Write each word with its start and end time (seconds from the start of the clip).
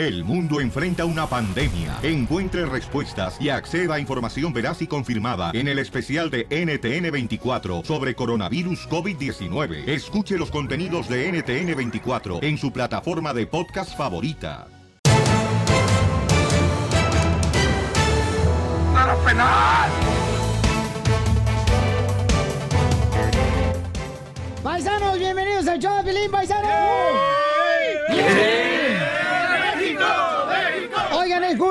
El 0.00 0.24
mundo 0.24 0.62
enfrenta 0.62 1.04
una 1.04 1.26
pandemia. 1.26 1.98
Encuentre 2.02 2.64
respuestas 2.64 3.38
y 3.38 3.50
acceda 3.50 3.96
a 3.96 4.00
información 4.00 4.50
veraz 4.50 4.80
y 4.80 4.86
confirmada 4.86 5.50
en 5.52 5.68
el 5.68 5.78
especial 5.78 6.30
de 6.30 6.48
NTN24 6.48 7.84
sobre 7.84 8.14
coronavirus 8.14 8.88
COVID-19. 8.88 9.86
Escuche 9.86 10.38
los 10.38 10.50
contenidos 10.50 11.06
de 11.06 11.30
NTN24 11.30 12.42
en 12.42 12.56
su 12.56 12.72
plataforma 12.72 13.34
de 13.34 13.46
podcast 13.46 13.94
favorita. 13.94 14.68
penal! 19.26 19.90
Paisanos, 24.62 25.18
bienvenidos 25.18 25.68
al 25.68 25.78
show 25.78 25.94
de 25.98 26.04
Pilín, 26.04 26.30
paisanos. 26.30 26.70
Es 28.08 28.69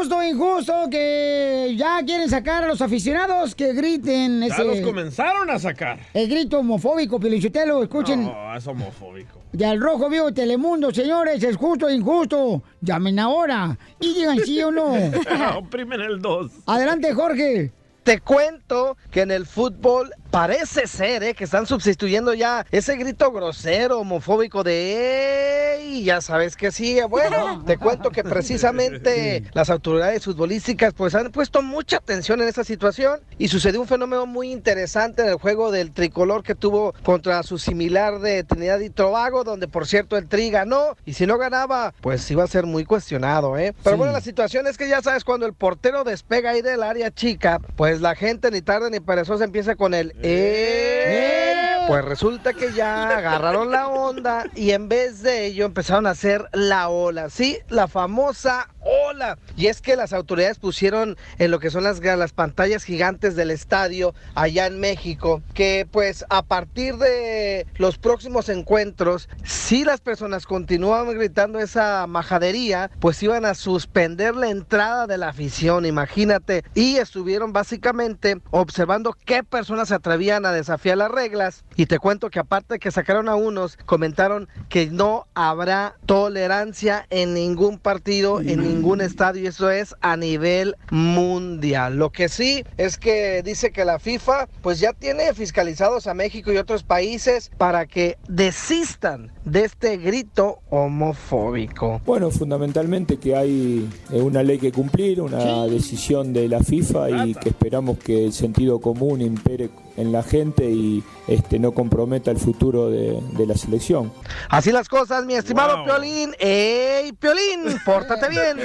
justo 0.09 0.18
o 0.18 0.23
injusto 0.23 0.90
que 0.90 1.76
ya 1.77 2.02
quieren 2.04 2.30
sacar 2.30 2.63
a 2.63 2.67
los 2.67 2.81
aficionados 2.81 3.54
que 3.54 3.73
griten 3.73 4.41
Ya 4.41 4.48
ese... 4.48 4.63
los 4.63 4.80
comenzaron 4.81 5.50
a 5.50 5.59
sacar. 5.59 6.00
El 6.13 6.27
grito 6.27 6.59
homofóbico, 6.59 7.20
Pelichotelo, 7.20 7.84
escuchen. 7.84 8.26
No, 8.26 8.55
es 8.55 8.66
homofóbico. 8.66 9.40
De 9.52 9.66
al 9.66 9.80
rojo 9.80 10.09
vivo 10.09 10.27
de 10.27 10.31
Telemundo, 10.34 10.91
señores, 10.91 11.44
es 11.44 11.55
justo 11.55 11.86
o 11.86 11.90
injusto. 11.91 12.64
Llamen 12.81 13.20
ahora 13.20 13.77
y 14.00 14.14
digan 14.16 14.40
sí 14.40 14.62
o 14.64 14.72
no. 14.72 14.94
Oprimen 15.58 16.02
el 16.02 16.20
2. 16.22 16.52
Adelante, 16.66 17.14
Jorge. 17.14 17.72
Te 18.03 18.20
cuento 18.22 18.98
que 19.12 19.22
en 19.22 19.31
el 19.31 19.45
fútbol 19.45 20.12
parece 20.29 20.88
ser 20.88 21.23
¿eh? 21.23 21.33
que 21.33 21.43
están 21.43 21.65
sustituyendo 21.65 22.33
ya 22.33 22.65
ese 22.71 22.95
grito 22.95 23.31
grosero, 23.31 23.99
homofóbico 23.99 24.63
de 24.63 25.75
¡Ey! 25.75 26.03
Ya 26.03 26.21
sabes 26.21 26.55
que 26.55 26.71
sigue. 26.71 27.05
Bueno, 27.05 27.63
te 27.65 27.77
cuento 27.77 28.11
que 28.11 28.23
precisamente 28.23 29.43
las 29.53 29.69
autoridades 29.69 30.23
futbolísticas 30.23 30.93
pues 30.93 31.15
han 31.15 31.31
puesto 31.31 31.61
mucha 31.61 31.97
atención 31.97 32.41
en 32.41 32.47
esta 32.47 32.63
situación 32.63 33.19
y 33.38 33.47
sucedió 33.47 33.81
un 33.81 33.88
fenómeno 33.88 34.25
muy 34.25 34.52
interesante 34.52 35.23
en 35.23 35.30
el 35.30 35.36
juego 35.36 35.71
del 35.71 35.91
tricolor 35.91 36.43
que 36.43 36.55
tuvo 36.55 36.93
contra 37.03 37.41
su 37.43 37.58
similar 37.58 38.19
de 38.19 38.43
Trinidad 38.43 38.80
y 38.80 38.89
Tobago, 38.89 39.43
donde 39.43 39.67
por 39.67 39.88
cierto 39.88 40.17
el 40.17 40.27
Tri 40.27 40.52
ganó 40.52 40.95
y 41.05 41.14
si 41.14 41.25
no 41.25 41.38
ganaba 41.38 41.93
pues 42.02 42.30
iba 42.31 42.43
a 42.43 42.47
ser 42.47 42.66
muy 42.66 42.86
cuestionado, 42.86 43.58
¿eh? 43.58 43.73
Pero 43.83 43.97
bueno, 43.97 44.14
la 44.14 44.21
situación 44.21 44.67
es 44.67 44.77
que 44.77 44.88
ya 44.88 45.02
sabes 45.02 45.23
cuando 45.23 45.45
el 45.45 45.53
portero 45.53 46.03
despega 46.03 46.52
ahí 46.52 46.61
del 46.61 46.83
área 46.83 47.11
chica, 47.11 47.59
pues 47.75 48.02
la 48.02 48.16
gente 48.16 48.52
ni 48.52 48.61
tarde 48.61 48.89
ni 48.89 48.99
perezosa 48.99 49.43
empieza 49.43 49.75
con 49.75 49.93
el 49.93 50.14
¡Eh! 50.22 51.39
Pues 51.88 52.06
resulta 52.06 52.53
que 52.53 52.72
ya 52.72 53.17
agarraron 53.17 53.72
la 53.72 53.88
onda 53.88 54.45
y 54.56 54.72
en 54.72 54.89
vez 54.89 55.23
de 55.23 55.48
ello 55.48 55.66
empezaron 55.66 56.06
a 56.06 56.11
hacer 56.11 56.48
la 56.53 56.89
ola, 56.89 57.31
¿sí? 57.31 57.58
La 57.67 57.88
famosa 57.88 58.70
ola. 58.81 59.38
Y 59.58 59.67
es 59.67 59.81
que 59.81 59.95
las 59.95 60.13
autoridades 60.13 60.59
pusieron 60.59 61.17
en 61.38 61.52
lo 61.52 61.59
que 61.59 61.69
son 61.69 61.83
las, 61.83 61.99
las 61.99 62.33
pantallas 62.33 62.83
gigantes 62.83 63.36
del 63.36 63.52
estadio 63.52 64.13
allá 64.36 64.66
en 64.67 64.80
México, 64.80 65.41
que 65.53 65.88
pues 65.89 66.25
a 66.30 66.44
partir 66.44 66.97
de 66.97 67.67
los 67.75 67.97
próximos 67.97 68.49
encuentros, 68.49 69.30
si 69.44 69.83
las 69.83 70.02
personas 70.02 70.45
continuaban 70.45 71.13
gritando 71.13 71.59
esa 71.59 72.08
majadería, 72.08 72.89
pues 72.99 73.21
iban 73.23 73.45
a 73.45 73.53
suspender 73.53 74.36
la 74.36 74.49
entrada 74.49 75.08
de 75.08 75.17
la 75.17 75.30
afición, 75.30 75.86
imagínate. 75.86 76.64
Y 76.73 76.97
estuvieron 76.97 77.53
básicamente 77.53 78.41
observando 78.52 79.16
qué 79.25 79.43
personas 79.43 79.89
se 79.89 79.95
atrevían 79.95 80.45
a 80.45 80.52
desafiar 80.52 80.97
las 80.97 81.11
reglas. 81.11 81.64
Y 81.75 81.86
te 81.86 81.99
cuento 81.99 82.30
que 82.30 82.39
aparte 82.39 82.80
que 82.80 82.91
sacaron 82.91 83.30
a 83.30 83.36
unos, 83.36 83.77
comentaron 83.86 84.47
que 84.69 84.88
no 84.88 85.27
habrá 85.33 85.95
tolerancia 86.05 87.05
en 87.09 87.33
ningún 87.33 87.77
partido, 87.80 88.39
en 88.39 88.61
ningún 88.61 88.78
estadio. 89.02 89.44
Y 89.44 89.47
eso 89.47 89.69
es 89.69 89.95
a 90.02 90.17
nivel 90.17 90.75
mundial. 90.91 91.97
Lo 91.97 92.11
que 92.11 92.30
sí 92.30 92.63
es 92.77 92.97
que 92.97 93.44
dice 93.44 93.71
que 93.71 93.86
la 93.86 93.99
FIFA 93.99 94.47
pues 94.61 94.80
ya 94.80 94.94
tiene 94.94 95.33
fiscalizados 95.33 96.08
a 96.08 96.14
México 96.14 96.52
y 96.52 96.58
otros 96.58 96.83
países 96.83 97.52
para 97.58 97.86
que 97.86 98.17
desistan 98.27 99.31
de 99.45 99.65
este 99.65 99.98
grito 99.98 100.59
homofóbico. 100.70 102.02
Bueno, 102.05 102.31
fundamentalmente 102.31 103.17
que 103.17 103.36
hay 103.36 103.89
eh, 104.11 104.21
una 104.21 104.43
ley 104.43 104.58
que 104.58 104.71
cumplir, 104.71 105.21
una 105.21 105.65
decisión 105.65 106.33
de 106.33 106.48
la 106.48 106.61
FIFA 106.61 107.25
y 107.25 107.36
que 107.36 107.49
esperamos 107.49 107.98
que 107.99 108.25
el 108.25 108.33
sentido 108.33 108.80
común 108.80 109.21
impere 109.21 109.70
en 109.99 110.11
la 110.11 110.23
gente 110.23 110.70
y 110.70 111.04
este 111.27 111.60
no 111.60 111.71
comprometa 111.73 112.32
el 112.32 112.37
futuro 112.37 112.89
de, 112.89 113.20
de 113.33 113.45
la 113.45 113.55
selección. 113.55 114.11
Así 114.49 114.71
las 114.71 114.87
cosas, 114.87 115.26
mi 115.26 115.36
estimado 115.36 115.77
Wow. 115.77 115.86
Piolín. 115.86 116.32
¡Ey, 116.39 117.11
Piolín! 117.14 117.80
¡Pórtate 117.86 118.30
bien! 118.30 118.58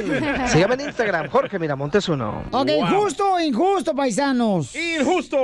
Sígame 0.48 0.74
en 0.74 0.80
Instagram, 0.82 1.28
Jorge 1.28 1.58
Miramontes 1.58 2.08
uno. 2.08 2.44
Ok, 2.52 2.70
justo 2.90 3.32
o 3.34 3.40
injusto, 3.40 3.94
paisanos. 3.94 4.74
Injusto. 4.76 5.36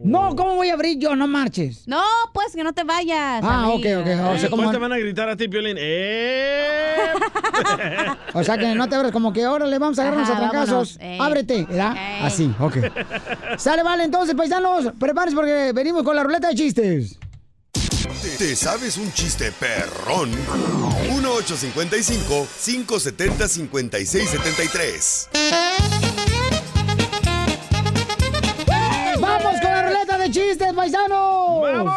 No, 0.04 0.36
¿cómo 0.36 0.56
voy 0.56 0.70
a 0.70 0.74
abrir 0.74 1.00
yo? 1.00 1.16
No 1.16 1.28
marches. 1.28 1.88
No, 1.88 2.02
pues 2.34 2.54
que 2.54 2.64
no 2.64 2.74
te 2.74 2.84
vayas. 2.84 3.42
Ah, 3.44 3.64
amiga. 3.64 4.00
ok, 4.00 4.08
ok. 4.08 4.50
¿cómo 4.50 4.72
te 4.72 4.78
van 4.78 4.92
a 4.92 4.98
gritar 4.98 5.30
a 5.30 5.38
ti, 5.38 5.48
Piolín? 5.48 5.78
¡Eh! 5.80 7.12
o 8.34 8.44
sea, 8.44 8.58
que 8.58 8.76
no 8.76 8.90
te 8.90 8.96
abres 8.96 9.12
como 9.12 9.32
que 9.32 9.44
ahora 9.44 9.66
le 9.66 9.80
vamos 9.80 9.98
a 9.98 10.04
agarrarnos 10.04 10.30
a 10.30 10.38
trancazos. 10.38 10.98
Eh. 11.00 11.18
Ábrete, 11.20 11.66
¿verdad? 11.66 11.96
Así, 12.22 12.54
ok. 12.60 12.78
Sale, 13.58 13.84
vale, 13.84 14.04
entonces, 14.04 14.36
paisanos, 14.36 14.92
prepárense 15.00 15.36
porque 15.36 15.72
venimos 15.74 16.04
con 16.04 16.16
la 16.16 16.24
ruleta 16.24 16.50
de 16.50 16.56
chistes. 16.56 17.18
¿Te 18.38 18.56
sabes 18.56 18.98
un 18.98 19.12
chiste 19.14 19.52
perrón? 19.52 20.30
1855 21.10 22.48
570 22.64 23.48
5673 23.48 25.30
chistes, 30.56 30.74
paisanos! 30.74 31.62
¡Vamos! 31.62 31.96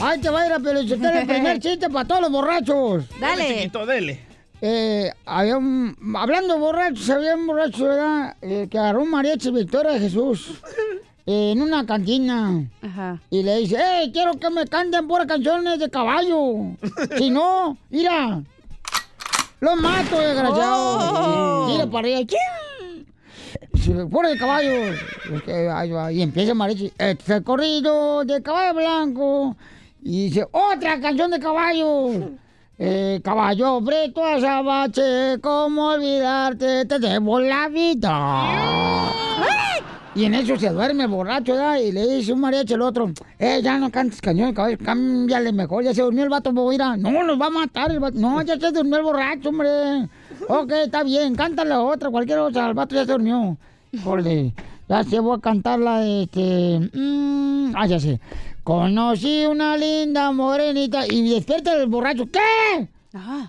¡Ay, 0.00 0.20
te 0.20 0.28
va 0.30 0.40
a 0.42 0.46
ir 0.46 0.52
a 0.52 0.58
peluchetar 0.58 1.16
el 1.16 1.26
primer 1.26 1.58
chiste 1.60 1.88
para 1.88 2.06
todos 2.08 2.22
los 2.22 2.30
borrachos! 2.32 3.04
Dale, 3.20 3.54
chiquito, 3.54 3.86
dele. 3.86 4.20
Eh, 4.60 5.12
había 5.24 5.56
un- 5.56 5.96
hablando 6.16 6.54
de 6.54 6.60
borrachos, 6.60 7.08
había 7.10 7.36
un 7.36 7.46
borracho, 7.46 7.84
¿verdad? 7.84 8.36
Eh, 8.42 8.66
que 8.68 8.76
agarró 8.78 9.02
un 9.02 9.10
mariachi 9.10 9.52
Victoria 9.52 9.92
de 9.92 10.00
Jesús 10.00 10.60
eh, 11.26 11.52
en 11.52 11.62
una 11.62 11.86
cantina. 11.86 12.64
Y 13.30 13.44
le 13.44 13.58
dice, 13.58 13.76
¡eh, 13.78 14.10
quiero 14.12 14.32
que 14.32 14.50
me 14.50 14.66
canten 14.66 15.06
puras 15.06 15.28
canciones 15.28 15.78
de 15.78 15.88
caballo! 15.88 16.72
si 17.16 17.30
no, 17.30 17.76
mira, 17.90 18.42
lo 19.60 19.76
mato, 19.76 20.18
desgraciado. 20.18 20.98
Oh. 21.60 21.66
Tira 21.70 21.86
para 21.86 22.08
arriba, 22.08 22.20
Pura 24.10 24.28
de 24.28 24.38
caballo. 24.38 26.10
Y 26.12 26.22
empieza 26.22 26.52
el 26.52 26.58
mariachi, 26.58 26.92
este 26.98 27.22
es 27.22 27.30
el 27.30 27.42
corrido 27.42 28.24
de 28.24 28.42
caballo 28.42 28.74
blanco. 28.74 29.56
Y 30.02 30.24
dice, 30.26 30.46
otra 30.52 31.00
canción 31.00 31.30
de 31.30 31.40
caballo. 31.40 32.10
Eh, 32.78 33.20
caballo 33.24 33.80
preto 33.84 34.24
azabache, 34.24 35.40
¿cómo 35.40 35.88
olvidarte? 35.88 36.84
Te 36.84 36.98
debo 36.98 37.40
la 37.40 37.68
vida. 37.68 39.12
Y 40.14 40.24
en 40.24 40.34
eso 40.34 40.56
se 40.56 40.68
duerme 40.70 41.04
el 41.04 41.10
borracho, 41.10 41.52
¿verdad? 41.52 41.78
Y 41.78 41.92
le 41.92 42.06
dice 42.06 42.32
un 42.32 42.40
mariachi 42.40 42.74
al 42.74 42.82
otro, 42.82 43.10
eh, 43.38 43.60
ya 43.62 43.78
no 43.78 43.90
cantes 43.90 44.20
cañón, 44.20 44.52
caballo, 44.52 44.76
cámbiale 44.84 45.52
mejor, 45.52 45.84
ya 45.84 45.94
se 45.94 46.02
durmió 46.02 46.24
el 46.24 46.30
vato, 46.30 46.52
mira. 46.52 46.96
No, 46.96 47.22
nos 47.22 47.40
va 47.40 47.46
a 47.46 47.50
matar 47.50 47.90
el 47.90 48.00
vato. 48.00 48.18
No, 48.18 48.42
ya 48.42 48.58
se 48.58 48.70
durmió 48.70 48.98
el 48.98 49.02
borracho, 49.02 49.48
hombre. 49.48 50.08
Ok, 50.48 50.72
está 50.84 51.02
bien, 51.02 51.34
cántale 51.34 51.74
otra, 51.74 52.10
cualquier 52.10 52.38
otra, 52.38 52.68
el 52.68 52.74
vato 52.74 52.94
ya 52.94 53.06
se 53.06 53.12
durmió. 53.12 53.56
Híjole. 53.92 54.54
Ya 54.88 55.04
se 55.04 55.20
voy 55.20 55.36
a 55.36 55.40
cantar 55.40 55.78
la 55.78 56.00
de 56.00 56.22
este. 56.22 56.90
mm, 56.92 57.74
ah, 57.76 57.86
ya 57.86 58.00
sé. 58.00 58.20
Conocí 58.64 59.44
una 59.46 59.76
linda 59.76 60.30
morenita 60.32 61.06
y 61.06 61.28
despierta 61.30 61.74
el 61.74 61.86
borracho. 61.86 62.26
¿Qué? 62.26 62.88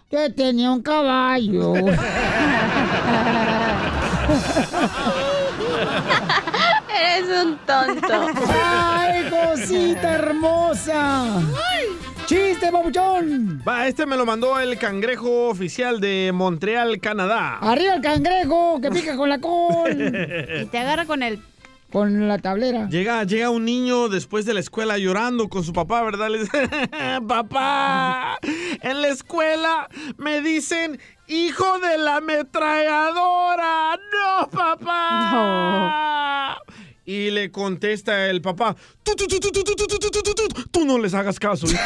Que 0.10 0.30
tenía 0.30 0.72
un 0.72 0.82
caballo. 0.82 1.74
Eres 6.90 7.30
un 7.44 7.58
tonto. 7.66 8.28
¡Ay, 8.64 9.30
cosita 9.30 10.14
hermosa! 10.14 11.42
¡Chiste, 12.30 12.72
papuchón! 12.72 13.64
Va, 13.68 13.88
este 13.88 14.06
me 14.06 14.16
lo 14.16 14.24
mandó 14.24 14.60
el 14.60 14.78
cangrejo 14.78 15.48
oficial 15.48 16.00
de 16.00 16.30
Montreal, 16.32 17.00
Canadá. 17.00 17.58
Arriba 17.58 17.96
el 17.96 18.02
cangrejo 18.04 18.80
que 18.80 18.92
pica 18.92 19.18
con 19.18 19.30
la 19.30 19.40
col. 19.40 19.94
Y 20.62 20.66
te 20.68 20.78
agarra 20.78 21.06
con 21.06 21.24
el... 21.24 21.42
Con 21.92 22.28
la 22.28 22.38
tablera. 22.38 22.88
Llega, 22.88 23.24
llega 23.24 23.50
un 23.50 23.66
niño 23.66 24.10
después 24.10 24.46
de 24.46 24.54
la 24.54 24.60
escuela 24.60 25.00
llorando 25.00 25.50
con 25.50 25.64
su 25.64 25.74
papá, 25.74 26.04
¿verdad? 26.04 26.30
Le 26.30 26.42
dice, 26.42 26.70
papá, 27.28 28.38
en 28.44 29.02
la 29.02 29.08
escuela 29.08 29.90
me 30.18 30.42
dicen 30.42 31.00
hijo 31.26 31.80
de 31.80 31.98
la 31.98 32.18
ametralladora. 32.18 33.96
No, 33.96 34.50
papá. 34.52 36.60
Y 37.10 37.32
le 37.32 37.50
contesta 37.50 38.28
el 38.28 38.40
papá, 38.40 38.76
tú, 39.02 39.16
tú, 39.16 39.26
tú, 39.26 39.40
tú, 39.40 39.50
tú, 39.52 39.64
tú, 39.64 39.76
tú, 39.76 39.88
tú, 39.88 39.98
tú, 40.00 40.10
tú, 40.12 40.22
tú, 40.22 40.48
tú, 40.48 40.64
tú 40.70 40.86
no 40.86 41.00
les 41.00 41.12
hagas 41.16 41.40
caso. 41.40 41.66
hijo". 41.66 41.80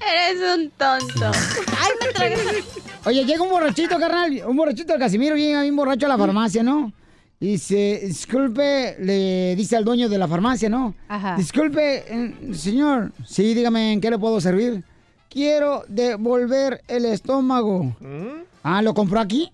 Eres 0.00 0.42
un 0.56 0.70
tonto. 0.70 1.30
Ay, 1.78 1.92
me 2.00 2.12
tragué. 2.12 2.36
Oye, 3.04 3.24
llega 3.24 3.40
un 3.40 3.50
borrachito, 3.50 3.96
carnal, 4.00 4.42
un 4.44 4.56
borrachito 4.56 4.92
del 4.92 5.00
Casimiro, 5.00 5.36
llega 5.36 5.62
bien 5.62 5.76
borracho 5.76 6.06
a 6.06 6.08
la 6.08 6.18
farmacia, 6.18 6.64
¿no? 6.64 6.92
Y 7.38 7.52
dice, 7.52 8.00
disculpe, 8.04 8.96
le 8.98 9.54
dice 9.54 9.76
al 9.76 9.84
dueño 9.84 10.08
de 10.08 10.18
la 10.18 10.26
farmacia, 10.26 10.68
¿no? 10.68 10.96
Ajá. 11.08 11.36
Disculpe, 11.36 12.04
eh, 12.08 12.34
señor, 12.52 13.12
sí, 13.24 13.54
dígame 13.54 13.92
en 13.92 14.00
qué 14.00 14.10
le 14.10 14.18
puedo 14.18 14.40
servir. 14.40 14.82
Quiero 15.28 15.84
devolver 15.86 16.82
el 16.88 17.04
estómago. 17.04 17.96
Ah, 18.64 18.82
¿lo 18.82 18.92
compró 18.92 19.20
aquí? 19.20 19.52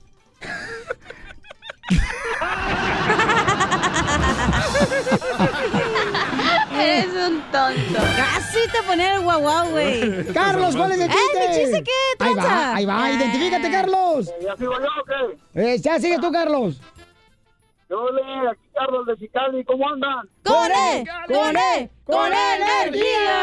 Eres 6.78 7.06
un 7.12 7.40
tonto. 7.50 8.00
Casi 8.16 8.58
te 8.70 8.82
ponía 8.86 9.14
el 9.14 9.20
guau 9.22 9.40
guau, 9.40 9.70
güey. 9.70 10.24
Carlos, 10.32 10.76
¿cuál 10.76 10.92
es 10.92 11.00
el 11.00 11.10
¡Eh, 11.10 11.14
chiste? 11.14 11.48
mi 11.48 11.54
chiste 11.54 11.84
qué, 11.84 12.24
Ahí 12.24 12.34
va, 12.34 12.74
ahí 12.74 12.86
va, 12.86 13.10
identifícate, 13.10 13.70
Carlos. 13.70 14.32
¿Ya 14.40 14.56
sigo 14.56 14.72
yo 14.78 14.86
o 14.86 15.04
qué? 15.04 15.38
Eh, 15.60 15.78
ya 15.78 15.98
sigue 15.98 16.18
tú, 16.18 16.30
Carlos. 16.30 16.80
Yo 17.90 18.10
le 18.10 18.22
aquí 18.50 18.68
Carlos 18.74 19.06
de 19.06 19.16
Chicali, 19.16 19.64
¿cómo 19.64 19.88
andan? 19.88 20.28
¡Con 20.44 20.70
E! 20.70 21.04
¡Con 21.26 21.56
E! 21.56 21.90
¡Con 22.04 22.30
energía! 22.34 23.38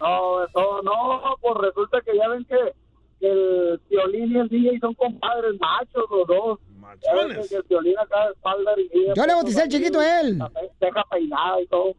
No, 0.00 0.44
eso 0.44 0.82
no, 0.84 1.36
pues 1.40 1.54
resulta 1.62 2.00
que 2.04 2.16
ya 2.16 2.28
ven 2.28 2.44
que 2.44 2.54
el 3.26 3.80
violín 3.88 4.32
y 4.32 4.38
el 4.38 4.48
DJ 4.48 4.78
son 4.80 4.94
compadres 4.94 5.58
machos 5.60 6.04
los 6.10 6.26
dos. 6.26 6.58
Que 7.00 7.56
el 7.56 7.62
violín 7.68 7.98
acá 7.98 8.26
de 8.26 8.32
espalda 8.32 8.72
y 8.76 9.06
Yo 9.14 9.26
le 9.26 9.34
bauticé 9.34 9.62
al 9.62 9.68
chiquito 9.68 10.00
a 10.00 10.20
él. 10.20 10.38
Deja 10.80 11.04
peinada 11.10 11.60
y 11.60 11.66
todo. 11.66 11.94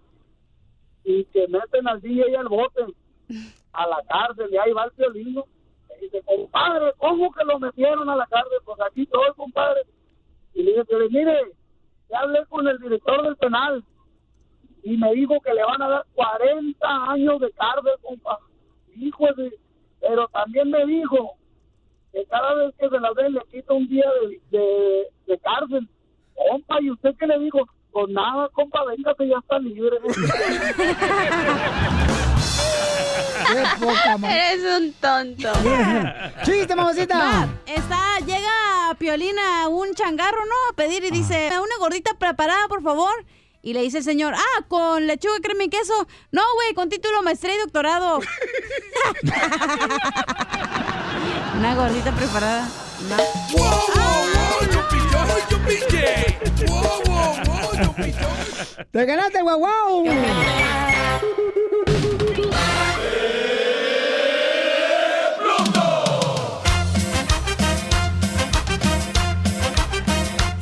Y 1.03 1.25
que 1.25 1.47
meten 1.47 1.87
al 1.87 1.99
DJ 2.01 2.35
al 2.37 2.47
bote, 2.47 2.85
a 3.73 3.87
la 3.87 4.03
cárcel, 4.07 4.49
y 4.51 4.57
ahí 4.57 4.71
va 4.71 4.85
el 4.85 4.91
violín. 4.97 5.33
¿no? 5.35 5.45
Y 5.97 6.05
dice, 6.05 6.21
compadre, 6.25 6.93
¿cómo 6.97 7.31
que 7.31 7.43
lo 7.43 7.59
metieron 7.59 8.09
a 8.09 8.15
la 8.15 8.27
cárcel? 8.27 8.59
Pues 8.65 8.79
aquí 8.81 9.03
estoy, 9.03 9.33
compadre. 9.35 9.81
Y 10.53 10.63
le 10.63 10.71
dije, 10.71 10.85
mire, 11.09 11.39
ya 12.09 12.19
hablé 12.19 12.45
con 12.45 12.67
el 12.67 12.77
director 12.77 13.23
del 13.23 13.35
penal 13.37 13.83
y 14.83 14.97
me 14.97 15.13
dijo 15.13 15.39
que 15.41 15.53
le 15.53 15.63
van 15.63 15.81
a 15.81 15.89
dar 15.89 16.05
40 16.13 17.11
años 17.11 17.39
de 17.39 17.51
cárcel, 17.53 17.93
compa. 18.01 18.37
Hijo 18.95 19.25
de... 19.37 19.57
Pero 20.05 20.27
también 20.27 20.69
me 20.69 20.85
dijo 20.85 21.35
que 22.11 22.25
cada 22.25 22.53
vez 22.55 22.73
que 22.77 22.89
se 22.89 23.00
la 23.00 23.09
den 23.15 23.33
le 23.33 23.41
quita 23.51 23.73
un 23.73 23.88
día 23.88 24.05
de, 24.21 24.41
de, 24.57 25.07
de 25.27 25.39
cárcel. 25.39 25.88
Compa, 26.35 26.81
¿y 26.81 26.91
usted 26.91 27.11
qué 27.17 27.25
le 27.25 27.39
dijo? 27.39 27.59
Pues 27.91 28.09
nada, 28.09 28.50
compa, 28.50 28.83
véngase, 28.85 29.27
ya 29.27 29.38
está 29.38 29.59
libre. 29.59 29.97
Qué 33.47 33.63
poca 33.79 34.17
Eres 34.29 34.79
un 34.79 34.94
tonto. 34.94 35.51
¡Chiste, 36.44 36.75
mamacita! 36.75 37.47
Está, 37.65 38.19
llega 38.25 38.95
Piolina 38.97 39.63
a 39.63 39.67
un 39.67 39.94
changarro, 39.94 40.45
¿no? 40.45 40.56
A 40.71 40.75
pedir 40.75 41.03
y 41.03 41.11
dice, 41.11 41.49
una 41.49 41.77
gordita 41.79 42.13
preparada, 42.17 42.67
por 42.67 42.81
favor. 42.81 43.11
Y 43.65 43.71
le 43.74 43.81
dice 43.81 44.00
el 44.00 44.04
señor, 44.04 44.33
ah, 44.36 44.65
con 44.68 45.07
lechuga, 45.07 45.38
crema 45.42 45.63
y 45.63 45.69
queso. 45.69 45.94
No, 46.31 46.42
güey, 46.56 46.74
con 46.74 46.89
título 46.89 47.24
maestría 47.24 47.56
y 47.56 47.60
doctorado. 47.60 48.19
una 51.57 51.74
gordita 51.74 52.12
preparada. 52.12 52.68
No. 53.10 53.15
¡Te 58.92 59.06
ganaste 59.06 59.38
el 59.38 59.44
guau 59.44 59.60
guau! 59.60 60.04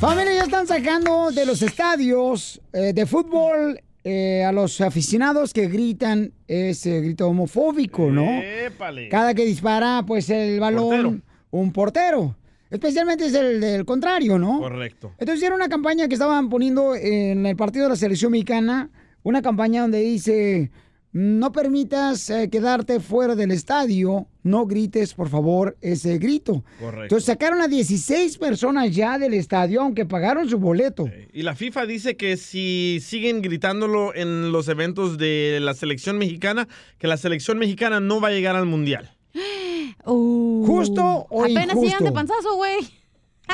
Familia, 0.02 0.34
ya 0.34 0.42
están 0.42 0.66
sacando 0.66 1.30
de 1.30 1.46
los 1.46 1.62
estadios 1.62 2.60
eh, 2.72 2.92
de 2.92 3.06
fútbol 3.06 3.80
eh, 4.02 4.42
a 4.42 4.50
los 4.50 4.80
aficionados 4.80 5.52
que 5.52 5.68
gritan 5.68 6.32
ese 6.48 7.00
grito 7.02 7.28
homofóbico, 7.28 8.10
¿no? 8.10 8.42
Épale. 8.42 9.08
Cada 9.08 9.32
que 9.32 9.44
dispara, 9.44 10.02
pues 10.04 10.28
el 10.30 10.58
balón, 10.58 10.88
Portero. 10.88 11.22
un 11.52 11.72
portero. 11.72 12.36
Especialmente 12.68 13.26
es 13.26 13.34
el 13.34 13.60
del 13.60 13.84
contrario, 13.84 14.40
¿no? 14.40 14.58
Correcto. 14.58 15.12
Entonces 15.18 15.44
era 15.46 15.54
una 15.54 15.68
campaña 15.68 16.08
que 16.08 16.14
estaban 16.14 16.48
poniendo 16.48 16.96
en 16.96 17.46
el 17.46 17.54
partido 17.54 17.84
de 17.84 17.90
la 17.90 17.96
selección 17.96 18.32
mexicana, 18.32 18.90
una 19.22 19.40
campaña 19.40 19.82
donde 19.82 20.00
dice, 20.00 20.72
no 21.12 21.52
permitas 21.52 22.28
eh, 22.28 22.50
quedarte 22.50 22.98
fuera 22.98 23.36
del 23.36 23.52
estadio, 23.52 24.26
no 24.42 24.66
grites, 24.66 25.14
por 25.14 25.28
favor, 25.28 25.76
ese 25.80 26.18
grito. 26.18 26.64
Correcto. 26.80 27.02
Entonces 27.04 27.26
sacaron 27.26 27.60
a 27.62 27.68
16 27.68 28.38
personas 28.38 28.94
ya 28.94 29.18
del 29.18 29.34
estadio, 29.34 29.82
aunque 29.82 30.04
pagaron 30.04 30.48
su 30.48 30.58
boleto. 30.58 31.08
Y 31.32 31.42
la 31.42 31.54
FIFA 31.54 31.86
dice 31.86 32.16
que 32.16 32.36
si 32.36 32.98
siguen 33.00 33.42
gritándolo 33.42 34.14
en 34.14 34.50
los 34.52 34.68
eventos 34.68 35.18
de 35.18 35.58
la 35.60 35.74
selección 35.74 36.18
mexicana, 36.18 36.68
que 36.98 37.06
la 37.06 37.16
selección 37.16 37.58
mexicana 37.58 38.00
no 38.00 38.20
va 38.20 38.28
a 38.28 38.32
llegar 38.32 38.56
al 38.56 38.66
mundial. 38.66 39.16
¿Justo 40.04 41.26
o 41.30 41.42
Apenas 41.44 41.70
injusto? 41.76 41.82
llegan 41.84 42.04
de 42.04 42.12
panzazo, 42.12 42.56
güey. 42.56 42.76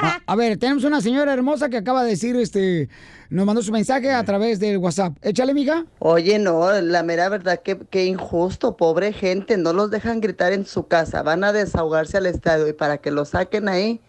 A, 0.02 0.20
a 0.26 0.36
ver, 0.36 0.58
tenemos 0.58 0.84
una 0.84 1.00
señora 1.00 1.32
hermosa 1.32 1.68
que 1.68 1.76
acaba 1.76 2.02
de 2.04 2.10
decir, 2.10 2.36
este, 2.36 2.88
nos 3.30 3.44
mandó 3.46 3.62
su 3.62 3.72
mensaje 3.72 4.10
a 4.10 4.24
través 4.24 4.60
del 4.60 4.78
WhatsApp. 4.78 5.16
Échale, 5.22 5.54
mija. 5.54 5.84
Oye, 5.98 6.38
no, 6.38 6.70
la 6.80 7.02
mera 7.02 7.28
verdad 7.28 7.60
que, 7.62 7.78
que 7.78 8.04
injusto, 8.06 8.76
pobre 8.76 9.12
gente, 9.12 9.56
no 9.56 9.72
los 9.72 9.90
dejan 9.90 10.20
gritar 10.20 10.52
en 10.52 10.66
su 10.66 10.86
casa, 10.86 11.22
van 11.22 11.44
a 11.44 11.52
desahogarse 11.52 12.16
al 12.16 12.26
estadio 12.26 12.68
y 12.68 12.72
para 12.72 12.98
que 12.98 13.10
lo 13.10 13.24
saquen 13.24 13.68
ahí, 13.68 14.00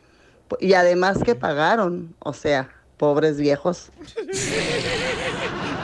y 0.59 0.73
además 0.73 1.19
que 1.23 1.35
pagaron, 1.35 2.15
o 2.19 2.33
sea, 2.33 2.69
pobres 2.97 3.37
viejos. 3.37 3.91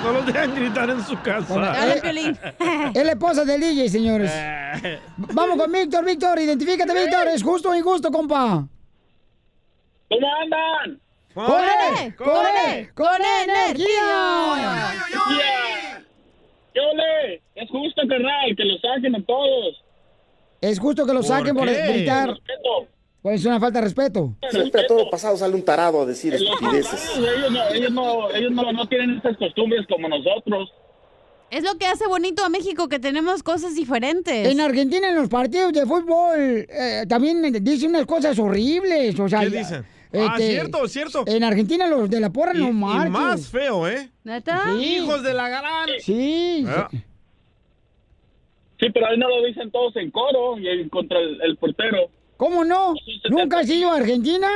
No 0.03 0.11
los 0.11 0.25
dejan 0.25 0.53
gritar 0.53 0.89
en 0.89 1.03
su 1.03 1.19
casa. 1.21 1.57
Dale, 1.57 2.01
Piolín. 2.01 2.37
Es 2.93 3.03
la 3.03 3.11
esposa 3.13 3.43
del 3.43 3.59
DJ, 3.61 3.89
señores. 3.89 4.31
Vamos 5.17 5.57
con 5.57 5.71
Víctor, 5.71 6.05
Víctor, 6.05 6.39
identifícate, 6.39 6.93
Víctor. 6.93 7.27
¿Es 7.29 7.41
justo 7.41 7.69
o 7.71 7.75
injusto, 7.75 8.11
compa? 8.11 8.67
¿Cómo 10.09 10.27
andan? 10.41 10.99
¡Con 11.33 11.45
él! 11.45 12.15
¡Con 12.15 12.45
él! 12.69 12.89
¡Con 12.93 13.21
energía! 13.43 14.93
Yo 16.73 16.81
le, 16.93 17.41
es 17.55 17.69
justo, 17.69 18.01
carnal, 18.07 18.55
que 18.55 18.63
lo 18.63 18.77
saquen 18.79 19.15
a 19.15 19.25
todos. 19.25 19.83
Es 20.61 20.79
justo 20.79 21.05
que 21.05 21.13
lo 21.13 21.23
saquen 21.23 21.55
por, 21.55 21.67
gritar. 21.67 22.37
Pues 23.21 23.41
es 23.41 23.45
una 23.45 23.59
falta 23.59 23.79
de 23.79 23.85
respeto. 23.85 24.35
Siempre 24.51 24.81
a 24.81 24.87
todo 24.87 25.09
pasado 25.09 25.35
sale 25.35 25.55
un 25.55 25.63
tarado 25.63 26.01
a 26.01 26.05
decir 26.05 26.33
estupideces. 26.33 27.17
Ellos 27.17 27.51
no, 27.51 27.69
ellos 27.69 27.91
no, 27.91 28.29
ellos 28.31 28.51
no, 28.51 28.71
no 28.71 28.87
tienen 28.87 29.17
estas 29.17 29.35
costumbres 29.37 29.85
como 29.89 30.07
nosotros. 30.07 30.71
Es 31.49 31.63
lo 31.63 31.77
que 31.77 31.85
hace 31.85 32.07
bonito 32.07 32.43
a 32.43 32.49
México, 32.49 32.87
que 32.87 32.99
tenemos 32.99 33.41
cosas 33.43 33.75
diferentes. 33.75 34.47
En 34.47 34.59
Argentina, 34.59 35.09
en 35.09 35.15
los 35.15 35.29
partidos 35.29 35.73
de 35.73 35.85
fútbol, 35.85 36.65
eh, 36.69 37.05
también 37.07 37.41
dicen 37.63 37.91
unas 37.91 38.05
cosas 38.05 38.37
horribles. 38.39 39.19
O 39.19 39.27
sea, 39.29 39.41
¿Qué 39.41 39.51
ya- 39.51 39.85
Ah, 40.19 40.35
cierto, 40.37 40.87
cierto. 40.87 41.23
En 41.27 41.43
Argentina, 41.43 41.87
los 41.87 42.09
de 42.09 42.19
la 42.19 42.29
porra 42.29 42.53
Y, 42.55 42.59
no 42.59 42.69
y 42.69 42.73
marches. 42.73 43.11
más 43.11 43.47
feo, 43.49 43.87
¿eh? 43.87 44.09
¿Neta? 44.23 44.73
Hijos 44.79 45.23
de 45.23 45.33
la 45.33 45.49
gran. 45.49 45.89
Sí. 45.99 46.65
Ah. 46.67 46.87
Sí, 48.79 48.87
pero 48.93 49.07
ahí 49.07 49.17
no 49.17 49.29
lo 49.29 49.45
dicen 49.45 49.71
todos 49.71 49.95
en 49.95 50.11
coro 50.11 50.59
y 50.59 50.67
en 50.67 50.89
contra 50.89 51.19
el, 51.19 51.41
el 51.41 51.57
portero. 51.57 52.09
¿Cómo 52.37 52.65
no? 52.65 52.93
¿Nunca 53.29 53.59
has 53.59 53.69
ido 53.69 53.89
a 53.91 53.95
Argentina? 53.97 54.47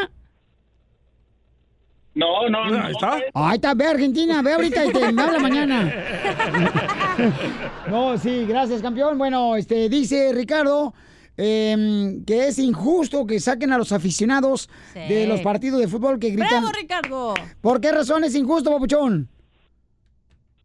No, 2.15 2.49
no, 2.49 2.69
no. 2.69 2.83
Ahí 2.83 2.91
está. 2.91 3.19
Ahí 3.33 3.55
está, 3.55 3.73
ve 3.73 3.85
a 3.85 3.91
Argentina, 3.91 4.41
ve 4.41 4.53
ahorita 4.53 4.85
y 4.85 4.91
te 4.91 5.11
me 5.11 5.21
habla 5.21 5.39
mañana. 5.39 5.93
No, 7.89 8.17
sí, 8.17 8.45
gracias, 8.47 8.81
campeón. 8.81 9.17
Bueno, 9.17 9.55
este 9.55 9.89
dice 9.89 10.31
Ricardo 10.33 10.93
em, 11.41 12.25
que 12.25 12.47
es 12.47 12.59
injusto 12.59 13.25
que 13.25 13.39
saquen 13.39 13.71
a 13.71 13.77
los 13.77 13.91
aficionados 13.93 14.69
Sí. 14.93 14.99
de 14.99 15.25
los 15.25 15.39
partidos 15.41 15.79
de 15.79 15.87
fútbol 15.87 16.19
que 16.19 16.31
gritan. 16.31 16.61
¡Bravo, 16.63 16.71
Ricardo! 16.77 17.33
¿Por 17.61 17.79
qué 17.79 17.91
razón 17.93 18.25
es 18.25 18.35
injusto, 18.35 18.69
papuchón? 18.71 19.29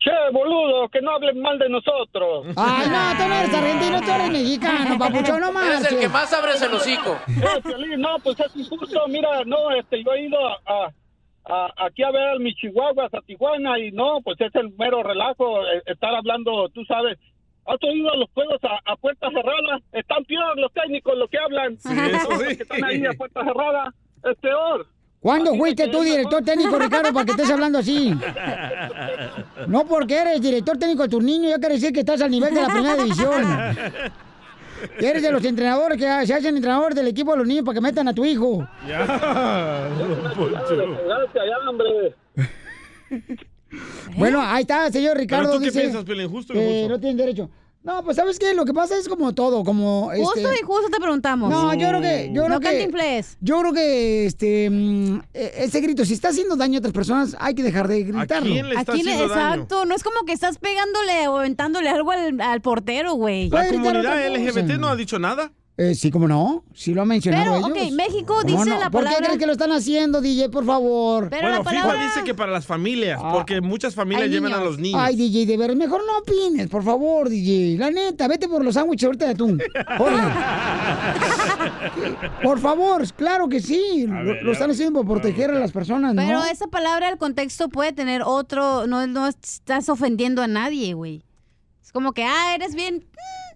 Che, 0.00 0.11
boludo, 0.33 0.88
que 0.90 1.00
no 1.00 1.12
hablen 1.12 1.40
mal 1.40 1.59
de 1.59 1.69
nosotros. 1.71 2.47
Ay, 2.57 2.88
no, 2.90 3.16
tú 3.23 3.28
no 3.28 3.35
eres 3.37 3.54
argentino, 3.54 4.00
tú 4.02 4.11
eres 4.11 4.31
mexicano, 4.31 4.99
papuchón, 4.99 5.40
no 5.40 5.52
marches. 5.52 5.93
abre 6.35 6.52
el 6.61 6.75
hocico. 6.75 7.16
Eh, 7.28 7.97
no, 7.97 8.16
pues 8.23 8.38
es 8.40 8.54
injusto. 8.57 9.00
Mira, 9.09 9.45
no, 9.47 9.71
este, 9.71 10.04
yo 10.04 10.12
he 10.12 10.26
ido 10.26 10.37
a, 10.47 10.93
a- 11.47 11.87
aquí 11.87 12.02
a 12.02 12.11
ver 12.11 12.23
al 12.28 12.40
mi 12.40 12.52
Chihuahuas, 12.54 13.14
a 13.14 13.21
Tijuana, 13.23 13.78
y 13.78 13.93
no, 13.93 14.21
pues 14.23 14.38
es 14.40 14.54
el 14.57 14.73
mero 14.76 15.02
relajo 15.02 15.62
eh, 15.62 15.83
estar 15.87 16.14
hablando, 16.14 16.69
tú 16.71 16.85
sabes. 16.85 17.16
¿Has 17.66 17.83
oído 17.83 18.12
a 18.12 18.16
los 18.16 18.30
juegos 18.35 18.61
a, 18.64 18.92
a 18.92 18.97
puerta 18.97 19.28
cerrada? 19.30 19.80
Están 19.92 20.25
peor 20.25 20.59
los 20.59 20.73
técnicos 20.73 21.16
lo 21.16 21.28
que 21.28 21.38
hablan. 21.38 21.78
Sí, 21.78 21.88
eso 21.92 22.38
sí. 22.38 22.44
los 22.44 22.56
que 22.56 22.62
están 22.62 22.85
ahí 22.85 23.06
a 23.06 23.12
puerta 23.14 23.44
cerrada 23.44 23.94
es 24.25 24.37
peor. 24.38 24.87
¿Cuándo 25.21 25.54
fuiste 25.54 25.88
tú 25.88 26.02
director 26.02 26.44
técnico, 26.44 26.78
Ricardo, 26.78 27.11
para 27.14 27.25
que 27.25 27.30
estés 27.30 27.50
hablando 27.50 27.78
así? 27.78 28.14
No 29.66 29.87
porque 29.87 30.18
eres 30.18 30.42
director 30.42 30.76
técnico 30.76 31.04
de 31.04 31.09
tus 31.09 31.25
niños, 31.25 31.50
ya 31.50 31.59
quiere 31.59 31.76
decir 31.76 31.94
que 31.94 32.00
estás 32.00 32.21
al 32.21 32.30
nivel 32.30 32.52
de 32.54 32.61
la 32.61 32.68
primera 32.68 32.97
división. 32.97 33.42
Que 34.99 35.09
Eres 35.09 35.23
de 35.23 35.33
los 35.33 35.42
entrenadores 35.42 35.97
que 35.97 36.26
se 36.26 36.35
hacen 36.35 36.56
entrenadores 36.56 36.94
del 36.94 37.09
equipo 37.09 37.30
de 37.33 37.38
los 37.38 37.47
niños 37.47 37.64
para 37.64 37.76
que 37.76 37.80
metan 37.80 38.06
a 38.09 38.12
tu 38.12 38.23
hijo. 38.23 38.68
Ya, 38.87 39.88
hombre. 43.76 44.19
Bueno, 44.19 44.40
ahí 44.43 44.62
está, 44.62 44.90
señor 44.90 45.16
Ricardo. 45.16 45.45
¿Pero 45.45 45.54
tú 45.54 45.61
qué 45.61 45.66
dice 45.66 45.81
piensas, 45.81 46.02
o 46.02 46.04
que 46.04 46.14
injusto? 46.14 46.54
no 46.54 47.00
tienen 47.00 47.16
derecho. 47.16 47.50
No, 47.85 48.02
pues 48.02 48.16
¿sabes 48.16 48.38
qué? 48.38 48.54
Lo 48.54 48.64
que 48.64 48.73
pasa 48.73 48.97
es 48.97 49.07
como 49.11 49.35
todo, 49.35 49.62
como... 49.62 50.11
Justo 50.16 50.40
este, 50.49 50.61
y 50.62 50.64
justo 50.64 50.88
te 50.90 50.97
preguntamos. 50.99 51.50
No, 51.50 51.75
yo 51.75 51.88
creo 51.90 52.00
que... 52.00 52.31
Yo 52.33 52.45
creo 52.47 52.49
no 52.49 52.61
que. 52.61 53.25
Yo 53.40 53.61
creo 53.61 53.73
que, 53.75 54.25
este... 54.25 54.71
mm, 54.71 55.21
eh, 55.35 55.52
ese 55.59 55.83
grito, 55.83 56.02
si 56.07 56.14
está 56.14 56.28
haciendo 56.28 56.57
daño 56.57 56.76
a 56.76 56.78
otras 56.78 56.95
personas, 56.95 57.37
hay 57.38 57.54
que 57.54 57.62
dejar 57.62 57.87
de 57.87 58.04
gritarlo. 58.04 58.50
quién 58.50 58.71
le 58.71 58.76
está 58.76 58.90
Aquí 58.93 59.02
le- 59.02 59.12
haciendo 59.12 59.35
daño? 59.35 59.52
exacto, 59.54 59.85
no 59.85 59.95
es 59.95 60.02
como 60.02 60.25
que 60.25 60.33
estás 60.33 60.57
pegándole 60.57 61.28
o 61.28 61.37
aventándole 61.37 61.90
algo 61.90 62.11
al, 62.11 62.40
al 62.40 62.62
portero, 62.62 63.12
güey. 63.16 63.50
La 63.50 63.69
comunidad. 63.69 64.31
LGBT 64.35 64.78
no 64.78 64.88
ha 64.88 64.97
dicho 64.97 65.19
nada. 65.19 65.52
Eh, 65.76 65.97
sí, 65.97 66.12
como 66.12 66.28
no, 66.28 66.62
sí 66.73 66.95
lo 66.95 67.02
ha 67.02 67.04
mencionado 67.04 67.54
Pero, 67.54 67.66
ellos. 67.76 67.88
ok, 67.88 67.93
México 67.97 68.35
¿Cómo 68.43 68.59
dice 68.59 68.71
no? 68.71 68.78
la 68.78 68.90
¿Por 68.90 69.00
qué 69.00 69.07
palabra- 69.07 69.26
crees 69.26 69.38
que 69.40 69.47
lo 69.47 69.52
están 69.52 69.73
haciendo, 69.73 70.21
DJ, 70.21 70.49
por 70.49 70.64
favor? 70.64 71.28
Pero 71.31 71.49
bueno, 71.49 71.64
la 71.64 71.69
FIFA 71.69 71.83
palabra... 71.83 72.04
dice 72.07 72.23
que 72.25 72.33
para 72.33 72.52
las 72.52 72.64
familias, 72.64 73.19
Ah. 73.21 73.33
porque 73.33 73.61
muchas 73.61 73.93
familias 73.93 74.31
llevan 74.31 74.52
a 74.52 74.62
los 74.62 74.78
niños. 74.78 75.00
Ay, 75.02 75.16
DJ, 75.16 75.47
de 75.47 75.57
ver, 75.57 75.75
mejor 75.75 76.02
no 76.07 76.19
opines, 76.19 76.69
por 76.69 76.85
favor, 76.85 77.28
DJ. 77.28 77.76
La 77.78 77.90
neta, 77.90 78.28
vete 78.28 78.49
por 78.49 78.64
los 78.64 78.75
sándwiches 78.75 79.04
ahorita 79.07 79.25
de 79.25 79.31
atún. 79.33 79.61
Por 82.43 82.59
favor, 82.61 83.07
claro 83.14 83.49
que 83.49 83.61
sí. 83.61 84.07
Lo, 84.07 84.52
están 84.52 84.71
haciendo 84.71 85.00
por 85.04 85.21
proteger 85.21 85.50
a 85.50 85.59
las 85.59 85.73
personas, 85.73 86.14
¿no? 86.14 86.23
Pero 86.23 86.45
esa 86.45 86.66
palabra, 86.66 87.09
el 87.09 87.19
contexto 87.19 87.69
puede 87.69 87.93
tener 87.93 88.23
otro... 88.25 88.87
No, 88.87 89.07
no 89.07 89.26
estás 89.26 89.88
ofendiendo 89.88 90.43
a 90.43 90.47
nadie, 90.47 90.95
güey. 90.95 91.23
Es 91.83 91.93
como 91.93 92.12
que, 92.12 92.25
ah, 92.25 92.54
eres 92.54 92.75
bien... 92.75 93.07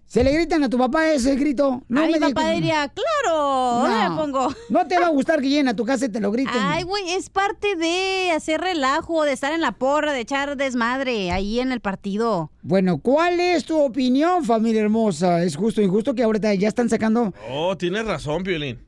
Se 0.09 0.23
le 0.23 0.33
gritan 0.33 0.63
a 0.63 0.69
tu 0.69 0.77
papá 0.79 1.11
ese 1.11 1.35
grito. 1.35 1.83
No 1.87 2.01
me 2.01 2.13
mi 2.13 2.19
papá 2.19 2.49
que- 2.49 2.55
diría, 2.55 2.91
claro, 2.91 3.81
¿dónde 3.83 4.09
me 4.09 4.15
pongo? 4.15 4.47
No 4.69 4.87
te 4.87 4.97
va 4.97 5.05
a 5.05 5.09
gustar 5.09 5.39
que 5.39 5.47
lleguen 5.49 5.67
a 5.67 5.75
tu 5.75 5.85
casa 5.85 6.05
y 6.05 6.09
te 6.09 6.19
lo 6.19 6.31
griten. 6.31 6.55
Ay, 6.57 6.81
güey, 6.81 7.11
es 7.11 7.29
parte 7.29 7.75
de 7.75 8.31
hacer 8.35 8.59
relajo, 8.59 9.23
de 9.23 9.33
estar 9.33 9.53
en 9.53 9.61
la 9.61 9.73
porra, 9.73 10.11
de 10.11 10.21
echar 10.21 10.57
desmadre 10.57 11.29
ahí 11.29 11.59
en 11.59 11.71
el 11.71 11.79
partido. 11.79 12.51
Bueno, 12.63 12.97
¿cuál 12.97 13.39
es 13.39 13.65
tu 13.65 13.79
opinión, 13.79 14.43
familia 14.45 14.81
hermosa? 14.81 15.43
¿Es 15.43 15.55
justo 15.55 15.79
o 15.79 15.83
injusto 15.83 16.15
que 16.15 16.23
ahorita 16.23 16.55
ya 16.55 16.69
están 16.69 16.89
sacando... 16.89 17.31
Oh, 17.51 17.77
tienes 17.77 18.03
razón, 18.03 18.41
Piolín. 18.41 18.79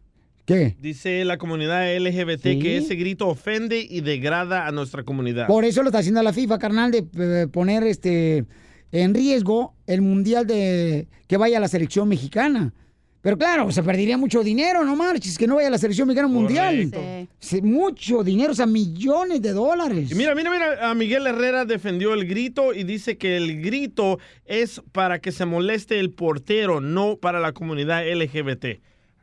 ¿Qué? 0.45 0.75
Dice 0.81 1.23
la 1.23 1.37
comunidad 1.37 1.85
LGBT 1.99 2.41
Sí. 2.53 2.59
que 2.59 2.77
ese 2.77 2.95
grito 2.95 3.27
ofende 3.27 3.79
y 3.87 4.01
degrada 4.01 4.65
a 4.65 4.71
nuestra 4.71 5.03
comunidad. 5.03 5.45
Por 5.45 5.65
eso 5.65 5.83
lo 5.83 5.89
está 5.89 5.99
haciendo 5.99 6.23
la 6.23 6.33
FIFA, 6.33 6.57
carnal, 6.57 6.89
de 6.89 7.05
eh, 7.43 7.47
poner 7.47 7.83
este 7.83 8.45
en 8.91 9.13
riesgo 9.13 9.73
el 9.87 10.01
mundial 10.01 10.45
de 10.47 11.07
que 11.27 11.37
vaya 11.37 11.57
a 11.57 11.61
la 11.61 11.67
selección 11.67 12.07
mexicana. 12.07 12.73
Pero 13.21 13.37
claro, 13.37 13.71
se 13.71 13.83
perdería 13.83 14.17
mucho 14.17 14.43
dinero, 14.43 14.83
no 14.83 14.95
marches, 14.95 15.37
que 15.37 15.45
no 15.45 15.55
vaya 15.55 15.67
a 15.67 15.71
la 15.71 15.77
selección 15.77 16.07
mexicana 16.07 16.27
mundial. 16.27 17.27
Sí, 17.37 17.61
mucho 17.61 18.23
dinero, 18.23 18.51
o 18.53 18.55
sea, 18.55 18.65
millones 18.65 19.43
de 19.43 19.51
dólares. 19.51 20.11
Y 20.11 20.15
mira, 20.15 20.33
mira, 20.33 20.49
mira, 20.49 20.89
a 20.89 20.95
Miguel 20.95 21.27
Herrera 21.27 21.65
defendió 21.65 22.15
el 22.15 22.25
grito 22.27 22.73
y 22.73 22.83
dice 22.83 23.17
que 23.19 23.37
el 23.37 23.61
grito 23.61 24.17
es 24.45 24.81
para 24.91 25.19
que 25.19 25.31
se 25.31 25.45
moleste 25.45 25.99
el 25.99 26.11
portero, 26.11 26.81
no 26.81 27.17
para 27.17 27.39
la 27.39 27.51
comunidad 27.51 28.01
LGBT. 28.11 28.65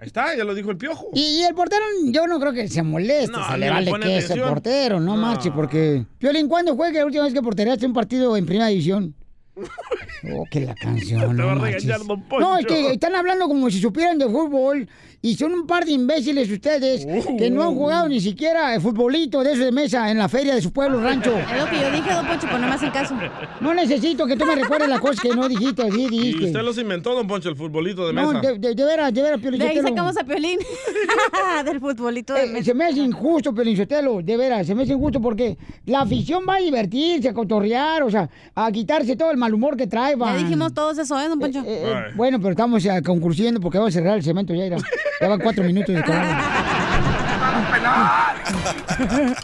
Ahí 0.01 0.07
está, 0.07 0.37
ya 0.37 0.45
lo 0.45 0.55
dijo 0.55 0.71
el 0.71 0.77
piojo. 0.77 1.11
Y, 1.13 1.41
y 1.41 1.43
el 1.43 1.57
portero, 1.57 1.83
yo 2.05 2.29
no 2.29 2.39
creo 2.39 2.53
que 2.53 2.69
se 2.69 2.85
moleste, 2.85 3.33
No, 3.33 3.45
se 3.51 3.59
le 3.59 3.67
le 3.67 3.71
vale 3.71 3.93
que 4.01 4.19
es 4.19 4.31
el 4.31 4.43
portero, 4.43 5.01
no, 5.01 5.17
No. 5.17 5.23
marche, 5.23 5.51
porque... 5.51 6.07
Violín, 6.21 6.47
¿cuándo 6.47 6.77
que 6.77 6.93
la 6.93 7.05
última 7.05 7.25
vez 7.25 7.35
que 7.35 7.43
portereaste 7.43 7.85
un 7.85 7.93
partido 7.95 8.37
en 8.37 8.47
primera 8.47 8.69
división? 8.69 9.13
Oh, 10.35 10.45
que 10.51 10.61
la 10.61 10.75
canción. 10.75 11.21
Te 11.21 11.27
va 11.27 11.53
a 11.53 11.55
no 11.55 11.65
regañar, 11.65 11.99
marches. 12.01 12.07
don 12.09 12.23
Poncho. 12.23 12.41
No, 12.41 12.59
es 12.59 12.67
que 12.67 12.91
están 12.93 13.15
hablando 13.15 13.47
como 13.47 13.71
si 13.71 13.81
supieran 13.81 14.19
de 14.19 14.27
fútbol 14.27 14.89
y 15.21 15.35
son 15.35 15.53
un 15.53 15.67
par 15.67 15.85
de 15.85 15.93
imbéciles 15.93 16.49
ustedes 16.51 17.05
que 17.37 17.51
no 17.51 17.65
han 17.65 17.75
jugado 17.75 18.09
ni 18.09 18.21
siquiera 18.21 18.75
el 18.75 18.81
futbolito 18.81 19.43
de 19.43 19.53
eso 19.53 19.65
de 19.65 19.73
mesa 19.73 20.11
en 20.11 20.19
la 20.19 20.29
feria 20.29 20.55
de 20.55 20.63
su 20.63 20.73
pueblo 20.73 21.01
rancho. 21.03 21.37
Es 21.37 21.59
lo 21.59 21.69
que 21.69 21.81
yo 21.81 21.91
dije, 21.91 22.13
don 22.15 22.25
Poncho, 22.27 22.47
pero 22.47 22.59
no 22.59 22.69
me 22.69 22.75
hacen 22.75 22.91
caso. 22.91 23.15
No 23.61 23.75
necesito 23.75 24.27
que 24.27 24.37
tú 24.37 24.47
me 24.47 24.55
recuerdes 24.55 24.89
las 24.89 25.01
cosas 25.01 25.21
que 25.21 25.31
no 25.31 25.49
dijiste, 25.49 25.83
así 25.83 26.03
Y 26.05 26.09
dijiste. 26.09 26.45
usted 26.47 26.63
los 26.63 26.79
inventó, 26.79 27.15
don 27.15 27.27
Poncho, 27.27 27.49
el 27.49 27.57
futbolito 27.57 28.07
de 28.07 28.13
No, 28.13 28.33
mesa. 28.33 28.41
de, 28.53 28.59
de- 28.59 28.75
de 28.77 28.85
veras, 28.85 29.13
de 29.13 29.23
veras, 29.23 29.41
Piolín 29.41 29.59
De 29.61 29.67
ahí 29.67 29.77
Sotelo. 29.77 29.89
sacamos 29.97 30.17
a 30.19 30.25
Piolín. 30.25 30.59
Del 31.65 31.81
futbolito 31.81 32.35
de 32.35 32.59
Eh, 32.59 32.65
se 32.65 32.73
me 32.75 32.85
hace 32.85 33.01
injusto, 33.01 33.53
Pelinchotelo, 33.55 34.23
de 34.23 34.37
veras, 34.37 34.67
se 34.67 34.75
me 34.75 34.85
hace 34.85 34.93
injusto 34.93 35.21
porque 35.21 35.59
la 35.87 36.03
afición 36.03 36.45
va 36.49 36.57
a 36.57 36.59
divertirse, 36.61 37.29
a 37.29 37.35
cotorrear, 37.35 38.03
o 38.05 38.11
sea, 38.11 38.29
a 38.55 38.71
quitarse 38.71 39.17
todo 39.17 39.31
el 39.33 39.37
mal 39.37 39.53
humor 39.53 39.77
que 39.77 39.87
trae. 39.89 40.13
Ya 40.13 40.17
van. 40.17 40.39
dijimos 40.39 40.73
todos 40.75 40.97
eso, 40.99 41.19
¿eh, 41.21 41.29
don 41.29 41.39
Poncho? 41.41 41.59
Eh, 41.61 41.65
eh, 41.85 41.95
bueno, 42.15 42.39
pero 42.39 42.51
estamos 42.51 42.83
ya 42.85 43.03
concluyendo 43.03 43.61
porque 43.61 43.79
vamos 43.79 43.95
a 43.95 43.99
cerrar 43.99 44.17
el 44.17 44.23
cemento 44.23 44.55
ya, 44.55 44.67
irá. 44.67 44.77
Ya 45.21 45.29
van 45.29 45.41
cuatro 45.41 45.65
minutos 45.65 45.95
de. 45.95 46.03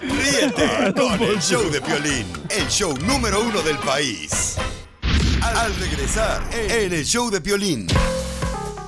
Ríete 0.00 0.94
con 0.94 1.20
el 1.20 1.40
show 1.40 1.68
de 1.70 1.80
Piolín, 1.80 2.26
el 2.50 2.68
show 2.68 2.96
número 2.98 3.42
uno 3.42 3.60
del 3.62 3.76
país. 3.78 4.56
Al 5.42 5.74
regresar 5.76 6.42
en 6.52 6.92
el 6.92 7.04
show 7.04 7.28
de 7.30 7.40
Piolín. 7.40 7.88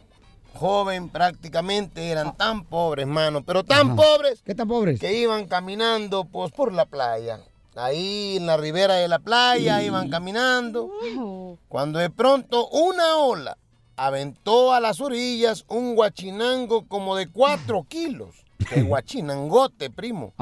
joven 0.54 1.08
prácticamente, 1.08 2.08
eran 2.08 2.36
tan 2.36 2.64
pobres, 2.64 3.06
mano, 3.06 3.44
pero 3.44 3.62
tan 3.62 3.94
pobres. 3.94 4.42
¿Qué 4.44 4.54
tan 4.54 4.66
pobres? 4.66 4.98
Que 4.98 5.18
iban 5.18 5.46
caminando 5.46 6.24
pues 6.24 6.50
por 6.52 6.72
la 6.72 6.86
playa. 6.86 7.40
Ahí 7.76 8.36
en 8.38 8.46
la 8.46 8.56
ribera 8.56 8.94
de 8.94 9.08
la 9.08 9.18
playa 9.18 9.82
iban 9.82 10.08
caminando. 10.08 10.90
Cuando 11.68 11.98
de 11.98 12.10
pronto 12.10 12.68
una 12.68 13.16
ola 13.18 13.58
aventó 13.96 14.72
a 14.72 14.80
las 14.80 15.00
orillas 15.00 15.64
un 15.68 15.94
guachinango 15.94 16.86
como 16.88 17.16
de 17.16 17.28
cuatro 17.28 17.84
kilos. 17.88 18.34
¡Qué 18.68 18.82
guachinangote, 18.82 19.90
primo! 19.90 20.32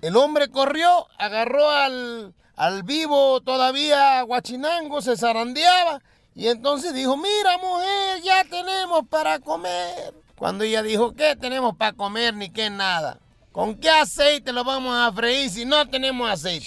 El 0.00 0.16
hombre 0.16 0.48
corrió, 0.48 1.06
agarró 1.18 1.68
al, 1.68 2.34
al 2.56 2.82
vivo 2.84 3.40
todavía 3.40 4.22
guachinango, 4.22 5.02
se 5.02 5.16
zarandeaba 5.16 6.00
y 6.34 6.48
entonces 6.48 6.94
dijo, 6.94 7.16
mira 7.16 7.58
mujer, 7.58 8.22
ya 8.22 8.44
tenemos 8.44 9.06
para 9.08 9.40
comer. 9.40 10.14
Cuando 10.36 10.64
ella 10.64 10.82
dijo, 10.82 11.12
¿qué 11.12 11.36
tenemos 11.36 11.76
para 11.76 11.92
comer 11.92 12.34
ni 12.34 12.48
qué 12.50 12.70
nada? 12.70 13.18
¿Con 13.52 13.74
qué 13.74 13.90
aceite 13.90 14.52
lo 14.52 14.62
vamos 14.62 14.94
a 14.96 15.12
freír 15.12 15.50
si 15.50 15.64
no 15.64 15.88
tenemos 15.88 16.30
aceite? 16.30 16.66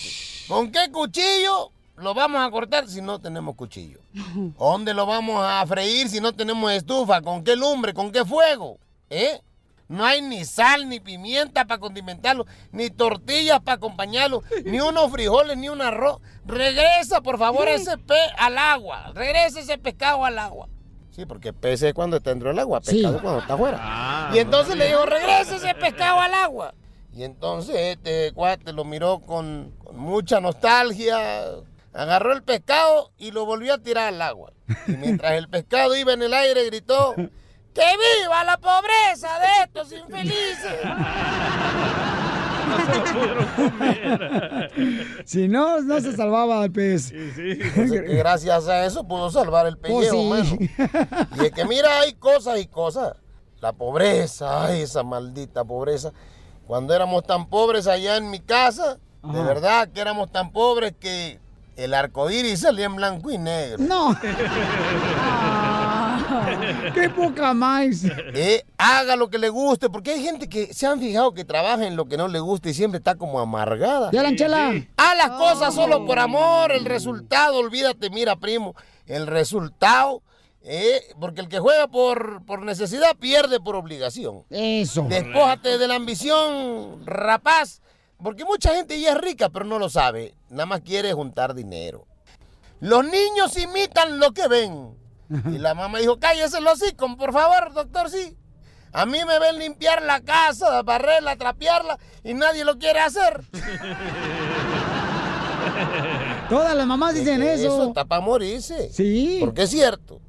¿Con 0.49 0.69
qué 0.69 0.91
cuchillo 0.91 1.71
lo 1.95 2.13
vamos 2.13 2.45
a 2.45 2.51
cortar 2.51 2.89
si 2.89 3.01
no 3.01 3.19
tenemos 3.19 3.55
cuchillo? 3.55 3.99
¿Dónde 4.59 4.93
lo 4.93 5.05
vamos 5.05 5.41
a 5.41 5.65
freír 5.65 6.09
si 6.09 6.19
no 6.19 6.33
tenemos 6.33 6.71
estufa? 6.73 7.21
¿Con 7.21 7.41
qué 7.43 7.55
lumbre? 7.55 7.93
¿Con 7.93 8.11
qué 8.11 8.25
fuego? 8.25 8.79
¿Eh? 9.09 9.41
No 9.87 10.05
hay 10.05 10.21
ni 10.21 10.43
sal, 10.43 10.89
ni 10.89 10.99
pimienta 10.99 11.65
para 11.65 11.79
condimentarlo, 11.79 12.45
ni 12.71 12.89
tortillas 12.89 13.61
para 13.61 13.75
acompañarlo, 13.75 14.43
ni 14.65 14.81
unos 14.81 15.09
frijoles, 15.09 15.55
ni 15.57 15.69
un 15.69 15.81
arroz. 15.81 16.19
Regresa, 16.45 17.21
por 17.21 17.37
favor, 17.37 17.69
ese 17.69 17.97
pez 18.07 18.31
al 18.37 18.57
agua. 18.57 19.11
Regresa 19.13 19.61
ese 19.61 19.77
pescado 19.77 20.25
al 20.25 20.37
agua. 20.37 20.67
Sí, 21.15 21.25
porque 21.27 21.53
pez 21.53 21.81
es 21.83 21.93
cuando 21.93 22.17
está 22.17 22.31
dentro 22.31 22.49
del 22.49 22.57
agua, 22.59 22.81
pescado 22.81 23.15
Sí. 23.15 23.21
cuando 23.21 23.39
está 23.41 23.53
afuera. 23.53 23.77
Ah, 23.79 24.31
y 24.33 24.39
entonces 24.39 24.75
le 24.75 24.87
dijo, 24.87 25.05
regresa 25.05 25.55
ese 25.57 25.73
pescado 25.75 26.19
al 26.19 26.33
agua. 26.33 26.73
Y 27.15 27.23
entonces 27.23 27.75
este 27.75 28.31
cuate 28.33 28.73
lo 28.73 28.83
miró 28.83 29.19
con, 29.19 29.71
con 29.83 29.95
mucha 29.97 30.41
nostalgia, 30.41 31.43
agarró 31.93 32.33
el 32.33 32.41
pescado 32.41 33.11
y 33.19 33.29
lo 33.31 33.45
volvió 33.45 33.75
a 33.75 33.77
tirar 33.77 34.07
al 34.07 34.21
agua. 34.23 34.51
Y 34.87 34.93
mientras 34.93 35.33
el 35.33 35.47
pescado 35.49 35.95
iba 35.95 36.13
en 36.13 36.23
el 36.23 36.33
aire, 36.33 36.65
gritó, 36.65 37.13
¡Que 37.15 37.81
viva 38.21 38.43
la 38.43 38.57
pobreza 38.57 39.37
de 39.39 39.63
estos 39.65 39.91
infelices! 39.91 40.79
Si 45.25 45.47
no, 45.47 45.81
no 45.81 45.99
se 46.01 46.15
salvaba 46.15 46.63
el 46.65 46.71
pez. 46.71 47.11
Que 47.11 48.15
gracias 48.17 48.67
a 48.67 48.85
eso 48.85 49.07
pudo 49.07 49.29
salvar 49.31 49.67
el 49.67 49.77
Pues 49.77 49.93
pellejo, 50.09 50.21
sí. 50.21 50.29
mano. 50.29 50.57
Y 51.41 51.45
es 51.45 51.51
que 51.51 51.65
mira, 51.65 51.99
hay 52.01 52.13
cosas 52.13 52.59
y 52.59 52.67
cosas. 52.67 53.13
La 53.61 53.71
pobreza, 53.71 54.65
ay, 54.65 54.81
esa 54.81 55.03
maldita 55.03 55.63
pobreza. 55.63 56.11
Cuando 56.67 56.93
éramos 56.93 57.23
tan 57.23 57.47
pobres 57.47 57.87
allá 57.87 58.17
en 58.17 58.29
mi 58.29 58.39
casa, 58.39 58.97
de 59.23 59.41
verdad 59.43 59.87
que 59.89 60.01
éramos 60.01 60.31
tan 60.31 60.51
pobres 60.51 60.93
que 60.99 61.39
el 61.77 61.93
arco 61.93 62.29
iris 62.29 62.59
salía 62.61 62.85
en 62.85 62.95
blanco 62.97 63.31
y 63.31 63.37
negro. 63.37 63.77
No. 63.79 64.15
¡Qué 66.93 67.09
poca 67.09 67.53
más! 67.53 68.03
Eh, 68.33 68.63
haga 68.77 69.15
lo 69.15 69.29
que 69.29 69.37
le 69.37 69.49
guste, 69.49 69.89
porque 69.89 70.11
hay 70.11 70.23
gente 70.23 70.47
que 70.47 70.73
se 70.73 70.85
han 70.85 70.99
fijado 70.99 71.33
que 71.33 71.45
trabaja 71.45 71.85
en 71.85 71.95
lo 71.95 72.05
que 72.05 72.17
no 72.17 72.27
le 72.27 72.39
gusta 72.39 72.69
y 72.69 72.73
siempre 72.73 72.97
está 72.97 73.15
como 73.15 73.39
amargada. 73.39 74.11
Ya, 74.11 74.23
Lanchela. 74.23 74.71
Sí, 74.71 74.81
sí. 74.81 74.89
Haz 74.97 75.17
las 75.17 75.29
cosas 75.31 75.73
solo 75.73 76.05
por 76.05 76.19
amor, 76.19 76.71
el 76.71 76.85
resultado, 76.85 77.57
olvídate, 77.57 78.09
mira, 78.09 78.35
primo, 78.35 78.75
el 79.05 79.27
resultado, 79.27 80.21
eh, 80.61 81.01
porque 81.19 81.41
el 81.41 81.49
que 81.49 81.59
juega 81.59 81.87
por, 81.87 82.45
por 82.45 82.61
necesidad 82.63 83.15
pierde 83.17 83.59
por 83.59 83.75
obligación. 83.75 84.43
Eso. 84.49 85.05
Despójate 85.09 85.77
de 85.77 85.87
la 85.87 85.95
ambición, 85.95 87.05
rapaz, 87.05 87.81
porque 88.21 88.45
mucha 88.45 88.73
gente 88.73 88.99
ya 88.99 89.11
es 89.11 89.17
rica, 89.17 89.49
pero 89.49 89.65
no 89.65 89.79
lo 89.79 89.89
sabe, 89.89 90.33
nada 90.49 90.65
más 90.65 90.81
quiere 90.81 91.13
juntar 91.13 91.53
dinero. 91.53 92.05
Los 92.79 93.05
niños 93.05 93.57
imitan 93.57 94.19
lo 94.19 94.31
que 94.33 94.47
ven. 94.47 95.02
Y 95.51 95.57
la 95.57 95.73
mamá 95.73 95.99
dijo, 95.99 96.19
cállese 96.19 96.61
los 96.61 96.81
hocico, 96.81 97.15
por 97.17 97.33
favor, 97.33 97.73
doctor, 97.73 98.09
sí. 98.09 98.37
A 98.91 99.05
mí 99.07 99.17
me 99.27 99.39
ven 99.39 99.57
limpiar 99.57 100.03
la 100.03 100.21
casa, 100.21 100.81
barrerla, 100.83 101.35
trapearla, 101.35 101.97
y 102.23 102.33
nadie 102.35 102.63
lo 102.63 102.77
quiere 102.77 102.99
hacer. 102.99 103.41
Todas 106.49 106.75
las 106.75 106.85
mamás 106.85 107.15
dicen 107.15 107.41
eso. 107.41 107.65
Eso 107.67 107.87
está 107.87 108.05
para 108.05 108.21
morirse. 108.21 108.89
Sí. 108.91 109.37
Porque 109.39 109.63
es 109.63 109.69
cierto. 109.71 110.21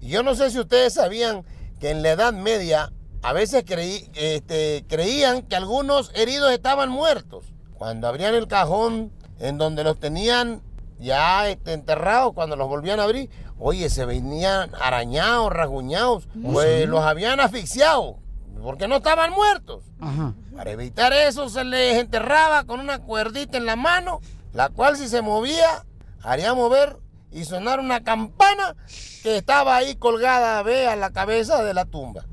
Y 0.00 0.08
yo 0.08 0.22
no 0.22 0.34
sé 0.34 0.50
si 0.50 0.58
ustedes 0.58 0.94
sabían 0.94 1.44
que 1.80 1.90
en 1.90 2.02
la 2.02 2.10
Edad 2.12 2.32
Media 2.32 2.92
a 3.22 3.32
veces 3.32 3.64
creí- 3.64 4.08
este, 4.14 4.84
creían 4.88 5.42
que 5.42 5.56
algunos 5.56 6.10
heridos 6.14 6.50
estaban 6.52 6.88
muertos. 6.90 7.52
Cuando 7.74 8.08
abrían 8.08 8.34
el 8.34 8.46
cajón 8.48 9.12
en 9.38 9.58
donde 9.58 9.84
los 9.84 9.98
tenían 9.98 10.62
ya 10.98 11.48
este, 11.48 11.72
enterrados, 11.72 12.32
cuando 12.32 12.56
los 12.56 12.68
volvían 12.68 13.00
a 13.00 13.04
abrir, 13.04 13.28
oye, 13.62 13.88
se 13.90 14.04
venían 14.04 14.72
arañados, 14.80 15.52
rasguñados, 15.52 16.26
pues 16.52 16.82
sí? 16.82 16.86
los 16.86 17.04
habían 17.04 17.38
asfixiado, 17.38 18.18
porque 18.60 18.88
no 18.88 18.96
estaban 18.96 19.30
muertos. 19.30 19.84
Ajá. 20.00 20.34
Para 20.56 20.72
evitar 20.72 21.12
eso 21.12 21.48
se 21.48 21.62
les 21.62 21.98
enterraba 21.98 22.64
con 22.64 22.80
una 22.80 22.98
cuerdita 22.98 23.56
en 23.56 23.66
la 23.66 23.76
mano, 23.76 24.20
la 24.52 24.68
cual 24.68 24.96
si 24.96 25.08
se 25.08 25.22
movía 25.22 25.84
haría 26.22 26.54
mover 26.54 26.96
y 27.30 27.44
sonar 27.44 27.78
una 27.78 28.02
campana 28.02 28.74
que 29.22 29.36
estaba 29.36 29.76
ahí 29.76 29.94
colgada, 29.94 30.60
ve, 30.64 30.88
a 30.88 30.96
la 30.96 31.10
cabeza 31.10 31.62
de 31.62 31.72
la 31.72 31.84
tumba. 31.84 32.24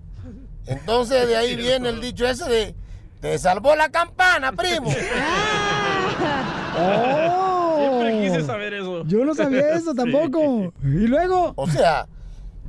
Entonces 0.66 1.28
de 1.28 1.38
ahí 1.38 1.56
viene 1.56 1.90
el 1.90 2.02
dicho 2.02 2.28
ese 2.28 2.50
de, 2.50 2.76
te 3.22 3.38
salvó 3.38 3.76
la 3.76 3.90
campana, 3.90 4.52
primo. 4.54 4.92
Siempre 8.02 8.30
quise 8.30 8.46
saber 8.46 8.74
eso. 8.74 9.04
Yo 9.06 9.26
no 9.26 9.36
sabía 9.36 9.74
eso 9.76 9.94
tampoco. 9.96 10.74
Y 10.84 11.08
luego. 11.08 11.54
O 11.56 11.68
sea, 11.68 12.08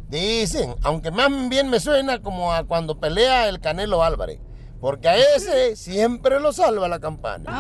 dicen, 0.09 0.75
aunque 0.83 1.11
más 1.11 1.31
bien 1.49 1.69
me 1.69 1.81
suena 1.81 2.21
como 2.21 2.53
a 2.53 2.65
cuando 2.65 2.99
pelea 2.99 3.49
el 3.49 3.61
Canelo 3.61 4.03
Álvarez. 4.03 4.39
Porque 4.81 5.09
a 5.09 5.17
ese 5.37 5.77
siempre 5.77 6.41
lo 6.41 6.55
salva 6.55 6.89
la 6.89 7.01
campana. 7.01 7.51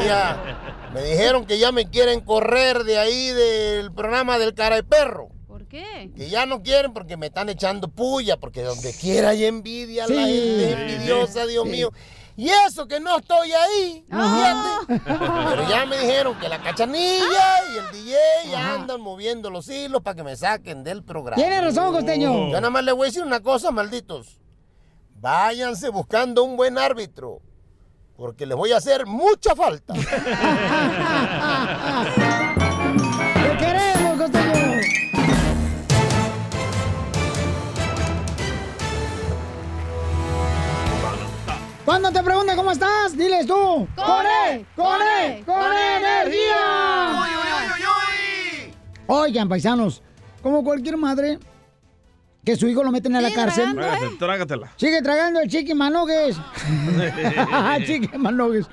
Día 0.00 0.36
me 0.94 1.02
dijeron 1.02 1.44
que 1.44 1.58
ya 1.58 1.72
me 1.72 1.88
quieren 1.90 2.20
correr 2.20 2.84
de 2.84 2.98
ahí 2.98 3.28
del 3.28 3.92
programa 3.92 4.38
del 4.38 4.54
cara 4.54 4.76
de 4.76 4.84
perro. 4.84 5.28
¿Por 5.48 5.66
qué? 5.66 6.10
Que 6.16 6.28
ya 6.28 6.46
no 6.46 6.62
quieren 6.62 6.92
porque 6.92 7.16
me 7.16 7.26
están 7.26 7.48
echando 7.48 7.88
puya, 7.88 8.36
porque 8.36 8.62
donde 8.62 8.92
quiera 8.94 9.30
hay 9.30 9.44
envidia, 9.46 10.06
la 10.06 10.14
gente 10.26 10.70
envidiosa, 10.72 11.42
sí. 11.44 11.50
Dios 11.50 11.64
Sí. 11.64 11.70
mío. 11.70 11.92
Y 12.36 12.50
eso 12.50 12.86
que 12.86 13.00
no 13.00 13.16
estoy 13.16 13.50
ahí, 13.52 14.04
fíjate. 14.06 15.00
Pero 15.48 15.68
ya 15.68 15.86
me 15.86 15.96
dijeron 15.98 16.38
que 16.38 16.50
la 16.50 16.60
cachanilla 16.60 17.64
y 17.72 17.78
el 17.78 17.90
DJ 17.92 18.16
ya 18.50 18.74
andan 18.74 19.00
moviendo 19.00 19.48
los 19.48 19.66
hilos 19.68 20.02
para 20.02 20.16
que 20.16 20.22
me 20.22 20.36
saquen 20.36 20.84
del 20.84 21.02
programa. 21.02 21.36
Tiene 21.36 21.62
razón, 21.62 21.94
costeño. 21.94 22.50
Yo 22.50 22.54
nada 22.54 22.68
más 22.68 22.84
le 22.84 22.92
voy 22.92 23.06
a 23.06 23.08
decir 23.08 23.22
una 23.22 23.40
cosa, 23.40 23.70
malditos. 23.70 24.38
Váyanse 25.18 25.88
buscando 25.88 26.44
un 26.44 26.58
buen 26.58 26.76
árbitro, 26.76 27.40
porque 28.16 28.44
les 28.44 28.56
voy 28.56 28.72
a 28.72 28.76
hacer 28.76 29.06
mucha 29.06 29.54
falta. 29.54 29.94
Cuando 41.86 42.10
te 42.10 42.20
pregunten 42.22 42.56
cómo 42.56 42.72
estás, 42.72 43.16
diles 43.16 43.46
tú. 43.46 43.54
¡Con 43.94 44.26
él! 44.50 44.66
¡Con 44.74 45.00
él! 45.00 45.44
¡Con 45.46 45.56
energía! 45.72 47.12
Oigan, 49.06 49.48
paisanos, 49.48 50.02
como 50.42 50.64
cualquier 50.64 50.96
madre 50.96 51.38
que 52.44 52.56
su 52.56 52.66
hijo 52.66 52.82
lo 52.82 52.90
meten 52.90 53.14
a 53.14 53.20
la 53.20 53.32
cárcel. 53.32 53.72
Trágate- 53.76 54.18
Trágatela. 54.18 54.72
Sigue 54.76 55.00
tragando 55.00 55.38
el 55.40 55.48
chiqui 55.48 55.74
manogues. 55.74 56.36
chiqui 57.86 58.18
manogues. 58.18 58.66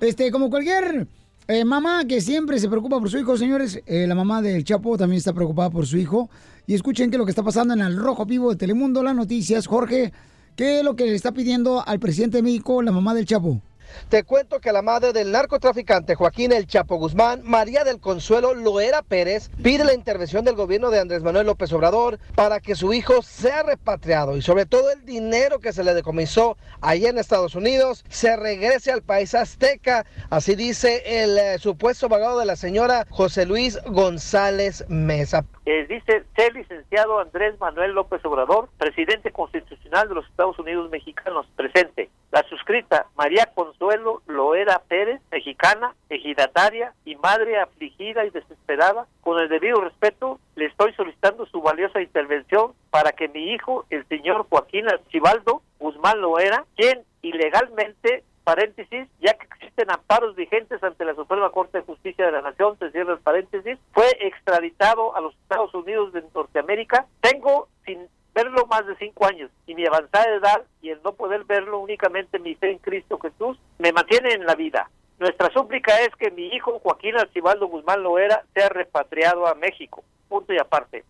Este, 0.00 0.30
como 0.30 0.48
cualquier 0.48 1.06
eh, 1.48 1.64
mamá 1.66 2.06
que 2.06 2.22
siempre 2.22 2.58
se 2.58 2.70
preocupa 2.70 2.98
por 2.98 3.10
su 3.10 3.18
hijo, 3.18 3.36
señores, 3.36 3.82
eh, 3.84 4.06
la 4.06 4.14
mamá 4.14 4.40
del 4.40 4.64
Chapo 4.64 4.96
también 4.96 5.18
está 5.18 5.34
preocupada 5.34 5.68
por 5.68 5.86
su 5.86 5.98
hijo. 5.98 6.30
Y 6.66 6.74
escuchen 6.74 7.10
qué 7.10 7.16
es 7.16 7.18
lo 7.18 7.26
que 7.26 7.30
está 7.32 7.42
pasando 7.42 7.74
en 7.74 7.80
el 7.82 7.94
Rojo 7.98 8.24
Vivo 8.24 8.48
de 8.50 8.56
Telemundo, 8.56 9.02
las 9.02 9.14
noticias. 9.14 9.66
Jorge, 9.66 10.12
¿qué 10.58 10.80
es 10.80 10.84
lo 10.84 10.96
que 10.96 11.06
le 11.06 11.14
está 11.14 11.30
pidiendo 11.30 11.86
al 11.86 12.00
presidente 12.00 12.38
de 12.38 12.42
México 12.42 12.82
la 12.82 12.90
mamá 12.90 13.14
del 13.14 13.26
Chapo? 13.26 13.62
Te 14.08 14.24
cuento 14.24 14.60
que 14.60 14.72
la 14.72 14.82
madre 14.82 15.12
del 15.12 15.32
narcotraficante 15.32 16.14
Joaquín 16.14 16.52
El 16.52 16.66
Chapo 16.66 16.96
Guzmán, 16.96 17.42
María 17.44 17.84
del 17.84 18.00
Consuelo 18.00 18.54
Loera 18.54 19.02
Pérez, 19.02 19.50
pide 19.62 19.84
la 19.84 19.94
intervención 19.94 20.44
del 20.44 20.56
gobierno 20.56 20.90
de 20.90 21.00
Andrés 21.00 21.22
Manuel 21.22 21.46
López 21.46 21.72
Obrador 21.72 22.18
para 22.34 22.60
que 22.60 22.74
su 22.74 22.92
hijo 22.92 23.22
sea 23.22 23.62
repatriado 23.62 24.36
y 24.36 24.42
sobre 24.42 24.66
todo 24.66 24.90
el 24.90 25.04
dinero 25.04 25.58
que 25.58 25.72
se 25.72 25.84
le 25.84 25.94
decomisó 25.94 26.56
ahí 26.80 27.06
en 27.06 27.18
Estados 27.18 27.54
Unidos 27.54 28.04
se 28.08 28.36
regrese 28.36 28.92
al 28.92 29.02
país 29.02 29.34
azteca. 29.34 30.04
Así 30.30 30.54
dice 30.54 31.22
el 31.22 31.38
eh, 31.38 31.58
supuesto 31.58 32.06
abogado 32.06 32.38
de 32.38 32.46
la 32.46 32.56
señora 32.56 33.06
José 33.10 33.46
Luis 33.46 33.78
González 33.86 34.84
Mesa. 34.88 35.44
Eh, 35.66 35.86
dice 35.88 36.24
ser 36.34 36.54
licenciado 36.54 37.18
Andrés 37.18 37.58
Manuel 37.60 37.92
López 37.92 38.24
Obrador, 38.24 38.68
presidente 38.78 39.32
constitucional 39.32 40.08
de 40.08 40.14
los 40.14 40.26
Estados 40.26 40.58
Unidos 40.58 40.90
mexicanos, 40.90 41.46
presente. 41.56 42.10
La 42.30 42.42
suscrita 42.48 43.06
María 43.16 43.46
Consuelo 43.54 44.22
Loera 44.26 44.82
Pérez, 44.86 45.20
mexicana, 45.30 45.94
ejidataria 46.10 46.92
y 47.04 47.16
madre 47.16 47.58
afligida 47.58 48.26
y 48.26 48.30
desesperada, 48.30 49.06
con 49.22 49.38
el 49.40 49.48
debido 49.48 49.80
respeto, 49.80 50.38
le 50.54 50.66
estoy 50.66 50.92
solicitando 50.92 51.46
su 51.46 51.62
valiosa 51.62 52.02
intervención 52.02 52.74
para 52.90 53.12
que 53.12 53.28
mi 53.28 53.52
hijo, 53.52 53.86
el 53.88 54.06
señor 54.08 54.46
Joaquín 54.48 54.88
Archibaldo 54.88 55.62
Guzmán 55.78 56.20
Loera, 56.20 56.64
quien 56.76 57.02
ilegalmente 57.22 58.24
paréntesis, 58.44 59.08
ya 59.20 59.34
que 59.34 59.46
existen 59.46 59.90
amparos 59.90 60.34
vigentes 60.34 60.82
ante 60.82 61.04
la 61.04 61.14
Suprema 61.14 61.50
Corte 61.50 61.78
de 61.78 61.84
Justicia 61.84 62.26
de 62.26 62.32
la 62.32 62.42
Nación, 62.42 62.78
se 62.78 62.90
cierra 62.90 63.12
el 63.12 63.20
paréntesis, 63.20 63.78
fue 63.92 64.06
extraditado 64.20 65.14
a 65.14 65.20
los 65.20 65.34
Estados 65.34 65.74
Unidos 65.74 66.12
de 66.14 66.24
Norteamérica. 66.34 67.06
Tengo 67.20 67.68
sin 67.84 68.08
verlo 68.34 68.66
más 68.66 68.86
de 68.86 68.96
cinco 68.96 69.26
años 69.26 69.50
y 69.66 69.74
mi 69.74 69.84
avanzada 69.84 70.34
edad 70.34 70.62
el 70.90 71.00
no 71.02 71.12
poder 71.12 71.44
verlo 71.44 71.78
únicamente 71.78 72.38
mi 72.38 72.54
fe 72.54 72.72
en 72.72 72.78
Cristo 72.78 73.18
Jesús 73.18 73.58
me 73.78 73.92
mantiene 73.92 74.32
en 74.32 74.46
la 74.46 74.54
vida. 74.54 74.90
Nuestra 75.18 75.50
súplica 75.52 76.00
es 76.00 76.14
que 76.16 76.30
mi 76.30 76.46
hijo 76.48 76.78
Joaquín 76.78 77.16
Archibaldo 77.16 77.66
Guzmán 77.66 78.02
Loera 78.02 78.44
sea 78.54 78.68
repatriado 78.68 79.46
a 79.46 79.54
México. 79.54 80.04
Punto 80.28 80.52
y 80.52 80.58
aparte. 80.58 81.04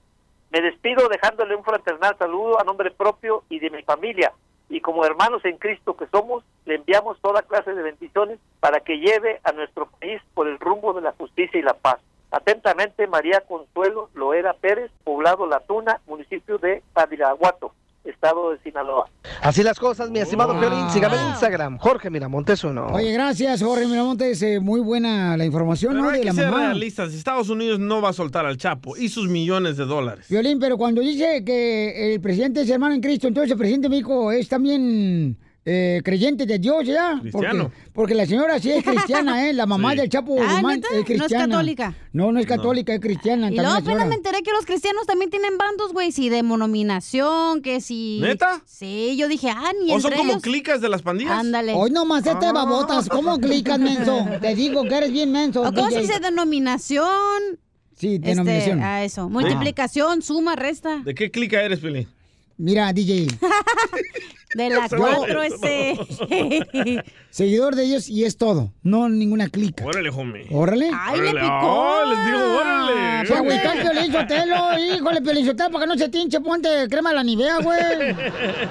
Me 0.50 0.62
despido 0.62 1.08
dejándole 1.08 1.54
un 1.54 1.64
fraternal 1.64 2.16
saludo 2.18 2.58
a 2.58 2.64
nombre 2.64 2.90
propio 2.90 3.44
y 3.50 3.58
de 3.58 3.68
mi 3.68 3.82
familia. 3.82 4.32
Y 4.70 4.80
como 4.80 5.04
hermanos 5.04 5.44
en 5.44 5.58
Cristo 5.58 5.96
que 5.96 6.06
somos, 6.06 6.42
le 6.64 6.76
enviamos 6.76 7.20
toda 7.20 7.42
clase 7.42 7.74
de 7.74 7.82
bendiciones 7.82 8.38
para 8.60 8.80
que 8.80 8.98
lleve 8.98 9.40
a 9.44 9.52
nuestro 9.52 9.86
país 9.86 10.22
por 10.34 10.48
el 10.48 10.58
rumbo 10.58 10.94
de 10.94 11.02
la 11.02 11.12
justicia 11.12 11.58
y 11.58 11.62
la 11.62 11.74
paz. 11.74 12.00
Atentamente, 12.30 13.06
María 13.06 13.40
Consuelo 13.42 14.10
Loera 14.14 14.54
Pérez, 14.54 14.90
poblado 15.04 15.46
La 15.46 15.60
Tuna, 15.60 16.00
municipio 16.06 16.58
de 16.58 16.82
Padiraguato, 16.92 17.72
estado 18.20 18.50
de 18.50 18.58
Sinaloa. 18.64 19.08
Así 19.42 19.62
las 19.62 19.78
cosas, 19.78 20.10
mi 20.10 20.18
estimado 20.18 20.58
Piolín. 20.58 20.90
Sígame 20.90 21.14
en 21.16 21.28
Instagram, 21.28 21.78
Jorge 21.78 22.10
Miramontes 22.10 22.64
uno. 22.64 22.86
Oye, 22.88 23.12
gracias, 23.12 23.62
Jorge 23.62 23.86
Miramontes. 23.86 24.42
eh, 24.42 24.58
muy 24.58 24.80
buena 24.80 25.36
la 25.36 25.44
información, 25.44 25.92
Pero 25.92 26.02
¿no? 26.02 26.10
hay 26.10 26.16
De 26.16 26.20
que 26.22 26.26
la 26.26 26.32
ser 26.34 26.50
mamá. 26.50 26.64
realistas. 26.66 27.14
Estados 27.14 27.48
Unidos 27.48 27.78
no 27.78 28.02
va 28.02 28.08
a 28.08 28.12
soltar 28.12 28.44
al 28.44 28.56
Chapo 28.56 28.96
y 28.96 29.08
sus 29.08 29.28
millones 29.28 29.76
de 29.76 29.84
dólares. 29.84 30.26
Violín, 30.28 30.58
pero 30.58 30.76
cuando 30.76 31.00
dice 31.00 31.44
que 31.44 32.12
el 32.14 32.20
presidente 32.20 32.62
es 32.62 32.70
hermano 32.70 32.94
en 32.96 33.00
Cristo, 33.00 33.28
entonces 33.28 33.52
el 33.52 33.58
presidente 33.58 33.86
de 33.86 33.90
México 33.90 34.32
es 34.32 34.48
también 34.48 35.36
eh, 35.70 36.00
creyente 36.02 36.46
de 36.46 36.58
Dios, 36.58 36.86
¿ya? 36.86 37.18
Cristiano. 37.20 37.64
Porque, 37.64 37.90
porque 37.92 38.14
la 38.14 38.24
señora 38.24 38.58
sí 38.58 38.70
es 38.70 38.82
cristiana, 38.82 39.46
¿eh? 39.48 39.52
La 39.52 39.66
mamá 39.66 39.90
Sí. 39.92 39.96
del 39.98 40.08
Chapo 40.08 40.36
Ah, 40.40 40.56
es 40.56 40.62
No 40.62 40.70
es 40.70 41.04
cristiana. 41.04 41.46
católica. 41.54 41.94
No, 42.14 42.32
no 42.32 42.40
es 42.40 42.46
católica, 42.46 42.94
es 42.94 43.00
cristiana. 43.00 43.50
Y 43.50 43.56
luego 43.56 43.72
apenas 43.72 44.08
me 44.08 44.14
enteré 44.14 44.42
que 44.42 44.50
los 44.52 44.64
cristianos 44.64 45.06
también 45.06 45.30
tienen 45.30 45.58
bandos, 45.58 45.92
güey, 45.92 46.10
si 46.10 46.30
de 46.30 46.42
monominación, 46.42 47.60
que 47.60 47.82
si... 47.82 48.18
¿Neta? 48.22 48.62
Sí, 48.64 49.16
yo 49.18 49.28
dije, 49.28 49.50
ah, 49.50 49.72
ni 49.84 49.92
¿O 49.92 50.00
son 50.00 50.12
como 50.12 50.30
ellos... 50.30 50.42
clicas 50.42 50.80
de 50.80 50.88
las 50.88 51.02
pandillas? 51.02 51.32
Ándale. 51.38 51.74
Hoy 51.74 51.90
nomás 51.90 52.24
este 52.26 52.46
Ah. 52.46 52.52
babotas, 52.52 53.08
¿cómo 53.10 53.38
clicas, 53.38 53.78
menso? 53.78 54.26
Te 54.40 54.54
digo 54.54 54.84
que 54.84 54.94
eres 54.96 55.12
bien 55.12 55.30
menso. 55.32 55.60
¿O 55.62 55.72
¿Cómo 55.72 55.90
se 55.90 56.00
dice 56.00 56.18
denominación? 56.20 57.58
Sí, 57.94 58.18
denominación. 58.18 58.78
Este, 58.78 58.84
a 58.88 59.04
eso. 59.04 59.28
Multiplicación, 59.28 60.22
suma, 60.22 60.56
resta. 60.56 61.02
¿De 61.04 61.14
qué 61.14 61.30
clica 61.30 61.60
eres, 61.60 61.80
Pelín? 61.80 62.08
Mira, 62.56 62.92
DJ. 62.92 63.26
De 64.54 64.70
la 64.70 64.86
Yo- 64.90 64.96
4 64.96 65.42
ese. 65.42 65.98
Seguidor 67.30 67.74
de 67.74 67.84
ellos 67.84 68.08
y 68.08 68.24
es 68.24 68.36
todo. 68.38 68.72
No 68.82 69.08
ninguna 69.08 69.48
clica. 69.48 69.84
Órale, 69.84 70.08
homie. 70.10 70.46
Órale. 70.50 70.90
¡Ay, 70.92 71.20
le 71.20 71.32
picó! 71.32 71.48
¡Oh, 71.62 72.04
les 72.08 72.24
digo, 72.26 72.38
órale! 72.58 73.26
Se 73.26 73.34
agüitó 73.34 73.72
el 73.72 73.82
Piolín 73.82 74.12
Sotelo, 74.12 74.78
híjole, 74.96 75.20
Piolín 75.22 75.46
Sotelo, 75.46 75.70
para 75.70 75.84
que 75.84 75.88
no 75.88 75.98
se 75.98 76.08
tinche, 76.08 76.40
ponte 76.40 76.68
crema 76.88 77.10
de 77.10 77.16
la 77.16 77.22
nivea, 77.22 77.58
güey. 77.58 78.14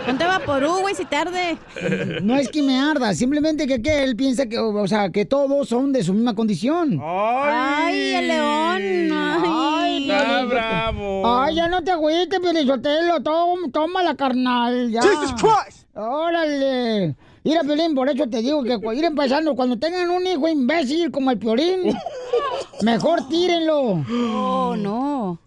Ponte 0.06 0.26
vaporú, 0.26 0.80
güey, 0.82 0.96
si 0.96 1.06
tarde. 1.06 1.58
No 2.24 2.36
es 2.36 2.50
que 2.50 2.64
me 2.64 2.80
arda, 2.80 3.14
simplemente 3.14 3.68
que, 3.68 3.82
que 3.82 4.04
él 4.04 4.16
piensa 4.16 4.48
que, 4.48 4.58
o 4.58 4.88
sea, 4.88 5.12
que 5.12 5.26
todos 5.26 5.70
son 5.70 5.94
de 5.94 6.04
su 6.04 6.14
misma 6.14 6.34
condición. 6.34 7.00
Ay, 7.04 8.14
el 8.16 8.28
león. 8.28 9.12
Ay, 9.14 10.10
Está 10.10 10.44
bravo. 10.46 11.40
Ay, 11.42 11.56
ya 11.56 11.68
no 11.68 11.84
te 11.84 11.92
agüites. 11.92 12.40
Toma, 13.24 13.68
toma 13.72 14.04
la 14.04 14.16
carnal, 14.16 14.90
ya. 14.90 15.02
Jesus 15.02 15.34
Christ. 15.34 15.77
Órale. 15.98 17.16
Mira, 17.44 17.62
Piolín, 17.64 17.96
por 17.96 18.08
eso 18.08 18.28
te 18.30 18.42
digo 18.42 18.64
que 18.64 18.78
ir 18.96 19.04
empezando, 19.04 19.56
cuando 19.56 19.80
tengan 19.80 20.12
un 20.12 20.28
hijo 20.28 20.48
imbécil 20.48 21.10
como 21.10 21.32
el 21.32 21.40
Piolín, 21.40 21.98
mejor 22.84 23.28
tírenlo. 23.28 24.04
Oh, 24.36 24.76
no. 24.78 25.40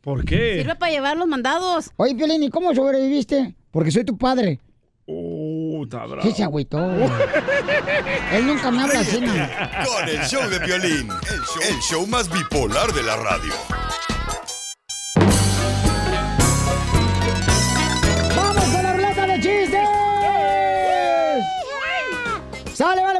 ¿Por 0.00 0.24
qué? 0.24 0.60
Sirve 0.62 0.76
para 0.76 0.92
llevar 0.92 1.16
los 1.18 1.26
mandados. 1.26 1.90
Oye, 1.96 2.14
Piolín, 2.14 2.42
¿y 2.42 2.48
cómo 2.48 2.74
sobreviviste? 2.74 3.54
Porque 3.70 3.90
soy 3.90 4.04
tu 4.04 4.16
padre. 4.16 4.60
Oh, 5.06 5.82
está 5.84 6.06
bravo. 6.06 6.22
Sí, 6.22 6.32
se 6.32 6.42
agüitó. 6.42 6.78
Él 8.32 8.46
nunca 8.46 8.70
me 8.70 8.82
habla 8.82 9.00
así, 9.00 9.20
¿no? 9.20 9.32
Con 9.32 10.08
el 10.08 10.20
show 10.24 10.48
de 10.48 10.60
Piolín, 10.60 11.08
el 11.10 11.40
show, 11.40 11.62
el 11.68 11.78
show 11.80 12.06
más 12.06 12.32
bipolar 12.32 12.92
de 12.94 13.02
la 13.02 13.16
radio. 13.16 13.52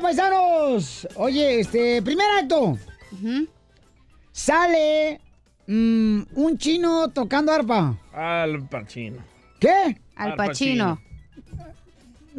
Paisanos! 0.09 1.07
Oye, 1.17 1.61
este, 1.61 2.01
primer 2.01 2.27
acto. 2.41 2.79
Sale 4.33 5.21
mm, 5.67 6.23
un 6.35 6.57
chino 6.57 7.11
tocando 7.11 7.53
arpa. 7.53 7.95
Al 8.15 8.67
Pacino. 8.69 9.23
¿Qué? 9.61 10.01
Al 10.17 10.31
Al 10.31 10.37
Pacino. 10.37 10.99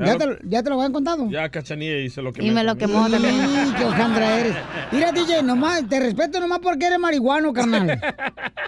¿Ya 0.06 0.18
te, 0.18 0.26
ya 0.44 0.64
te 0.64 0.70
lo 0.70 0.76
habían 0.78 0.94
contado? 0.94 1.30
Ya 1.30 1.50
Cachanilla 1.50 1.98
hizo 2.00 2.22
lo 2.22 2.32
que 2.34 2.44
Y 2.46 2.52
me 2.52 2.64
lo 2.64 2.76
quemó 2.78 3.08
también. 3.10 3.36
Sí, 3.36 3.74
qué 3.78 3.86
hojandra 3.86 4.40
eres. 4.40 4.56
Mira, 4.92 5.12
DJ, 5.12 5.44
nomás, 5.44 5.88
te 5.88 6.00
respeto 6.00 6.40
nomás 6.40 6.60
porque 6.60 6.86
eres 6.88 7.00
marihuano, 7.00 7.52
carnal. 7.54 8.00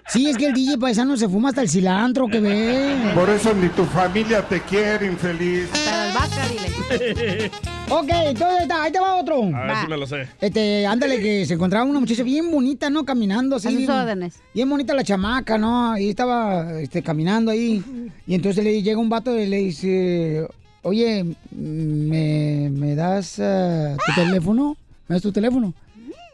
Sí, 0.07 0.29
es 0.29 0.37
que 0.37 0.47
el 0.47 0.53
DJ 0.53 0.77
paisano 0.77 1.15
se 1.17 1.29
fuma 1.29 1.49
hasta 1.49 1.61
el 1.61 1.69
cilantro 1.69 2.27
que 2.27 2.39
ve. 2.39 2.95
Por 3.15 3.29
eso 3.29 3.53
ni 3.53 3.69
tu 3.69 3.85
familia 3.85 4.41
te 4.47 4.59
quiere, 4.61 5.05
infeliz. 5.07 5.69
Hasta 5.73 6.13
vacas, 6.13 6.49
dile. 6.49 7.51
Ok, 7.93 8.07
entonces 8.09 8.57
ahí 8.57 8.63
está, 8.63 8.83
ahí 8.83 8.91
te 8.93 8.99
va 9.01 9.15
otro. 9.17 9.43
A 9.53 9.65
ver 9.65 9.75
si 9.81 9.87
me 9.89 9.97
lo 9.97 10.07
sé. 10.07 10.25
Este, 10.39 10.85
ándale, 10.85 11.19
que 11.19 11.45
se 11.45 11.55
encontraba 11.55 11.83
una 11.83 11.99
muchacha 11.99 12.23
bien 12.23 12.49
bonita, 12.49 12.89
¿no? 12.89 13.03
Caminando 13.03 13.57
así. 13.57 13.67
A 13.67 13.71
sus 13.71 13.79
bien- 13.79 13.91
órdenes. 13.91 14.39
Bien 14.53 14.69
bonita 14.69 14.93
la 14.93 15.03
chamaca, 15.03 15.57
¿no? 15.57 15.97
Y 15.97 16.09
estaba 16.09 16.79
este, 16.79 17.03
caminando 17.03 17.51
ahí. 17.51 17.83
Y 18.25 18.33
entonces 18.35 18.63
le 18.63 18.81
llega 18.81 18.97
un 18.97 19.09
vato 19.09 19.37
y 19.37 19.45
le 19.45 19.57
dice, 19.57 20.47
oye, 20.83 21.35
¿me, 21.51 22.69
me 22.71 22.95
das 22.95 23.39
ah, 23.39 23.95
tu 24.05 24.13
teléfono? 24.13 24.75
¿Me 25.07 25.15
das 25.15 25.21
tu 25.21 25.31
teléfono? 25.31 25.73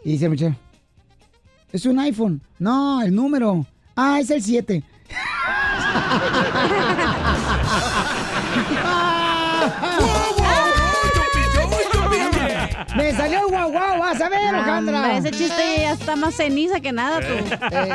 Y 0.03 0.13
dice 0.13 0.25
el 0.25 0.31
muchacho, 0.31 0.55
es 1.71 1.85
un 1.85 1.99
iPhone. 1.99 2.41
No, 2.59 3.01
el 3.01 3.13
número. 3.13 3.65
Ah, 3.95 4.19
es 4.19 4.29
el 4.29 4.41
7. 4.41 4.83
Me 12.95 13.13
salió 13.13 13.47
guau 13.47 13.71
guau, 13.71 13.99
vas 13.99 14.19
a 14.21 14.29
ver, 14.29 14.55
Alejandra. 14.55 15.17
ese 15.17 15.31
chiste 15.31 15.63
ya 15.81 15.91
está 15.91 16.15
más 16.15 16.35
ceniza 16.35 16.79
que 16.79 16.91
nada, 16.91 17.19
tú. 17.19 17.33
Eh, 17.71 17.93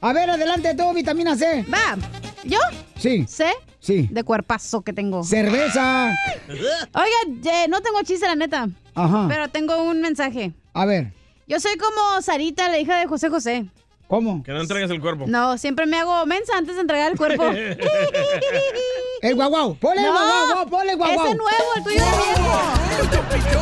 a 0.00 0.12
ver, 0.12 0.30
adelante 0.30 0.74
tú, 0.74 0.92
vitamina 0.94 1.36
C. 1.36 1.64
Va. 1.72 1.96
¿Yo? 2.44 2.58
Sí. 2.98 3.26
¿C? 3.28 3.46
Sí. 3.80 4.08
De 4.10 4.22
cuerpazo 4.24 4.82
que 4.82 4.92
tengo. 4.92 5.24
Cerveza. 5.24 6.12
Oiga, 6.48 7.16
eh, 7.44 7.66
no 7.68 7.80
tengo 7.80 8.02
chiste, 8.02 8.26
la 8.26 8.34
neta. 8.36 8.68
Ajá. 8.94 9.26
Pero 9.28 9.48
tengo 9.48 9.82
un 9.82 10.00
mensaje. 10.00 10.52
A 10.74 10.84
ver, 10.84 11.12
Yo 11.48 11.58
soy 11.58 11.76
como 11.78 12.20
Sarita, 12.22 12.68
la 12.68 12.78
hija 12.78 12.98
de 12.98 13.06
José 13.06 13.28
José. 13.30 13.66
¿cómo? 14.06 14.42
Que 14.42 14.50
no 14.52 14.60
entregues 14.60 14.90
el 14.90 15.00
cuerpo. 15.00 15.24
No, 15.28 15.56
siempre 15.56 15.86
me 15.86 15.96
hago 15.98 16.26
mensa 16.26 16.56
antes 16.58 16.74
de 16.74 16.80
entregar 16.82 17.12
el 17.12 17.16
cuerpo. 17.18 17.44
El 19.22 19.34
guau 19.34 19.50
guau. 19.50 19.74
Ponle 19.76 20.00
el 20.00 20.06
No, 20.06 20.12
guau 20.12 20.46
guau, 20.54 20.68
ponle 20.70 20.92
el 20.92 20.96
guau 20.98 21.12
guau. 21.14 21.26
Ese 21.26 21.36
nuevo, 21.36 21.74
el 21.76 21.82
tuyo 21.84 21.96
es 21.96 22.16
viejo. 22.16 23.60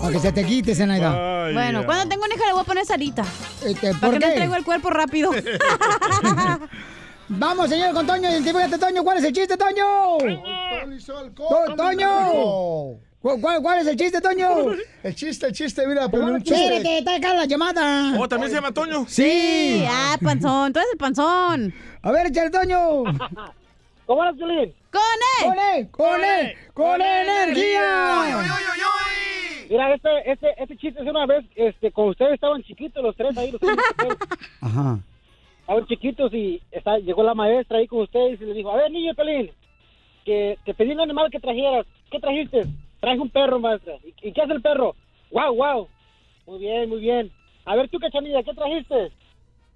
Para 0.00 0.12
que 0.12 0.18
se 0.18 0.32
te 0.32 0.44
quite, 0.44 0.74
Zenaida. 0.74 1.50
Bueno, 1.52 1.84
cuando 1.86 2.08
tengo 2.08 2.24
una 2.24 2.34
hija 2.34 2.46
le 2.46 2.52
voy 2.52 2.62
a 2.62 2.64
poner 2.64 2.84
Sarita. 2.84 3.22
Este, 3.64 3.94
Para 3.94 4.00
¿Por 4.00 4.10
que 4.10 4.18
no 4.18 4.26
qué? 4.26 4.32
entrego 4.32 4.56
el 4.56 4.64
cuerpo 4.64 4.90
rápido. 4.90 5.30
Vamos, 7.38 7.68
señor, 7.70 7.94
con 7.94 8.06
Toño. 8.06 8.28
Identifícate, 8.30 8.78
Toño. 8.78 9.02
¿Cuál 9.04 9.18
es 9.18 9.24
el 9.24 9.32
chiste, 9.32 9.56
Toño? 9.56 10.18
To- 11.34 11.76
¡Toño! 11.76 12.98
¿Cu- 13.20 13.40
¿Cuál, 13.40 13.62
cuál 13.62 13.78
es 13.78 13.86
el 13.86 13.96
chiste, 13.96 14.20
Toño? 14.20 14.48
El 15.02 15.14
chiste, 15.14 15.46
el 15.46 15.52
chiste, 15.52 15.86
mira, 15.86 16.08
pero 16.08 16.24
un 16.26 16.42
chiste. 16.42 16.64
Espérate, 16.64 16.98
está 16.98 17.14
acá 17.16 17.34
la 17.34 17.44
llamada. 17.44 18.14
Oh, 18.18 18.28
¿también 18.28 18.50
se 18.50 18.56
llama 18.56 18.72
Toño? 18.72 19.04
Sí. 19.08 19.84
Ah, 19.88 20.16
panzón. 20.22 20.72
Tú 20.72 20.80
eres 20.80 20.90
el 20.92 20.98
panzón. 20.98 21.74
A 22.02 22.10
ver, 22.10 22.26
échale, 22.26 22.50
Toño. 22.50 23.04
¿Cómo 24.06 24.24
eres, 24.24 24.36
Piolín? 24.36 24.74
¡Con 24.90 25.02
él! 25.40 25.46
¡Con 25.46 25.58
él! 25.58 25.88
¡Con 25.90 26.24
él! 26.24 26.56
¡Con 26.74 27.00
energía! 27.00 28.44
Mira, 29.70 29.94
este, 29.94 30.30
este, 30.30 30.48
este 30.58 30.76
chiste 30.76 31.00
es 31.00 31.08
una 31.08 31.24
vez, 31.24 31.44
este, 31.54 31.90
cuando 31.92 32.10
ustedes 32.10 32.34
estaban 32.34 32.62
chiquitos, 32.62 33.02
los 33.02 33.16
tres 33.16 33.34
ahí, 33.38 33.52
los 33.52 33.60
tres, 33.60 33.74
Ajá. 34.60 34.98
Estaban 35.62 35.86
chiquitos 35.86 36.32
y 36.34 36.60
está, 36.70 36.98
llegó 36.98 37.22
la 37.22 37.34
maestra 37.34 37.78
ahí 37.78 37.86
con 37.86 38.00
ustedes 38.00 38.40
y 38.40 38.44
le 38.44 38.54
dijo, 38.54 38.70
a 38.70 38.76
ver, 38.76 38.90
niño 38.90 39.14
Pelín, 39.14 39.50
que 40.24 40.58
te 40.64 40.74
pedí 40.74 40.92
un 40.92 41.00
animal 41.00 41.30
que 41.30 41.40
trajeras. 41.40 41.86
¿Qué 42.10 42.18
trajiste? 42.18 42.66
Traje 43.00 43.18
un 43.18 43.30
perro, 43.30 43.58
maestra. 43.58 43.94
¿Y, 44.04 44.28
y 44.28 44.32
qué 44.32 44.42
hace 44.42 44.52
el 44.52 44.62
perro? 44.62 44.94
¡Wow, 45.30 45.54
wow! 45.54 45.88
Muy 46.46 46.58
bien, 46.58 46.88
muy 46.88 47.00
bien. 47.00 47.30
A 47.64 47.76
ver, 47.76 47.88
tú, 47.88 47.98
cachanilla, 47.98 48.42
¿qué 48.42 48.52
trajiste? 48.52 49.12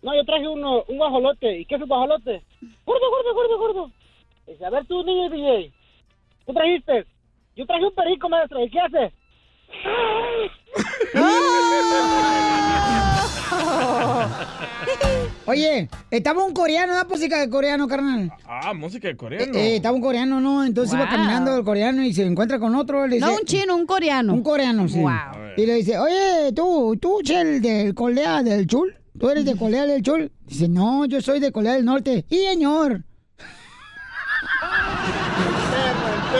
No, 0.03 0.14
yo 0.14 0.25
traje 0.25 0.46
uno, 0.46 0.85
un 0.88 0.99
guajolote. 0.99 1.61
¿Y 1.61 1.64
qué 1.64 1.77
es 1.77 1.83
un 1.83 1.88
guajolote? 1.88 2.42
Gordo, 2.85 3.11
gordo, 3.11 3.35
gordo, 3.35 3.59
gordo. 3.59 3.90
Dice, 4.46 4.64
a 4.64 4.70
ver, 4.70 4.85
tú, 4.87 5.03
niño 5.03 5.31
DJ, 5.31 5.72
¿qué 6.46 6.53
trajiste? 6.53 7.07
Yo 7.57 7.66
traje 7.66 7.85
un 7.85 7.94
perico, 7.94 8.29
maestra. 8.29 8.62
¿Y 8.62 8.70
qué 8.70 8.81
hace? 8.81 9.12
Oye, 15.46 15.88
estaba 16.11 16.44
un 16.44 16.52
coreano, 16.52 16.94
¿da 16.94 17.04
música 17.04 17.38
de 17.38 17.48
coreano, 17.48 17.87
carnal? 17.87 18.32
Ah, 18.48 18.74
música 18.74 19.06
de 19.06 19.16
coreano. 19.16 19.56
Eh, 19.56 19.74
eh, 19.74 19.76
estaba 19.76 19.94
un 19.94 20.02
coreano, 20.02 20.40
¿no? 20.40 20.64
Entonces 20.64 20.94
iba 20.94 21.09
caminando 21.09 21.56
el 21.56 21.64
coreano 21.64 22.02
y 22.02 22.12
se 22.12 22.24
encuentra 22.24 22.59
con 22.59 22.74
otro. 22.74 23.06
Le 23.06 23.16
dice, 23.16 23.26
No 23.26 23.35
un 23.35 23.44
chino, 23.44 23.76
un 23.76 23.87
coreano. 23.87 24.35
Un 24.35 24.42
coreano, 24.42 24.88
sí. 24.88 24.98
Wow. 25.00 25.11
Y 25.56 25.64
le 25.64 25.74
dice, 25.74 25.98
oye, 25.98 26.52
tú, 26.54 26.96
tú, 27.00 27.20
el 27.28 27.62
del 27.62 27.94
Corea 27.94 28.42
del 28.42 28.66
Chul. 28.66 28.96
¿Tú 29.18 29.30
eres 29.30 29.44
de 29.44 29.56
Corea 29.56 29.87
del 29.87 30.02
Chul? 30.02 30.32
Dice, 30.46 30.68
no, 30.68 31.06
yo 31.06 31.22
soy 31.22 31.38
de 31.38 31.52
Corea 31.52 31.74
del 31.74 31.85
Norte. 31.85 32.26
Y 32.28 32.38
señor. 32.38 33.04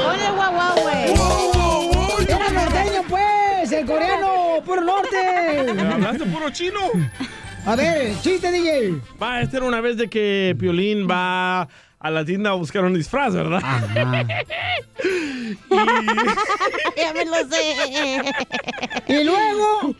Ponle 0.05 0.31
guau 0.35 0.53
guau, 0.53 0.83
güey. 0.83 2.27
Era 2.29 2.51
norteño, 2.51 3.03
pues, 3.09 3.73
el 3.73 3.87
coreano, 3.87 4.63
puro 4.65 4.83
norte. 4.83 5.71
¿Hablaste 5.93 6.27
puro 6.27 6.51
chino? 6.51 6.81
A 7.67 7.75
ver, 7.75 8.15
chiste, 8.23 8.53
DJ. 8.53 9.01
Va, 9.21 9.41
esta 9.43 9.57
era 9.57 9.67
una 9.67 9.81
vez 9.81 9.97
de 9.97 10.09
que 10.09 10.55
Piolín 10.57 11.09
va 11.11 11.63
a 11.99 12.11
la 12.11 12.25
tienda 12.25 12.51
a 12.51 12.55
buscar 12.55 12.85
un 12.85 12.95
disfraz, 12.95 13.35
¿verdad? 13.35 13.61
ya 16.97 17.13
me 17.13 17.25
lo 17.25 17.35
sé. 17.51 18.23
Y 19.09 19.25
luego. 19.25 19.97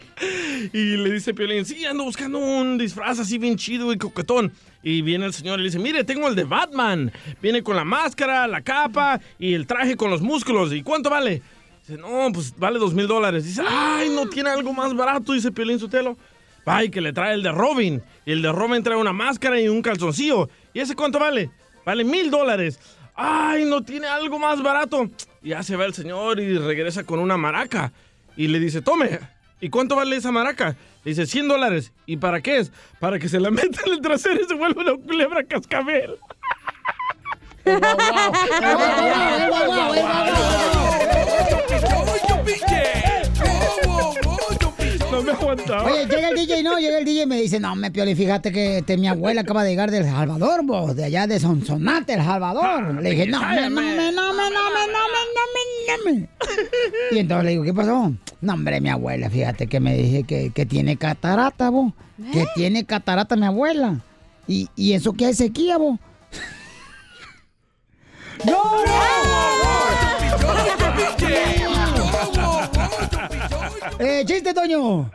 Y 0.73 0.97
le 0.97 1.11
dice 1.11 1.35
Piolín, 1.35 1.65
sí, 1.65 1.85
ando 1.85 2.05
buscando 2.05 2.39
un 2.39 2.79
disfraz 2.79 3.19
así 3.19 3.37
bien 3.37 3.57
chido 3.57 3.93
y 3.93 3.99
coquetón. 3.99 4.53
Y 4.85 5.03
viene 5.03 5.27
el 5.27 5.33
señor 5.33 5.59
y 5.59 5.63
le 5.63 5.69
dice, 5.69 5.81
mire, 5.81 6.05
tengo 6.05 6.29
el 6.29 6.37
de 6.37 6.45
Batman. 6.45 7.11
Viene 7.43 7.65
con 7.65 7.75
la 7.75 7.85
máscara, 7.85 8.47
la 8.47 8.61
capa 8.61 9.21
y 9.41 9.55
el 9.55 9.67
traje 9.67 9.97
con 9.97 10.09
los 10.09 10.23
músculos. 10.23 10.73
¿Y 10.73 10.85
cuánto 10.85 11.11
vale? 11.11 11.43
Dice, 11.81 12.01
no, 12.01 12.31
pues 12.33 12.55
vale 12.57 12.79
dos 12.79 12.95
mil 12.95 13.09
dólares. 13.09 13.45
Dice, 13.45 13.63
ay, 13.69 14.09
no 14.11 14.29
tiene 14.29 14.51
algo 14.51 14.73
más 14.73 14.95
barato, 14.95 15.33
dice 15.33 15.51
Piolín 15.51 15.81
Sotelo. 15.81 16.17
Ay, 16.69 16.91
que 16.91 17.01
le 17.01 17.13
trae 17.13 17.35
el 17.35 17.45
de 17.45 17.53
Robin. 17.53 18.03
Y 18.27 18.33
el 18.33 18.43
de 18.43 18.51
Robin 18.51 18.83
trae 18.83 18.97
una 18.97 19.13
máscara 19.13 19.61
y 19.61 19.69
un 19.69 19.81
calzoncillo. 19.83 20.49
¿Y 20.75 20.81
ese 20.81 20.97
cuánto 20.97 21.21
vale? 21.21 21.51
Vale 21.85 22.03
mil 22.05 22.29
dólares. 22.29 22.81
Ay, 23.15 23.65
no 23.65 23.83
tiene 23.83 24.09
algo 24.09 24.39
más 24.39 24.61
barato. 24.61 25.09
Y 25.43 25.51
ya 25.51 25.63
se 25.63 25.77
va 25.77 25.85
el 25.85 25.95
señor 25.95 26.41
y 26.41 26.59
regresa 26.59 27.05
con 27.05 27.21
una 27.21 27.37
maraca. 27.37 27.93
Y 28.37 28.49
le 28.49 28.59
dice, 28.59 28.83
tome. 28.83 29.21
¿Y 29.61 29.71
cuánto 29.71 29.95
vale 29.95 30.17
esa 30.17 30.33
maraca? 30.33 30.77
Le 31.05 31.11
dice, 31.13 31.25
100 31.25 31.47
dólares. 31.49 31.93
¿Y 32.05 32.17
para 32.17 32.41
qué 32.41 32.59
es? 32.59 32.73
Para 32.99 33.21
que 33.21 33.29
se 33.29 33.39
la 33.39 33.53
meta 33.53 33.81
en 33.87 33.93
el 33.93 34.01
trasero 34.01 34.41
y 34.43 34.45
se 34.45 34.55
vuelva 34.55 34.83
una 34.83 34.97
culebra 34.97 35.45
cascabel. 35.45 36.17
Me 45.27 45.33
aguantaba. 45.33 45.85
Oye, 45.85 46.07
llega 46.07 46.29
el 46.29 46.37
DJ, 46.37 46.63
no, 46.63 46.79
llega 46.79 46.99
el 46.99 47.05
DJ 47.05 47.23
y 47.23 47.27
me 47.27 47.41
dice, 47.41 47.61
no, 47.61 47.75
me 47.77 47.91
pioli, 47.91 48.15
fíjate 48.15 48.53
que 48.53 48.79
este, 48.79 48.97
mi 48.97 49.09
abuela 49.09 49.43
acaba 49.43 49.65
de 49.65 49.71
llegar 49.71 49.91
del 49.91 50.05
Salvador, 50.05 50.65
vos, 50.65 50.97
de 50.97 51.05
allá 51.05 51.27
de 51.27 51.39
Sonsonate, 51.41 52.15
El 52.15 52.25
Salvador. 52.25 53.03
Le 53.03 53.11
dije, 53.11 53.27
no, 53.27 53.41
me, 53.41 53.69
no, 53.69 53.71
me, 53.71 53.83
no, 53.83 53.93
me, 53.93 54.13
no, 54.13 54.33
me, 54.33 54.51
no, 54.51 54.71
me, 54.73 54.87
no, 54.93 55.03
me, 55.55 56.13
no, 56.15 56.21
me. 56.21 56.29
Y 57.13 57.19
entonces 57.19 57.45
le 57.45 57.51
digo, 57.51 57.65
¿qué 57.65 57.75
pasó? 57.75 58.13
No, 58.41 58.55
hombre, 58.55 58.81
mi 58.81 58.89
abuela, 58.89 59.29
fíjate 59.29 59.67
que 59.67 59.81
me 59.81 59.97
dije 59.97 60.25
que, 60.25 60.51
que 60.51 60.67
tiene 60.67 60.97
catarata, 60.97 61.71
vos. 61.71 61.93
Que 62.33 62.47
tiene 62.55 62.85
catarata 62.85 63.37
mi 63.37 63.47
abuela. 63.47 64.01
¿Y, 64.49 64.69
y 64.77 64.93
eso 64.93 65.13
qué 65.13 65.31
es 65.31 65.39
sequía, 65.39 65.77
vos? 65.77 65.99
¡No! 68.45 69.56
Eh, 73.99 74.25
chiste, 74.27 74.53
Toño. 74.53 75.11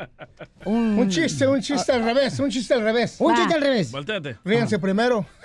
Un 0.65 1.09
chiste, 1.09 1.47
un 1.47 1.61
chiste 1.61 1.91
al 1.91 2.03
revés, 2.03 2.39
un 2.39 2.49
chiste 2.49 2.73
al 2.73 2.81
revés. 2.81 3.15
Un 3.19 3.35
chiste 3.35 3.53
al 3.53 3.61
revés. 3.61 3.91
Volteate. 3.91 4.37
Ríanse 4.43 4.79
primero. 4.79 5.25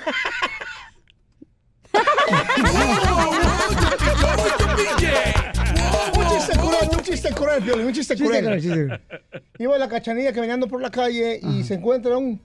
Un 6.17 6.27
chiste 6.29 6.53
cruel, 6.59 6.89
un 6.93 7.03
chiste 7.03 7.31
cruel, 7.35 7.63
Piolín, 7.63 7.87
un 7.87 7.93
chiste 7.93 8.17
cruel. 8.17 8.61
chiste. 8.61 9.01
Iba 9.59 9.79
la 9.79 9.89
cachanilla 9.89 10.33
caminando 10.33 10.67
por 10.69 10.81
la 10.81 10.91
calle 10.91 11.41
y 11.43 11.63
se 11.65 11.75
encuentra 11.75 12.17
un, 12.17 12.41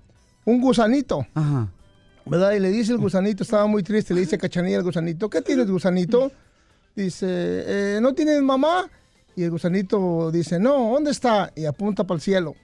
un 0.45 0.62
gusanito. 0.62 1.25
Ajá. 1.34 1.67
¿Verdad? 2.25 2.51
Y 2.54 2.60
le 2.60 2.69
dice 2.69 2.91
el 2.91 2.97
gusanito, 2.99 3.43
estaba 3.43 3.65
muy 3.67 3.84
triste, 3.84 4.13
le 4.13 4.21
dice 4.21 4.38
cachanilla 4.38 4.77
al 4.77 4.84
gusanito, 4.84 5.30
¿qué 5.30 5.41
tienes, 5.41 5.69
gusanito? 5.69 6.32
Dice, 6.95 7.25
"Eh, 7.27 7.99
¿no 8.01 8.13
tienes 8.13 8.41
mamá? 8.41 8.89
Y 9.35 9.43
el 9.43 9.51
gusanito 9.51 10.31
dice, 10.31 10.59
no, 10.59 10.91
¿dónde 10.91 11.11
está? 11.11 11.51
Y 11.55 11.65
apunta 11.65 12.03
para 12.03 12.17
el 12.17 12.21
cielo. 12.21 12.55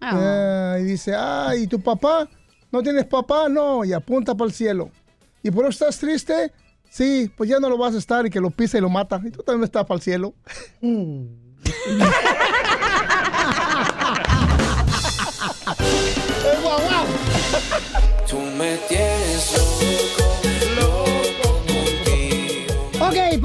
Ah. 0.00 0.74
Ah, 0.74 0.78
y 0.80 0.84
dice, 0.84 1.14
ah, 1.16 1.52
¿y 1.56 1.66
tu 1.66 1.80
papá? 1.80 2.28
¿No 2.72 2.82
tienes 2.82 3.06
papá? 3.06 3.48
No, 3.48 3.84
y 3.84 3.92
apunta 3.92 4.34
para 4.34 4.48
el 4.48 4.54
cielo. 4.54 4.90
¿Y 5.42 5.50
por 5.50 5.64
eso 5.64 5.70
estás 5.70 5.98
triste? 5.98 6.52
Sí, 6.90 7.30
pues 7.36 7.48
ya 7.48 7.60
no 7.60 7.68
lo 7.68 7.78
vas 7.78 7.94
a 7.94 7.98
estar 7.98 8.26
y 8.26 8.30
que 8.30 8.40
lo 8.40 8.50
pisa 8.50 8.78
y 8.78 8.80
lo 8.80 8.90
mata. 8.90 9.20
Y 9.24 9.30
tú 9.30 9.42
también 9.42 9.64
estás 9.64 9.86
para 9.86 9.96
el 9.96 10.02
cielo. 10.02 10.34
¡Eh, 15.80 16.58
guau, 16.62 16.80
guau! 16.80 17.06
Tú 18.28 18.38
me 18.58 18.76
tienes 18.88 19.19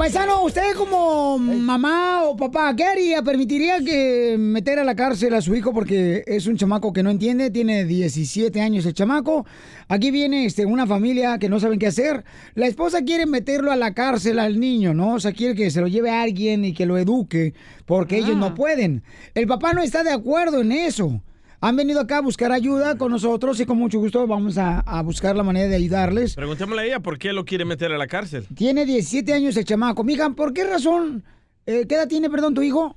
paisano, 0.06 0.44
usted 0.44 0.72
como 0.76 1.36
mamá 1.36 2.22
o 2.22 2.36
papá, 2.36 2.76
¿qué 2.76 2.84
haría? 2.84 3.24
¿Permitiría 3.24 3.80
que 3.80 4.36
meter 4.38 4.78
a 4.78 4.84
la 4.84 4.94
cárcel 4.94 5.34
a 5.34 5.40
su 5.40 5.52
hijo 5.56 5.72
porque 5.72 6.22
es 6.28 6.46
un 6.46 6.56
chamaco 6.56 6.92
que 6.92 7.02
no 7.02 7.10
entiende? 7.10 7.50
Tiene 7.50 7.84
17 7.84 8.60
años 8.60 8.86
el 8.86 8.94
chamaco. 8.94 9.44
Aquí 9.88 10.12
viene 10.12 10.44
este, 10.44 10.64
una 10.64 10.86
familia 10.86 11.38
que 11.40 11.48
no 11.48 11.58
saben 11.58 11.80
qué 11.80 11.88
hacer. 11.88 12.24
La 12.54 12.68
esposa 12.68 13.02
quiere 13.02 13.26
meterlo 13.26 13.72
a 13.72 13.76
la 13.76 13.94
cárcel 13.94 14.38
al 14.38 14.60
niño, 14.60 14.94
¿no? 14.94 15.14
O 15.14 15.18
sea, 15.18 15.32
quiere 15.32 15.56
que 15.56 15.72
se 15.72 15.80
lo 15.80 15.88
lleve 15.88 16.10
a 16.10 16.22
alguien 16.22 16.64
y 16.64 16.72
que 16.72 16.86
lo 16.86 16.98
eduque 16.98 17.54
porque 17.84 18.18
ellos 18.18 18.36
no 18.36 18.54
pueden. 18.54 19.02
El 19.34 19.48
papá 19.48 19.72
no 19.72 19.82
está 19.82 20.04
de 20.04 20.12
acuerdo 20.12 20.60
en 20.60 20.70
eso. 20.70 21.20
Han 21.60 21.76
venido 21.76 22.00
acá 22.00 22.18
a 22.18 22.20
buscar 22.20 22.52
ayuda 22.52 22.96
con 22.98 23.10
nosotros 23.12 23.58
y 23.60 23.66
con 23.66 23.78
mucho 23.78 23.98
gusto 23.98 24.26
vamos 24.26 24.58
a, 24.58 24.80
a 24.80 25.02
buscar 25.02 25.36
la 25.36 25.42
manera 25.42 25.68
de 25.68 25.76
ayudarles. 25.76 26.34
Preguntémosle 26.34 26.82
a 26.82 26.84
ella 26.84 27.00
por 27.00 27.18
qué 27.18 27.32
lo 27.32 27.44
quiere 27.44 27.64
meter 27.64 27.92
a 27.92 27.98
la 27.98 28.06
cárcel. 28.06 28.46
Tiene 28.54 28.84
17 28.84 29.32
años 29.32 29.56
el 29.56 29.64
chamaco. 29.64 30.04
Mija, 30.04 30.28
¿por 30.30 30.52
qué 30.52 30.64
razón? 30.64 31.24
Eh, 31.66 31.86
¿Qué 31.88 31.94
edad 31.94 32.08
tiene, 32.08 32.28
perdón, 32.30 32.54
tu 32.54 32.62
hijo? 32.62 32.96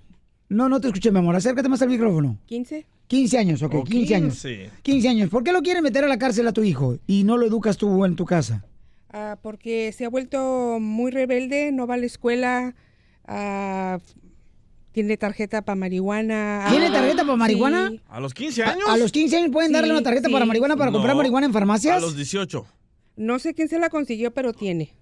No, 0.50 0.67
no 0.67 0.82
te 0.82 0.88
escuché, 0.88 1.12
mi 1.12 1.19
amor. 1.19 1.36
Acércate 1.36 1.69
más 1.69 1.82
al 1.82 1.89
micrófono. 1.89 2.38
15. 2.48 2.86
15 3.08 3.38
años, 3.39 3.63
ok, 3.63 3.74
Oh, 3.76 3.84
15 3.84 4.15
años. 4.15 4.34
15. 4.34 4.69
15 4.84 5.10
años. 5.10 5.30
¿Por 5.30 5.43
qué 5.43 5.52
lo 5.52 5.62
quieren 5.62 5.82
meter 5.84 6.04
a 6.04 6.08
la 6.08 6.19
cárcel 6.19 6.48
a 6.48 6.54
tu 6.54 6.63
hijo 6.63 6.98
y 7.08 7.24
no 7.24 7.38
lo 7.38 7.45
educas 7.48 7.78
tú 7.78 8.06
en 8.06 8.15
tu 8.15 8.26
casa? 8.26 8.65
Ah, 9.12 9.38
porque 9.41 9.91
se 9.91 10.06
ha 10.06 10.10
vuelto 10.10 10.78
muy 10.80 11.10
rebelde, 11.10 11.72
no 11.72 11.88
va 11.88 11.95
a 11.95 11.98
la 11.98 12.06
escuela, 12.06 12.76
ah, 13.28 13.98
tiene 14.91 15.17
tarjeta 15.17 15.62
para 15.62 15.75
marihuana. 15.75 16.67
¿Tiene 16.69 16.88
ah, 16.88 16.91
tarjeta 16.91 17.23
para 17.23 17.36
marihuana? 17.36 17.89
sí. 17.89 18.02
¿A 18.10 18.19
los 18.19 18.34
15 18.34 18.63
¿A, 18.63 18.71
años? 18.71 18.84
a 18.88 18.97
los 18.97 19.12
15 19.12 19.38
años 19.38 19.52
pueden 19.52 19.71
darle 19.71 19.91
una 19.91 20.02
tarjeta 20.04 20.28
sí. 20.28 20.34
para 20.34 20.45
marihuana 20.45 20.75
para 20.75 20.91
comprar 20.91 21.13
No, 21.13 21.17
marihuana 21.17 21.45
en 21.47 21.54
farmacias? 21.54 21.97
A 21.97 21.99
los 21.99 22.15
18. 22.15 22.65
No 23.17 23.39
sé 23.39 23.54
quién 23.54 23.67
se 23.67 23.80
la 23.80 23.89
consiguió, 23.89 24.34
pero 24.34 24.54
tiene. 24.54 24.93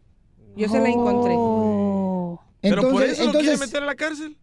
Yo 0.55 0.67
se 0.69 0.79
la 0.79 0.89
encontré. 0.89 1.33
Oh. 1.37 2.41
¿Pero 2.61 2.81
por 2.81 3.03
Entonces- 3.03 3.11
eso 3.13 3.25
lo 3.25 3.31
quiere 3.31 3.47
entonces- 3.47 3.67
meter 3.67 3.83
a 3.83 3.85
la 3.85 3.95
cárcel? 3.95 4.37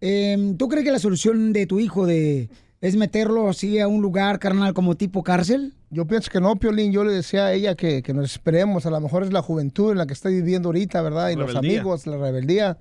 eh, 0.00 0.54
¿tú 0.58 0.68
crees 0.68 0.84
que 0.84 0.92
la 0.92 0.98
solución 0.98 1.52
de 1.52 1.66
tu 1.66 1.80
hijo 1.80 2.06
de 2.06 2.48
es 2.84 2.96
meterlo 2.96 3.48
así 3.48 3.80
a 3.80 3.88
un 3.88 4.02
lugar, 4.02 4.38
carnal, 4.38 4.74
como 4.74 4.94
tipo 4.94 5.22
cárcel? 5.22 5.72
Yo 5.88 6.06
pienso 6.06 6.30
que 6.30 6.38
no, 6.38 6.56
Piolín. 6.56 6.92
Yo 6.92 7.02
le 7.02 7.14
decía 7.14 7.46
a 7.46 7.52
ella 7.54 7.74
que, 7.76 8.02
que 8.02 8.12
nos 8.12 8.30
esperemos. 8.30 8.84
A 8.84 8.90
lo 8.90 9.00
mejor 9.00 9.22
es 9.22 9.32
la 9.32 9.40
juventud 9.40 9.92
en 9.92 9.96
la 9.96 10.06
que 10.06 10.12
está 10.12 10.28
viviendo 10.28 10.68
ahorita, 10.68 11.00
¿verdad? 11.00 11.30
Y 11.30 11.36
los 11.36 11.56
amigos, 11.56 12.06
la 12.06 12.18
rebeldía. 12.18 12.76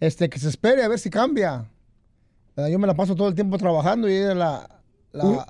Este, 0.00 0.28
que 0.28 0.38
se 0.38 0.50
espere 0.50 0.82
a 0.82 0.88
ver 0.88 0.98
si 0.98 1.08
cambia. 1.08 1.64
Yo 2.56 2.78
me 2.78 2.86
la 2.86 2.92
paso 2.92 3.14
todo 3.14 3.28
el 3.28 3.34
tiempo 3.34 3.56
trabajando 3.56 4.06
y 4.06 4.16
ella 4.16 4.34
la... 4.34 4.82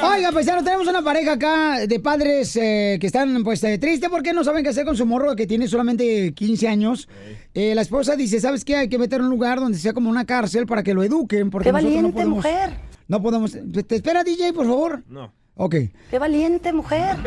Oiga, 0.00 0.30
paisano, 0.32 0.62
tenemos 0.62 0.86
una 0.86 1.02
pareja 1.02 1.32
acá 1.32 1.86
de 1.86 1.98
padres 2.00 2.54
eh, 2.56 2.98
que 3.00 3.06
están 3.08 3.42
pues 3.42 3.62
eh, 3.64 3.78
tristes 3.78 4.08
porque 4.08 4.32
no 4.32 4.44
saben 4.44 4.62
qué 4.62 4.70
hacer 4.70 4.84
con 4.84 4.96
su 4.96 5.04
morro 5.06 5.34
que 5.34 5.46
tiene 5.46 5.66
solamente 5.68 6.32
15 6.34 6.68
años. 6.68 7.08
Eh, 7.54 7.74
la 7.74 7.82
esposa 7.82 8.14
dice, 8.16 8.40
¿sabes 8.40 8.64
qué? 8.64 8.76
Hay 8.76 8.88
que 8.88 8.98
meter 8.98 9.18
en 9.20 9.24
un 9.26 9.30
lugar 9.30 9.58
donde 9.60 9.78
sea 9.78 9.92
como 9.92 10.08
una 10.10 10.24
cárcel 10.24 10.66
para 10.66 10.82
que 10.84 10.94
lo 10.94 11.02
eduquen. 11.02 11.50
Porque 11.50 11.68
¡Qué 11.68 11.72
nosotros 11.72 11.92
no 11.92 11.96
valiente, 12.12 12.22
podemos- 12.22 12.36
mujer! 12.36 12.88
No 13.08 13.22
podemos... 13.22 13.52
¿Te 13.86 13.96
espera, 13.96 14.22
DJ, 14.22 14.52
por 14.52 14.66
favor? 14.66 15.02
No. 15.08 15.32
Ok. 15.60 15.74
¡Qué 16.08 16.18
valiente 16.20 16.72
mujer! 16.72 17.16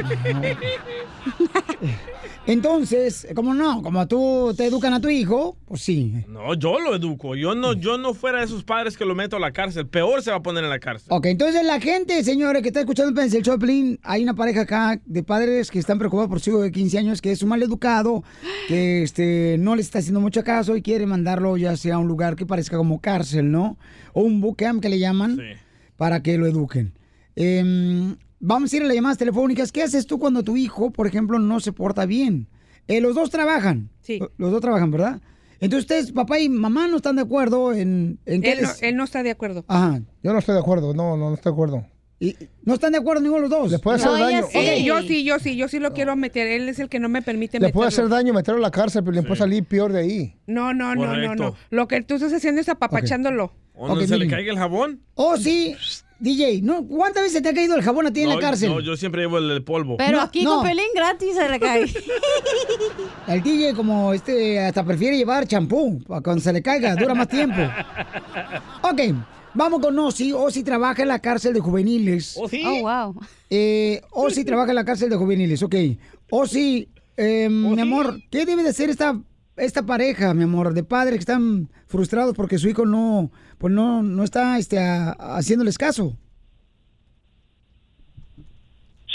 Entonces, 2.48 3.28
como 3.36 3.54
no, 3.54 3.84
como 3.84 4.08
tú 4.08 4.54
te 4.56 4.66
educan 4.66 4.94
a 4.94 5.02
tu 5.02 5.10
hijo, 5.10 5.58
pues 5.66 5.82
sí. 5.82 6.24
No, 6.30 6.54
yo 6.54 6.80
lo 6.80 6.96
educo. 6.96 7.36
Yo 7.36 7.56
no, 7.56 7.74
yo 7.74 7.98
no 7.98 8.14
fuera 8.14 8.40
de 8.40 8.46
esos 8.46 8.64
padres 8.64 8.98
que 8.98 9.04
lo 9.04 9.16
meto 9.16 9.36
a 9.36 9.40
la 9.40 9.52
cárcel. 9.52 9.86
Peor 9.86 10.24
se 10.24 10.32
va 10.32 10.38
a 10.38 10.42
poner 10.42 10.64
en 10.64 10.70
la 10.70 10.80
cárcel. 10.80 11.08
Ok, 11.12 11.26
entonces 11.26 11.66
la 11.66 11.82
gente, 11.82 12.24
señores, 12.24 12.62
que 12.62 12.70
está 12.70 12.80
escuchando 12.80 13.22
el 13.22 13.60
Pelín, 13.60 14.00
hay 14.02 14.24
una 14.24 14.34
pareja 14.34 14.62
acá 14.62 15.00
de 15.06 15.24
padres 15.24 15.70
que 15.70 15.80
están 15.80 16.00
preocupados 16.00 16.30
por 16.30 16.40
su 16.40 16.52
hijo 16.52 16.62
de 16.62 16.72
15 16.72 16.98
años, 17.00 17.22
que 17.22 17.34
es 17.34 17.44
un 17.44 17.50
mal 17.50 17.62
educado, 17.62 18.24
que 18.70 19.04
este, 19.04 19.58
no 19.60 19.76
les 19.76 19.88
está 19.88 20.00
haciendo 20.00 20.22
mucho 20.22 20.42
caso 20.46 20.78
y 20.78 20.82
quiere 20.82 21.06
mandarlo 21.06 21.58
ya 21.58 21.76
sea 21.76 21.96
a 21.96 22.00
un 22.00 22.08
lugar 22.08 22.38
que 22.38 22.46
parezca 22.46 22.78
como 22.78 23.02
cárcel, 23.02 23.52
¿no? 23.52 23.78
O 24.14 24.22
un 24.22 24.40
bootcamp 24.40 24.82
que 24.82 24.88
le 24.88 25.00
llaman, 25.00 25.38
para 25.98 26.24
que 26.24 26.38
lo 26.38 26.48
eduquen. 26.48 26.94
Em, 27.36 28.16
vamos 28.40 28.72
a 28.72 28.76
ir 28.76 28.84
a 28.84 28.86
las 28.86 28.96
llamadas 28.96 29.18
telefónicas. 29.18 29.72
¿Qué 29.72 29.84
haces 29.84 30.06
tú 30.06 30.20
cuando 30.20 30.44
tu 30.44 30.58
hijo, 30.58 30.92
por 30.92 31.08
ejemplo, 31.08 31.40
no 31.40 31.60
se 31.60 31.72
porta 31.72 32.06
bien? 32.06 32.48
Eh, 32.88 33.02
los 33.02 33.16
dos 33.16 33.30
trabajan. 33.30 33.90
Sí. 34.02 34.20
Los 34.38 34.52
dos 34.52 34.62
trabajan, 34.62 34.92
¿verdad? 34.92 35.22
Entonces 35.60 35.84
ustedes, 35.84 36.12
papá 36.12 36.40
y 36.40 36.50
mamá, 36.50 36.88
no 36.88 36.98
están 36.98 37.16
de 37.16 37.22
acuerdo 37.22 37.74
en, 37.74 38.20
en 38.26 38.42
qué 38.42 38.54
Él 38.54 38.64
no, 38.64 38.70
él 38.82 38.96
no 38.96 39.04
está 39.04 39.22
de 39.22 39.30
acuerdo. 39.30 39.64
Ajá. 39.68 40.02
Yo 40.24 40.34
no 40.34 40.40
estoy 40.40 40.56
de 40.56 40.62
acuerdo, 40.62 40.94
no, 40.94 41.16
no, 41.16 41.30
no 41.30 41.36
estoy 41.36 41.52
de 41.52 41.54
acuerdo. 41.54 41.86
Y 42.24 42.36
no 42.64 42.76
están 42.76 42.92
de 42.92 43.00
acuerdo 43.00 43.20
ninguno 43.24 43.42
de 43.44 43.50
los 43.50 43.60
dos. 43.60 43.72
Le 43.72 43.80
puede 43.80 43.98
hacer 43.98 44.12
daño. 44.12 44.46
Sí, 44.52 44.84
yo 44.86 45.02
sí, 45.02 45.24
yo 45.24 45.40
sí, 45.40 45.56
yo 45.56 45.68
sí 45.68 45.80
lo 45.80 45.92
quiero 45.92 46.16
meter. 46.16 46.46
Él 46.46 46.70
es 46.70 46.78
el 46.78 46.88
que 46.88 47.00
no 47.00 47.10
me 47.10 47.24
permite 47.24 47.58
Le 47.58 47.62
meterlo. 47.66 47.74
puede 47.80 47.88
hacer 47.88 48.08
daño 48.10 48.32
meterlo 48.32 48.60
a 48.60 48.62
la 48.62 48.70
cárcel, 48.72 49.04
pero 49.04 49.16
le 49.16 49.24
puede 49.24 49.38
salir 49.38 49.66
peor 49.66 49.92
de 49.92 50.02
ahí. 50.02 50.36
No, 50.46 50.72
no, 50.72 50.94
no, 50.94 51.18
no, 51.18 51.34
no. 51.36 51.56
Lo 51.72 51.88
que 51.88 52.00
tú 52.04 52.14
estás 52.14 52.32
haciendo 52.32 52.62
es 52.62 52.70
apapachándolo. 52.70 53.52
¿Dónde 53.76 54.04
Ok, 54.04 54.08
se 54.10 54.18
le 54.20 54.28
caiga 54.28 54.52
el 54.52 54.60
jabón? 54.60 55.02
Oh, 55.16 55.36
sí. 55.36 55.76
DJ, 56.20 56.62
¿no? 56.62 56.86
¿cuántas 56.86 57.24
veces 57.24 57.42
te 57.42 57.50
ha 57.50 57.54
caído 57.56 57.76
el 57.76 57.82
jabón 57.82 58.06
a 58.06 58.14
ti 58.14 58.22
en 58.22 58.30
no, 58.30 58.36
la 58.36 58.42
cárcel? 58.42 58.70
no, 58.70 58.80
yo 58.80 58.96
siempre 58.96 59.24
llevo 59.24 59.40
el, 59.40 59.50
el 59.50 59.64
polvo. 59.64 59.98
Pero 59.98 60.18
No, 60.18 60.22
aquí 60.22 60.44
no. 60.44 60.58
con 60.58 60.68
pelín 60.68 60.86
gratis 60.94 61.34
se 61.36 61.50
le 61.50 61.60
cae. 61.60 61.86
El 63.28 63.42
DJ, 63.42 63.74
como 63.74 64.14
este, 64.14 64.60
hasta 64.60 64.84
prefiere 64.84 65.18
llevar 65.18 65.48
champú 65.48 66.00
para 66.08 66.22
cuando 66.22 66.44
se 66.44 66.54
le 66.54 66.62
caiga, 66.62 66.96
dura 66.96 67.16
más 67.16 67.28
tiempo. 67.28 67.60
Ok, 68.84 69.02
vamos 69.54 69.80
con 69.82 69.98
Osi. 70.00 70.32
Osi 70.34 70.64
trabaja 70.64 71.02
en 71.02 71.08
la 71.08 71.20
cárcel 71.20 71.54
de 71.54 71.60
juveniles. 71.60 72.38
¿Oh, 72.40 72.48
sí? 72.48 72.64
Oh, 72.66 72.82
wow. 72.82 73.16
Eh, 73.50 74.02
Osi 74.12 74.44
trabaja 74.46 74.70
en 74.72 74.76
la 74.76 74.86
cárcel 74.86 75.10
de 75.10 75.16
juveniles, 75.18 75.62
ok. 75.64 75.76
Osi, 76.30 76.90
eh, 77.18 77.50
mi 77.50 77.80
amor, 77.82 78.18
¿qué 78.32 78.46
debe 78.46 78.64
de 78.64 78.70
hacer 78.70 78.90
esta, 78.90 79.20
esta 79.58 79.84
pareja, 79.86 80.34
mi 80.34 80.44
amor, 80.44 80.74
de 80.74 80.84
padres 80.84 81.16
que 81.16 81.20
están 81.20 81.70
frustrados 81.88 82.36
porque 82.36 82.58
su 82.58 82.70
hijo 82.70 82.86
no, 82.86 83.32
pues 83.58 83.74
no, 83.74 84.02
no 84.02 84.24
está 84.24 84.58
este, 84.58 84.80
a- 84.80 85.12
haciéndoles 85.12 85.78
caso? 85.78 86.18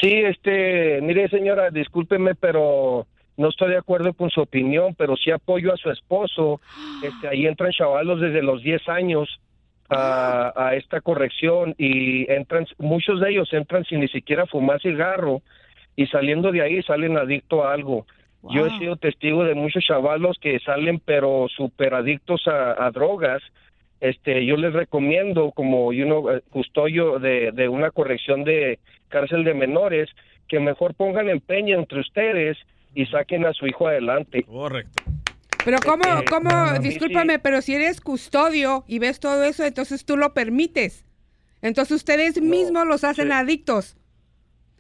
Sí, 0.01 0.12
este, 0.12 1.01
mire 1.01 1.28
señora, 1.30 1.70
discúlpeme, 1.70 2.34
pero 2.34 3.07
no 3.39 3.49
estoy 3.49 3.70
de 3.70 3.78
acuerdo 3.78 4.12
con 4.12 4.28
su 4.30 4.41
opinión, 4.43 4.95
pero 4.97 5.16
sí 5.16 5.30
apoyo 5.30 5.72
a 5.72 5.76
su 5.76 5.91
esposo. 5.91 6.61
Este, 7.03 7.28
ahí 7.28 7.47
entran 7.47 7.72
chavalos 7.72 8.20
desde 8.20 8.43
los 8.43 8.62
10 8.62 8.89
años 8.89 9.28
a, 9.89 10.53
a 10.57 10.74
esta 10.74 11.01
corrección 11.01 11.74
y 11.78 12.30
entran, 12.30 12.66
muchos 12.78 13.20
de 13.20 13.30
ellos 13.30 13.53
entran 13.53 13.84
sin 13.84 14.01
ni 14.01 14.09
siquiera 14.09 14.47
fumar 14.47 14.80
cigarro 14.80 15.43
y 15.95 16.07
saliendo 16.07 16.53
de 16.53 16.62
ahí 16.62 16.82
salen 16.82 17.16
adictos 17.16 17.64
a 17.64 17.72
algo. 17.72 18.07
Yo 18.49 18.66
he 18.66 18.78
sido 18.78 18.95
testigo 18.97 19.45
de 19.45 19.55
muchos 19.55 19.84
chavalos 19.84 20.39
que 20.41 20.61
salen 20.61 21.01
pero 21.05 21.47
súper 21.49 21.95
adictos 21.95 22.47
a, 22.47 22.87
a 22.87 22.91
drogas. 22.93 23.43
Este, 24.01 24.45
yo 24.45 24.57
les 24.57 24.72
recomiendo 24.72 25.51
como 25.51 25.93
you 25.93 26.05
know, 26.05 26.30
eh, 26.30 26.43
custodio 26.51 27.18
de, 27.18 27.51
de 27.53 27.68
una 27.68 27.91
corrección 27.91 28.45
de 28.45 28.78
cárcel 29.09 29.43
de 29.43 29.55
menores 29.55 30.11
que 30.49 30.61
mejor 30.61 30.95
pongan 30.95 31.28
empeño 31.28 31.76
entre 31.78 32.01
ustedes 32.01 32.57
y 32.95 33.07
saquen 33.07 33.47
a 33.47 33.53
su 33.53 33.66
hijo 33.66 33.89
adelante. 33.89 34.45
Correcto. 34.45 35.03
Pero 35.67 35.79
cómo, 35.85 36.05
Eh, 36.21 36.25
cómo, 36.31 36.51
sí, 36.77 36.79
discúlpame, 36.79 37.39
pero 37.41 37.61
si 37.61 37.75
eres 37.75 38.01
custodio 38.01 38.85
y 38.87 39.01
ves 39.01 39.19
todo 39.19 39.43
eso, 39.43 39.64
entonces 39.64 40.05
tú 40.05 40.17
lo 40.17 40.33
permites. 40.33 41.05
Entonces 41.61 41.97
ustedes 41.97 42.41
mismos 42.41 42.87
los 42.87 43.03
hacen 43.03 43.33
adictos. 43.33 43.97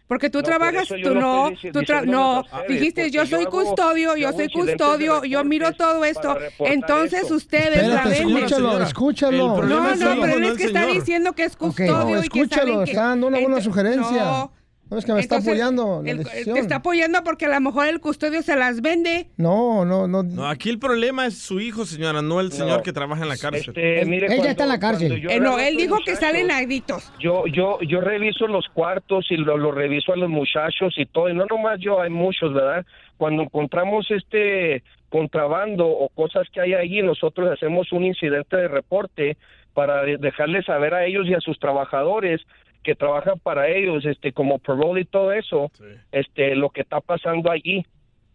Porque 0.06 0.30
tú 0.30 0.38
No, 0.38 0.44
trabajas, 0.44 0.86
tú 0.86 1.14
no 1.16 1.50
tú 1.72 1.80
tra- 1.80 2.04
no, 2.04 2.42
ustedes, 2.42 2.68
dijiste 2.68 3.10
yo 3.10 3.26
soy 3.26 3.46
custodio, 3.46 4.16
yo 4.16 4.32
soy 4.32 4.48
custodio, 4.48 5.24
yo 5.24 5.42
miro 5.42 5.72
todo 5.72 6.04
esto, 6.04 6.38
entonces 6.60 7.24
eso. 7.24 7.34
ustedes 7.34 7.88
la 7.88 8.04
venden. 8.04 8.36
escúchalo, 8.36 8.82
escúchalo. 8.84 9.62
No, 9.64 9.96
no, 9.96 10.20
pero 10.20 10.38
no 10.38 10.48
es 10.50 10.56
que 10.56 10.64
está 10.66 10.86
diciendo 10.86 11.32
que 11.32 11.42
es 11.42 11.56
custodio 11.56 11.92
no, 12.18 12.24
y 12.24 12.28
que 12.28 12.46
saben 12.46 12.84
que- 12.84 12.90
está 12.92 13.06
dando 13.08 13.26
una 13.26 13.40
buena 13.40 13.60
sugerencia. 13.60 14.22
No, 14.24 14.52
No, 14.88 14.98
es 14.98 15.04
que 15.04 15.12
me 15.12 15.20
está 15.20 15.36
Entonces, 15.36 15.52
apoyando 15.60 16.00
la 16.04 16.10
el- 16.12 16.18
decisión. 16.18 16.54
te 16.54 16.60
está 16.60 16.76
apoyando 16.76 17.22
porque 17.24 17.46
a 17.46 17.48
lo 17.48 17.60
mejor 17.60 17.88
el 17.88 17.98
custodio 18.00 18.40
se 18.42 18.54
las 18.54 18.80
vende. 18.82 19.26
No, 19.36 19.84
no, 19.84 20.06
no. 20.06 20.22
No, 20.22 20.48
aquí 20.48 20.68
el 20.70 20.78
problema 20.78 21.26
es 21.26 21.38
su 21.38 21.58
hijo, 21.60 21.84
señora, 21.84 22.22
no 22.22 22.40
el 22.40 22.52
señor 22.52 22.82
que 22.82 22.92
trabaja 22.92 23.22
en 23.22 23.28
la 23.28 23.36
cárcel. 23.36 23.74
Este, 23.76 24.04
mire, 24.06 24.26
cuando- 24.28 24.78
cuando 24.80 25.16
yo 25.16 25.28
Eh, 25.30 25.40
no, 25.40 25.58
él 25.58 25.76
dijo 25.76 25.96
que 26.04 26.14
salen 26.14 26.50
adictos. 26.52 27.12
Yo, 27.18 27.46
yo, 27.48 27.78
yo 27.80 28.00
reviso 28.00 28.46
los 28.46 28.68
cuartos 28.68 29.26
y 29.30 29.36
lo, 29.36 29.56
lo 29.58 29.72
reviso 29.72 30.12
a 30.12 30.16
los 30.16 30.28
muchachos 30.28 30.94
y 30.96 31.06
todo, 31.06 31.28
y 31.28 31.34
no 31.34 31.46
nomás 31.46 31.80
yo, 31.80 32.00
hay 32.00 32.10
muchos, 32.10 32.54
¿verdad? 32.54 32.86
Cuando 33.16 33.42
encontramos 33.42 34.06
este 34.10 34.82
contrabando 35.08 35.86
o 35.86 36.08
cosas 36.10 36.46
que 36.52 36.60
hay 36.60 36.74
ahí, 36.74 37.02
nosotros 37.02 37.50
hacemos 37.50 37.90
un 37.92 38.04
incidente 38.04 38.56
de 38.56 38.68
reporte 38.68 39.36
para 39.74 40.02
de- 40.02 40.18
dejarles 40.18 40.66
saber 40.66 40.94
a 40.94 41.04
ellos 41.06 41.26
y 41.26 41.34
a 41.34 41.40
sus 41.40 41.58
trabajadores 41.58 42.40
que 42.86 42.94
trabajan 42.94 43.38
para 43.40 43.68
ellos, 43.68 44.04
este, 44.06 44.32
como 44.32 44.60
parole 44.60 45.00
y 45.00 45.04
todo 45.06 45.32
eso, 45.32 45.72
este, 46.12 46.54
lo 46.54 46.70
que 46.70 46.82
está 46.82 47.00
pasando 47.00 47.50
allí, 47.50 47.84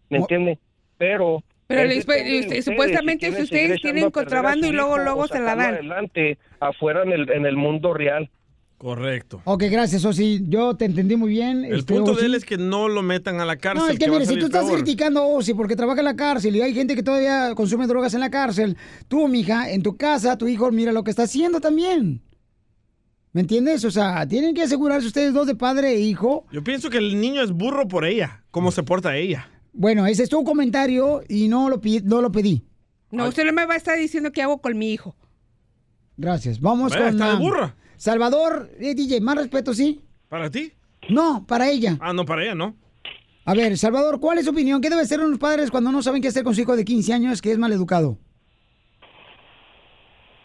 ¿me 0.09 0.17
entiende? 0.17 0.59
Pero 0.97 1.41
Pero 1.67 1.81
es 1.83 1.87
les- 1.87 2.05
depende 2.05 2.29
de 2.31 2.35
usted- 2.39 2.47
ustedes, 2.49 2.65
supuestamente 2.65 3.31
si 3.31 3.41
ustedes 3.43 3.81
tienen 3.81 4.11
contrabando 4.11 4.67
y 4.67 4.71
luego- 4.73 4.95
hijo 4.95 5.03
luego 5.05 5.27
se 5.29 5.39
la 5.39 5.55
dan. 5.55 5.73
adelante 5.75 6.37
afuera 6.59 7.03
en 7.03 7.13
el, 7.13 7.31
en 7.31 7.45
el 7.45 7.55
mundo 7.55 7.93
real. 7.93 8.29
Correcto. 8.77 9.41
Ok, 9.45 9.63
gracias, 9.71 10.03
Osi. 10.05 10.41
Yo 10.49 10.75
te 10.75 10.85
entendí 10.85 11.15
muy 11.15 11.29
bien. 11.29 11.63
El 11.65 11.79
este, 11.79 11.93
punto 11.93 12.11
Osi. 12.11 12.21
de 12.21 12.25
él 12.25 12.35
es 12.35 12.43
que 12.45 12.57
no 12.57 12.89
lo 12.89 13.03
metan 13.03 13.39
a 13.39 13.45
la 13.45 13.55
cárcel. 13.55 13.85
No, 13.85 13.91
es 13.93 13.99
que 13.99 14.05
a 14.05 14.09
mire, 14.09 14.25
si 14.25 14.37
tú 14.39 14.47
estás 14.47 14.65
peor. 14.65 14.79
criticando 14.81 15.19
a 15.21 15.27
Osi 15.27 15.53
porque 15.53 15.75
trabaja 15.75 15.99
en 16.01 16.05
la 16.05 16.15
cárcel 16.15 16.55
y 16.55 16.61
hay 16.61 16.73
gente 16.73 16.95
que 16.95 17.03
todavía 17.03 17.53
consume 17.55 17.85
drogas 17.87 18.15
en 18.15 18.19
la 18.21 18.31
cárcel, 18.31 18.75
tú, 19.07 19.27
mija, 19.27 19.71
en 19.71 19.83
tu 19.83 19.95
casa, 19.97 20.35
tu 20.37 20.47
hijo, 20.47 20.71
mira 20.71 20.91
lo 20.91 21.03
que 21.03 21.11
está 21.11 21.23
haciendo 21.23 21.61
también. 21.61 22.21
¿Me 23.33 23.41
entiendes? 23.41 23.85
O 23.85 23.91
sea, 23.91 24.27
tienen 24.27 24.53
que 24.53 24.63
asegurarse 24.63 25.07
ustedes 25.07 25.33
dos 25.33 25.47
de 25.47 25.55
padre 25.55 25.93
e 25.93 25.99
hijo. 26.01 26.45
Yo 26.51 26.63
pienso 26.63 26.89
que 26.89 26.97
el 26.97 27.19
niño 27.19 27.41
es 27.41 27.51
burro 27.51 27.87
por 27.87 28.03
ella, 28.05 28.43
cómo 28.51 28.71
se 28.71 28.83
porta 28.83 29.15
ella. 29.15 29.49
Bueno, 29.73 30.05
ese 30.05 30.23
es 30.23 30.29
tu 30.29 30.43
comentario 30.43 31.23
y 31.29 31.47
no 31.47 31.69
lo, 31.69 31.79
pi- 31.79 32.01
no 32.03 32.21
lo 32.21 32.31
pedí. 32.31 32.63
No, 33.09 33.27
usted 33.27 33.45
no 33.45 33.53
me 33.53 33.65
va 33.65 33.75
a 33.75 33.77
estar 33.77 33.97
diciendo 33.97 34.31
qué 34.31 34.41
hago 34.41 34.59
con 34.61 34.77
mi 34.77 34.91
hijo. 34.91 35.15
Gracias. 36.17 36.59
Vamos 36.59 36.91
Vaya, 36.91 37.05
con... 37.05 37.13
está 37.13 37.25
de 37.27 37.31
ah, 37.31 37.35
burra. 37.39 37.75
Salvador, 37.97 38.69
eh, 38.79 38.95
DJ, 38.95 39.21
más 39.21 39.35
respeto, 39.37 39.73
¿sí? 39.73 40.01
¿Para 40.27 40.49
ti? 40.49 40.73
No, 41.09 41.45
para 41.47 41.69
ella. 41.69 41.97
Ah, 42.01 42.13
no, 42.13 42.25
para 42.25 42.43
ella, 42.43 42.55
¿no? 42.55 42.75
A 43.45 43.53
ver, 43.53 43.77
Salvador, 43.77 44.19
¿cuál 44.19 44.37
es 44.37 44.45
su 44.45 44.51
opinión? 44.51 44.81
¿Qué 44.81 44.89
debe 44.89 45.01
hacer 45.01 45.19
unos 45.19 45.39
padres 45.39 45.71
cuando 45.71 45.91
no 45.91 46.01
saben 46.03 46.21
qué 46.21 46.27
hacer 46.27 46.43
con 46.43 46.53
su 46.53 46.61
hijo 46.61 46.75
de 46.75 46.85
15 46.85 47.13
años 47.13 47.41
que 47.41 47.51
es 47.51 47.57
mal 47.57 47.71
educado? 47.71 48.17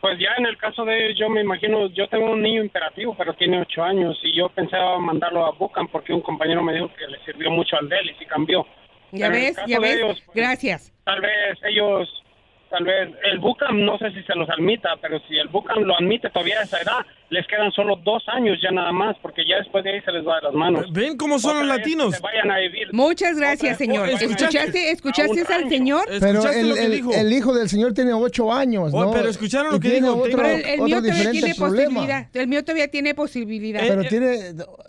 Pues 0.00 0.18
ya 0.18 0.30
en 0.38 0.46
el 0.46 0.56
caso 0.58 0.84
de 0.84 1.06
ellos, 1.06 1.18
yo 1.18 1.28
me 1.28 1.40
imagino, 1.40 1.86
yo 1.88 2.06
tengo 2.08 2.30
un 2.30 2.42
niño 2.42 2.62
imperativo, 2.62 3.14
pero 3.16 3.34
tiene 3.34 3.60
ocho 3.60 3.82
años 3.82 4.18
y 4.22 4.36
yo 4.36 4.48
pensaba 4.50 4.98
mandarlo 4.98 5.46
a 5.46 5.52
Bucan 5.52 5.88
porque 5.88 6.12
un 6.12 6.20
compañero 6.20 6.62
me 6.62 6.74
dijo 6.74 6.90
que 6.96 7.06
le 7.06 7.18
sirvió 7.24 7.50
mucho 7.50 7.76
al 7.76 7.88
de 7.88 7.96
él 7.98 8.10
y 8.10 8.14
sí 8.18 8.26
cambió. 8.26 8.66
Ya 9.12 9.28
Pero 9.30 9.40
ves, 9.40 9.56
ya 9.66 9.80
ves. 9.80 9.96
ellos, 9.96 10.22
pues, 10.26 10.36
Gracias. 10.36 10.92
Tal 11.04 11.20
vez 11.20 11.58
ellos, 11.64 12.22
tal 12.70 12.84
vez 12.84 13.10
el 13.24 13.38
Bucan 13.38 13.84
no 13.84 13.96
sé 13.98 14.10
si 14.12 14.22
se 14.24 14.34
los 14.34 14.48
admita, 14.50 14.96
pero 15.00 15.18
si 15.28 15.38
el 15.38 15.48
Bucan 15.48 15.84
lo 15.84 15.96
admite 15.96 16.28
todavía 16.30 16.60
a 16.60 16.64
esa 16.64 16.80
edad, 16.80 17.06
les 17.30 17.46
quedan 17.48 17.72
solo 17.72 17.96
dos 18.04 18.22
años 18.28 18.58
ya 18.62 18.70
nada 18.70 18.92
más, 18.92 19.16
porque 19.20 19.42
ya 19.48 19.56
después 19.58 19.82
de 19.84 19.90
ahí 19.94 20.00
se 20.02 20.12
les 20.12 20.26
va 20.26 20.36
de 20.36 20.42
las 20.42 20.54
manos. 20.54 20.92
¿Ven 20.92 21.16
cómo 21.16 21.38
son 21.38 21.54
los 21.56 21.62
Otra 21.64 21.76
latinos? 21.78 22.20
vayan 22.20 22.50
a 22.50 22.58
vivir. 22.58 22.88
Muchas 22.92 23.36
gracias, 23.36 23.78
señor. 23.78 24.08
¿Escuchaste, 24.08 24.90
escuchaste 24.92 25.40
al 25.52 25.68
señor? 25.68 26.04
Pero 26.20 26.48
el, 26.50 26.76
el- 26.78 27.12
el 27.12 27.32
hijo 27.32 27.54
del 27.54 27.68
señor 27.68 27.92
tiene 27.94 28.12
ocho 28.12 28.52
años, 28.52 28.90
Oh, 28.94 29.04
¿no? 29.06 29.10
pero 29.12 29.28
escucharon 29.28 29.72
lo 29.72 29.80
que 29.80 29.90
tiene 29.90 30.06
dijo, 30.08 30.18
Otro, 30.20 30.36
Pero 30.42 30.48
el, 30.48 30.64
el 30.64 30.80
mío 30.82 30.96
todavía 31.02 31.30
tiene 31.32 31.54
problema. 31.54 31.88
posibilidad. 31.94 32.28
El 32.34 32.48
mío 32.48 32.64
todavía 32.64 32.88
tiene 32.88 33.14
posibilidad. 33.14 33.80
Pero 33.86 34.04
tiene, 34.04 34.38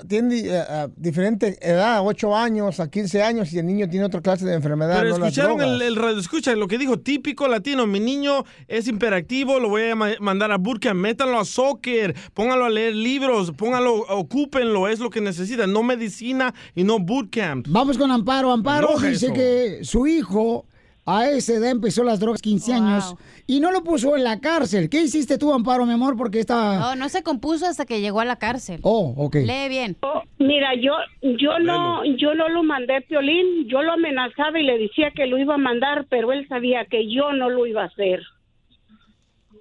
tiene 0.07 0.35
eh, 0.39 0.63
eh, 0.69 0.87
diferente 0.95 1.57
edad, 1.61 2.01
8 2.03 2.35
años 2.35 2.79
a 2.79 2.89
15 2.89 3.23
años, 3.23 3.51
y 3.53 3.59
el 3.59 3.65
niño 3.65 3.89
tiene 3.89 4.05
otra 4.05 4.21
clase 4.21 4.45
de 4.45 4.53
enfermedad. 4.53 4.99
Pero 5.01 5.17
no 5.17 5.25
escucharon 5.25 5.61
el, 5.61 5.95
radio 5.95 6.19
escucha 6.19 6.55
lo 6.55 6.67
que 6.67 6.77
dijo, 6.77 6.99
típico 6.99 7.47
latino, 7.47 7.87
mi 7.87 7.99
niño 7.99 8.43
es 8.67 8.87
imperactivo, 8.87 9.59
lo 9.59 9.69
voy 9.69 9.89
a 9.89 9.95
ma- 9.95 10.11
mandar 10.19 10.51
a 10.51 10.57
bootcamp, 10.57 10.99
métanlo 10.99 11.39
a 11.39 11.45
soccer, 11.45 12.13
póngalo 12.33 12.65
a 12.65 12.69
leer 12.69 12.95
libros, 12.95 13.51
póngalo, 13.51 13.95
ocúpenlo, 14.09 14.87
es 14.87 14.99
lo 14.99 15.09
que 15.09 15.21
necesita, 15.21 15.67
no 15.67 15.83
medicina 15.83 16.53
y 16.75 16.83
no 16.83 16.99
bootcamp. 16.99 17.67
Vamos 17.69 17.97
con 17.97 18.11
Amparo. 18.11 18.51
Amparo 18.51 18.89
Enoja 18.89 19.07
dice 19.07 19.25
eso. 19.27 19.33
que 19.33 19.79
su 19.83 20.07
hijo 20.07 20.65
a 21.07 21.29
esa 21.29 21.53
edad 21.53 21.71
empezó 21.71 22.03
las 22.03 22.19
drogas 22.19 22.41
15 22.41 22.73
años 22.73 23.15
y 23.47 23.61
no 23.61 23.71
lo 23.71 23.81
puso 23.81 24.17
en 24.17 24.25
la 24.25 24.41
cárcel. 24.41 24.89
¿Qué 24.89 25.01
hiciste 25.01 25.37
tú, 25.37 25.53
Amparo, 25.53 25.85
mi 25.85 25.93
amor? 25.93 26.17
Porque 26.17 26.41
está... 26.41 26.79
No, 26.79 26.95
no 26.97 27.07
se 27.07 27.23
compuso 27.23 27.65
hasta 27.65 27.85
que 27.85 28.01
llegó 28.01 28.19
a 28.19 28.25
la 28.25 28.35
cárcel. 28.35 28.81
Oh, 28.83 29.13
ok. 29.15 29.35
Lee 29.35 29.69
bien. 29.69 29.95
Mira, 30.37 30.75
yo 30.75 30.91
yo 31.21 31.59
no 31.59 32.03
yo 32.17 32.35
no 32.35 32.49
lo 32.49 32.61
mandé 32.63 33.01
Piolín, 33.01 33.67
yo 33.69 33.81
lo 33.81 33.93
amenazaba 33.93 34.59
y 34.59 34.63
le 34.63 34.77
decía 34.77 35.11
que 35.15 35.27
lo 35.27 35.37
iba 35.37 35.55
a 35.55 35.57
mandar, 35.57 36.05
pero 36.09 36.33
él 36.33 36.45
sabía 36.49 36.85
que 36.85 37.09
yo 37.09 37.31
no 37.31 37.49
lo 37.49 37.65
iba 37.65 37.83
a 37.83 37.87
hacer. 37.87 38.21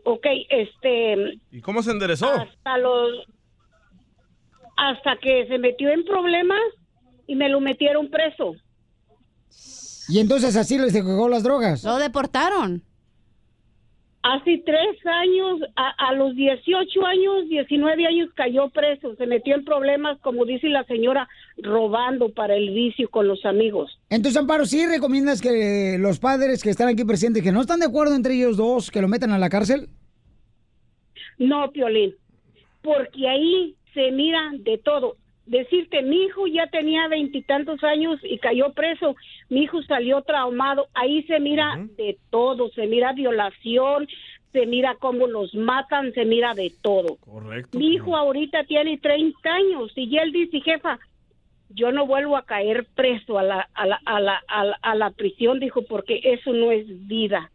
Ok, 0.09 0.25
este, 0.51 1.41
¿Y 1.51 1.61
cómo 1.61 1.83
se 1.83 1.91
enderezó? 1.91 2.29
hasta 2.33 2.79
los 2.79 3.27
hasta 4.77 5.17
que 5.17 5.49
se 5.49 5.59
metió 5.59 5.91
en 5.91 6.05
problemas 6.05 6.61
y 7.27 7.35
me 7.35 7.49
lo 7.49 7.61
metieron 7.61 8.09
preso. 8.09 8.55
Y 10.09 10.21
entonces 10.21 10.55
así 10.55 10.79
les 10.79 10.93
dejó 10.93 11.29
las 11.29 11.43
drogas. 11.43 11.83
Lo 11.83 11.97
deportaron. 11.97 12.85
Hace 14.29 14.61
tres 14.67 15.07
años, 15.07 15.61
a, 15.77 16.09
a 16.09 16.13
los 16.15 16.35
18 16.35 17.07
años, 17.07 17.49
19 17.49 18.07
años 18.09 18.29
cayó 18.35 18.69
preso, 18.71 19.15
se 19.15 19.25
metió 19.25 19.55
en 19.55 19.65
problemas, 19.65 20.19
como 20.21 20.45
dice 20.45 20.69
la 20.69 20.83
señora, 20.83 21.29
robando 21.59 22.31
para 22.31 22.57
el 22.57 22.71
vicio 22.71 23.09
con 23.09 23.29
los 23.29 23.45
amigos. 23.45 24.01
Entonces, 24.11 24.37
Amparo, 24.41 24.67
¿sí 24.67 24.85
recomiendas 24.85 25.41
que 25.41 25.97
los 26.01 26.19
padres 26.19 26.65
que 26.65 26.71
están 26.71 26.89
aquí 26.89 27.05
presentes, 27.05 27.41
que 27.41 27.53
no 27.53 27.61
están 27.61 27.79
de 27.79 27.87
acuerdo 27.87 28.17
entre 28.17 28.35
ellos 28.35 28.57
dos, 28.57 28.91
que 28.91 29.01
lo 29.01 29.07
metan 29.07 29.31
a 29.31 29.39
la 29.39 29.49
cárcel? 29.49 29.91
No, 31.39 31.71
Piolín, 31.71 32.17
porque 32.83 33.29
ahí 33.29 33.77
se 33.95 34.11
mira 34.11 34.41
de 34.59 34.79
todo. 34.79 35.19
Decirte, 35.47 36.03
mi 36.03 36.25
hijo 36.25 36.47
ya 36.49 36.67
tenía 36.67 37.07
veintitantos 37.07 37.83
años 37.85 38.19
y 38.25 38.39
cayó 38.39 38.73
preso, 38.73 39.15
mi 39.49 39.63
hijo 39.63 39.81
salió 39.83 40.23
traumado, 40.23 40.89
ahí 40.93 41.23
se 41.23 41.39
mira 41.39 41.79
de 41.97 42.19
todo, 42.31 42.69
se 42.71 42.87
mira 42.89 43.13
violación, 43.13 44.09
se 44.53 44.67
mira 44.67 44.97
cómo 44.99 45.29
los 45.29 45.55
matan, 45.55 46.13
se 46.15 46.25
mira 46.25 46.55
de 46.55 46.73
todo. 46.83 47.17
Correcto. 47.17 47.79
Mi 47.79 47.95
hijo 47.95 48.17
ahorita 48.17 48.65
tiene 48.65 48.99
30 48.99 49.39
años 49.49 49.93
y 49.95 50.19
él 50.19 50.33
dice, 50.33 50.61
jefa, 50.61 50.99
yo 51.69 51.93
no 51.93 52.07
vuelvo 52.07 52.37
a 52.37 52.45
caer 52.45 52.87
preso 52.95 53.39
a 53.39 53.43
la, 53.43 53.69
a 53.75 53.87
la, 53.87 54.01
a 54.05 54.21
la, 54.21 54.43
a 54.49 54.65
la, 54.65 54.79
a 54.83 54.95
la 54.95 55.11
prisión, 55.11 55.61
dijo, 55.61 55.83
porque 55.83 56.21
eso 56.25 56.53
no 56.53 56.73
es 56.73 56.87
vida. 57.07 57.51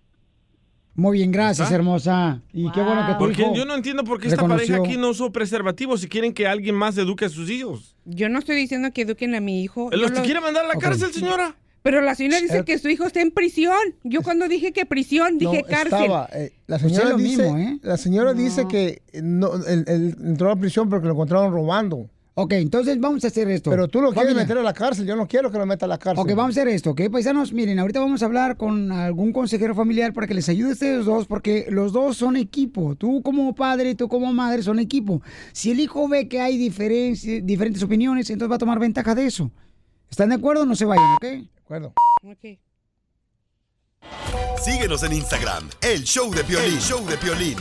Muy 0.93 1.17
bien, 1.19 1.31
gracias, 1.31 1.71
¿Ah? 1.71 1.75
hermosa. 1.75 2.41
Y 2.53 2.69
qué 2.71 2.81
bueno 2.81 3.05
que 3.07 3.13
tu 3.13 3.19
Porque 3.19 3.41
hijo 3.43 3.55
yo 3.55 3.65
no 3.65 3.75
entiendo 3.75 4.03
por 4.03 4.19
qué 4.19 4.27
esta 4.27 4.41
reconoció- 4.41 4.75
pareja 4.77 4.89
aquí 4.93 4.97
no 4.97 5.09
usó 5.09 5.31
preservativos 5.31 6.01
si 6.01 6.07
quieren 6.09 6.33
que 6.33 6.47
alguien 6.47 6.75
más 6.75 6.97
eduque 6.97 7.25
a 7.25 7.29
sus 7.29 7.49
hijos. 7.49 7.95
Yo 8.05 8.27
no 8.29 8.39
estoy 8.39 8.57
diciendo 8.57 8.91
que 8.93 9.03
eduquen 9.03 9.33
a 9.35 9.39
mi 9.39 9.63
hijo. 9.63 9.89
¿Los 9.91 10.11
Yo 10.13 10.21
quiere 10.23 10.41
mandar 10.41 10.65
a 10.65 10.67
la 10.67 10.75
cárcel, 10.75 11.13
señora? 11.13 11.55
Pero 11.83 12.01
la 12.01 12.13
señora 12.13 12.39
dice 12.39 12.59
Eh, 12.59 12.63
que 12.63 12.77
su 12.77 12.89
hijo 12.89 13.05
está 13.05 13.21
en 13.21 13.31
prisión. 13.31 13.75
Yo 14.03 14.21
cuando 14.21 14.47
dije 14.47 14.71
que 14.71 14.85
prisión, 14.85 15.39
dije 15.39 15.61
No, 15.63 15.67
cárcel. 15.67 15.99
estaba, 16.01 16.29
eh, 16.33 16.51
la 16.67 16.77
Pues 16.77 16.91
señora 16.91 17.05
es 17.05 17.11
lo 17.11 17.17
dice, 17.17 17.41
mismo, 17.43 17.57
¿eh? 17.57 17.79
la 17.81 17.97
señora 17.97 18.33
dice 18.35 18.67
que 18.67 19.01
eh, 19.13 19.21
no, 19.23 19.55
él, 19.65 19.85
él 19.87 20.15
entró 20.23 20.51
a 20.51 20.55
prisión 20.57 20.89
porque 20.89 21.07
lo 21.07 21.13
encontraron 21.13 21.51
robando. 21.51 22.07
Ok, 22.33 22.53
entonces 22.53 22.97
vamos 22.97 23.25
a 23.25 23.27
hacer 23.27 23.49
esto. 23.49 23.69
Pero 23.69 23.89
tú 23.89 24.01
lo 24.01 24.13
quieres 24.13 24.33
meter 24.33 24.57
a 24.57 24.61
la 24.61 24.73
cárcel, 24.73 25.05
yo 25.05 25.17
no 25.17 25.27
quiero 25.27 25.51
que 25.51 25.57
lo 25.57 25.65
meta 25.65 25.85
a 25.85 25.89
la 25.89 25.97
cárcel. 25.97 26.23
Ok, 26.23 26.29
vamos 26.29 26.57
a 26.57 26.61
hacer 26.61 26.69
esto, 26.69 26.91
¿ok? 26.91 27.01
Paisanos, 27.11 27.51
miren, 27.51 27.77
ahorita 27.77 27.99
vamos 27.99 28.23
a 28.23 28.25
hablar 28.25 28.55
con 28.55 28.89
algún 28.91 29.33
consejero 29.33 29.75
familiar 29.75 30.13
para 30.13 30.27
que 30.27 30.33
les 30.33 30.47
ayude 30.47 30.69
a 30.69 30.73
ustedes 30.73 31.05
dos, 31.05 31.27
porque 31.27 31.67
los 31.69 31.91
dos 31.91 32.15
son 32.15 32.37
equipo. 32.37 32.95
Tú 32.95 33.21
como 33.21 33.53
padre, 33.53 33.95
tú 33.95 34.07
como 34.07 34.31
madre 34.31 34.63
son 34.63 34.79
equipo. 34.79 35.21
Si 35.51 35.71
el 35.71 35.81
hijo 35.81 36.07
ve 36.07 36.29
que 36.29 36.39
hay 36.39 36.57
diferentes 36.57 37.83
opiniones, 37.83 38.29
entonces 38.29 38.49
va 38.49 38.55
a 38.55 38.59
tomar 38.59 38.79
ventaja 38.79 39.13
de 39.13 39.25
eso. 39.25 39.51
¿Están 40.09 40.29
de 40.29 40.35
acuerdo? 40.35 40.65
No 40.65 40.75
se 40.75 40.85
vayan, 40.85 41.15
¿ok? 41.15 41.21
De 41.21 41.49
acuerdo. 41.59 41.93
Síguenos 44.63 45.03
en 45.03 45.13
Instagram, 45.13 45.69
el 45.81 46.03
show 46.03 46.33
de 46.33 46.43
Piolín. 46.45 46.73
El 46.73 46.79
show 46.79 47.05
de 47.05 47.17
Piolín. 47.17 47.57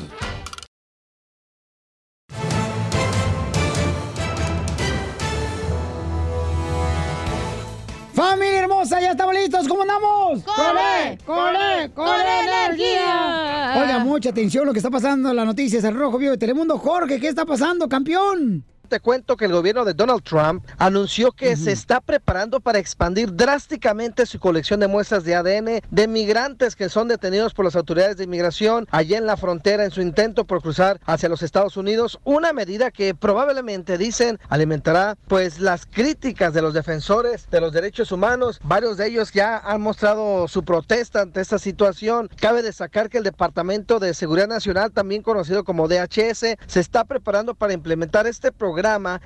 ¡Familia 8.21 8.59
hermosa! 8.59 9.01
¡Ya 9.01 9.13
estamos 9.13 9.35
listos! 9.35 9.67
¿Cómo 9.67 9.81
andamos? 9.81 10.43
¡Corre! 10.43 11.17
¡Corre! 11.25 11.91
¡Con 11.95 12.21
energía! 12.21 13.77
Oiga, 13.81 13.99
mucha 14.01 14.29
atención 14.29 14.67
lo 14.67 14.75
que 14.75 14.79
está 14.79 14.91
pasando 14.91 15.31
en 15.31 15.37
las 15.37 15.47
noticias. 15.47 15.83
El 15.85 15.95
Rojo 15.95 16.19
Vivo 16.19 16.33
de 16.33 16.37
Telemundo. 16.37 16.77
Jorge, 16.77 17.19
¿qué 17.19 17.29
está 17.29 17.47
pasando, 17.47 17.89
campeón? 17.89 18.63
Te 18.91 18.99
cuento 18.99 19.37
que 19.37 19.45
el 19.45 19.53
gobierno 19.53 19.85
de 19.85 19.95
Donald 19.95 20.25
Trump 20.25 20.67
anunció 20.77 21.31
que 21.31 21.57
se 21.57 21.71
está 21.71 22.01
preparando 22.01 22.59
para 22.59 22.81
expandir 22.81 23.33
drásticamente 23.33 24.27
su 24.27 24.41
colección 24.41 24.81
de 24.81 24.89
muestras 24.89 25.23
de 25.23 25.37
ADN 25.37 25.81
de 25.89 26.09
migrantes 26.09 26.75
que 26.75 26.89
son 26.89 27.07
detenidos 27.07 27.55
por 27.55 27.65
las 27.65 27.77
autoridades 27.77 28.17
de 28.17 28.25
inmigración 28.25 28.89
allá 28.91 29.17
en 29.17 29.27
la 29.27 29.37
frontera 29.37 29.85
en 29.85 29.93
su 29.93 30.01
intento 30.01 30.45
por 30.45 30.61
cruzar 30.61 30.99
hacia 31.05 31.29
los 31.29 31.45
Estados 31.45 31.77
Unidos. 31.77 32.19
Una 32.25 32.53
medida 32.53 32.91
que 32.91 33.15
probablemente 33.15 33.97
dicen 33.97 34.41
alimentará 34.49 35.17
pues 35.29 35.61
las 35.61 35.87
críticas 35.87 36.53
de 36.53 36.61
los 36.61 36.75
defensores 36.75 37.49
de 37.49 37.61
los 37.61 37.73
derechos 37.73 38.11
humanos. 38.11 38.59
Varios 38.65 38.97
de 38.97 39.07
ellos 39.07 39.31
ya 39.31 39.59
han 39.59 39.83
mostrado 39.83 40.49
su 40.49 40.65
protesta 40.65 41.21
ante 41.21 41.41
esta 41.41 41.61
situación. 41.61 42.29
Cabe 42.41 42.63
destacar 42.63 43.09
que 43.09 43.19
el 43.19 43.25
Departamento 43.25 44.01
de 44.01 44.15
Seguridad 44.15 44.49
Nacional, 44.49 44.91
también 44.91 45.23
conocido 45.23 45.63
como 45.63 45.87
DHS, 45.87 46.57
se 46.67 46.81
está 46.81 47.05
preparando 47.05 47.55
para 47.55 47.73
implementar 47.73 48.27
este 48.27 48.51
programa 48.51 48.80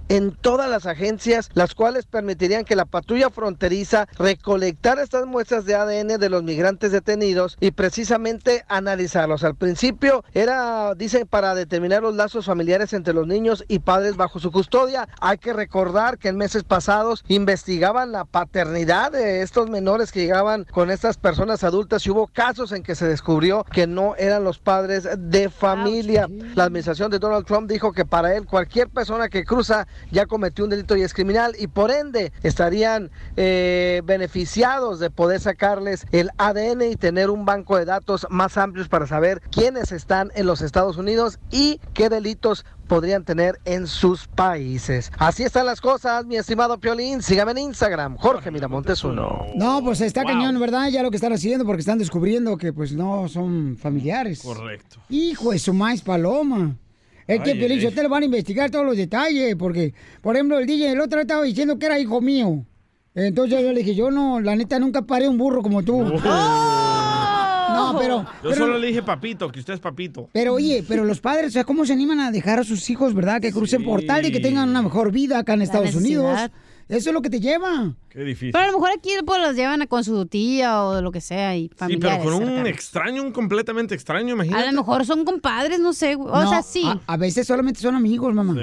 en 0.09 0.33
todas 0.33 0.69
las 0.69 0.85
agencias, 0.87 1.49
las 1.55 1.75
cuales 1.75 2.07
permitirían 2.07 2.65
que 2.65 2.75
la 2.75 2.87
patrulla 2.87 3.31
fronteriza 3.31 4.09
recolectara 4.19 5.03
estas 5.03 5.27
muestras 5.27 5.65
de 5.65 5.77
ADN 5.77 6.19
de 6.19 6.29
los 6.29 6.43
migrantes 6.43 6.91
detenidos 6.91 7.57
y 7.61 7.71
precisamente 7.71 8.65
analizarlos. 8.69 9.45
Al 9.45 9.55
principio 9.55 10.25
era, 10.33 10.95
dicen, 10.97 11.29
para 11.29 11.55
determinar 11.55 12.03
los 12.03 12.17
lazos 12.17 12.47
familiares 12.47 12.93
entre 12.95 13.15
los 13.15 13.29
niños 13.29 13.65
y 13.69 13.79
padres 13.79 14.17
bajo 14.17 14.41
su 14.41 14.51
custodia. 14.51 15.09
Hay 15.21 15.39
que 15.39 15.53
recordar 15.53 16.19
que 16.19 16.29
en 16.29 16.37
meses 16.37 16.65
pasados 16.65 17.25
investigaban 17.29 18.11
la 18.11 18.25
paternidad 18.25 19.13
de 19.13 19.43
estos 19.43 19.71
menores 19.71 20.11
que 20.11 20.21
llegaban 20.21 20.65
con 20.73 20.91
estas 20.91 21.17
personas 21.17 21.63
adultas 21.63 22.05
y 22.07 22.11
hubo 22.11 22.27
casos 22.27 22.73
en 22.73 22.83
que 22.83 22.97
se 22.97 23.07
descubrió 23.07 23.65
que 23.71 23.87
no 23.87 24.17
eran 24.17 24.43
los 24.43 24.59
padres 24.59 25.09
de 25.17 25.49
familia. 25.49 26.29
La 26.57 26.65
administración 26.65 27.13
de 27.13 27.21
Donald 27.21 27.47
Trump 27.47 27.71
dijo 27.71 27.93
que 27.93 28.05
para 28.05 28.35
él 28.35 28.47
cualquier 28.47 28.89
persona 28.89 29.29
que 29.29 29.44
cruza 29.45 29.87
ya 30.11 30.27
cometió 30.27 30.65
un 30.65 30.71
delito 30.71 30.97
y 30.97 31.03
es 31.03 31.15
criminal 31.15 31.55
y 31.59 31.67
por 31.67 31.91
ende 31.91 32.33
estarían 32.43 33.11
eh, 33.37 34.03
beneficiados 34.05 35.01
de 35.01 35.11
poder 35.11 35.41
sacarles 35.41 36.07
el 36.13 36.31
ADN 36.39 36.83
y 36.83 36.97
tener 36.97 37.31
un 37.31 37.45
banco 37.45 37.77
de 37.77 37.85
datos 37.85 38.27
más 38.31 38.57
amplios 38.57 38.89
para 38.89 39.07
saber 39.07 39.41
quiénes 39.51 39.93
están 39.93 40.31
en 40.35 40.47
los 40.47 40.63
Estados 40.63 40.97
Unidos 40.97 41.39
y 41.51 41.81
qué 41.93 42.09
delitos 42.09 42.65
podrían 42.85 43.25
tener 43.25 43.59
en 43.65 43.87
sus 43.87 44.27
países. 44.27 45.11
Así 45.19 45.43
están 45.43 45.67
las 45.67 45.81
cosas, 45.81 46.25
mi 46.27 46.37
estimado 46.37 46.79
Piolín. 46.79 47.23
Sígame 47.23 47.53
en 47.53 47.59
Instagram, 47.59 48.17
Jorge 48.17 48.51
Miramontes 48.51 49.03
uno. 49.05 49.47
No, 49.55 49.83
pues 49.83 50.01
está 50.01 50.25
cañón, 50.25 50.59
¿verdad? 50.61 50.89
Ya 50.89 51.03
lo 51.03 51.11
que 51.11 51.17
están 51.17 51.33
haciendo 51.33 51.65
porque 51.65 51.81
están 51.81 51.99
descubriendo 51.99 52.57
que 52.57 52.73
pues 52.73 52.93
no 52.93 53.29
son 53.29 53.77
familiares. 53.77 54.43
Correcto. 54.43 54.99
Hijo 55.09 55.53
de 55.53 55.59
su 55.59 55.73
maíz 55.73 56.03
paloma. 56.03 56.77
Es 57.27 57.41
que 57.41 57.55
Piolín. 57.55 57.81
Sotelo 57.81 58.09
van 58.09 58.23
a 58.23 58.27
investigar 58.27 58.71
todos 58.71 58.85
los 58.85 58.97
detalles, 58.97 59.57
porque, 59.57 59.95
por 60.21 60.37
ejemplo, 60.37 60.59
el 60.59 60.67
DJ 60.67 60.93
el 60.93 61.01
otro 61.01 61.21
estaba 61.21 61.43
diciendo 61.43 61.79
que 61.79 61.87
era 61.87 61.99
hijo 61.99 62.21
mío. 62.21 62.65
Entonces 63.15 63.63
yo 63.63 63.73
le 63.73 63.79
dije, 63.79 63.95
yo 63.95 64.11
no, 64.11 64.41
la 64.41 64.57
neta 64.57 64.79
nunca 64.79 65.03
paré 65.03 65.29
un 65.29 65.39
burro 65.39 65.63
como 65.63 65.83
tú. 65.83 66.05
No, 67.75 67.99
pero, 67.99 68.23
Yo 68.23 68.51
pero, 68.51 68.55
solo 68.55 68.79
le 68.79 68.87
dije 68.87 69.03
papito, 69.03 69.51
que 69.51 69.59
usted 69.59 69.75
es 69.75 69.81
papito. 69.81 70.29
pero 70.33 70.55
oye, 70.55 70.85
pero 70.87 71.05
los 71.05 71.21
padres, 71.21 71.49
o 71.49 71.51
sea, 71.51 71.65
¿cómo 71.65 71.85
se 71.85 71.93
animan 71.93 72.21
a 72.21 72.31
dejar 72.31 72.61
a 72.61 72.65
sus 72.65 72.89
hijos, 72.89 73.15
verdad? 73.15 73.41
Que 73.41 73.53
crucen 73.53 73.83
por 73.85 74.05
tal 74.05 74.25
y 74.27 74.31
que 74.31 74.39
tengan 74.39 74.69
una 74.69 74.81
mejor 74.83 75.11
vida 75.11 75.41
acá 75.41 75.55
en 75.55 75.63
Estados 75.63 75.95
Unidos. 75.97 76.39
Eso 76.89 77.11
es 77.11 77.15
lo 77.15 77.23
que 77.23 77.31
te 77.31 77.41
lleva. 77.41 77.95
Qué 78.11 78.21
difícil. 78.25 78.53
Pero 78.53 78.65
a 78.65 78.67
lo 78.69 78.75
mejor 78.75 78.91
aquí 78.97 79.11
pues 79.25 79.41
los 79.41 79.57
llevan 79.57 79.87
con 79.87 80.05
su 80.05 80.27
tía 80.27 80.83
o 80.83 81.01
lo 81.01 81.11
que 81.13 81.21
sea 81.21 81.57
y 81.57 81.69
Sí, 81.69 81.75
familiares. 81.77 82.19
pero 82.23 82.35
con 82.35 82.43
un 82.43 82.49
cercanos. 82.49 82.69
extraño, 82.69 83.23
un 83.23 83.33
completamente 83.33 83.95
extraño, 83.95 84.35
imagínate. 84.35 84.63
A 84.65 84.71
lo 84.71 84.77
mejor 84.79 85.05
son 85.07 85.25
compadres, 85.25 85.81
no 85.81 85.93
sé. 85.93 86.15
güey. 86.15 86.29
O 86.33 86.43
No, 86.43 86.49
sea, 86.51 86.63
sí. 86.63 86.85
A, 86.87 87.01
a 87.07 87.17
veces 87.17 87.47
solamente 87.47 87.81
son 87.81 87.95
amigos, 87.95 88.35
mamá. 88.35 88.55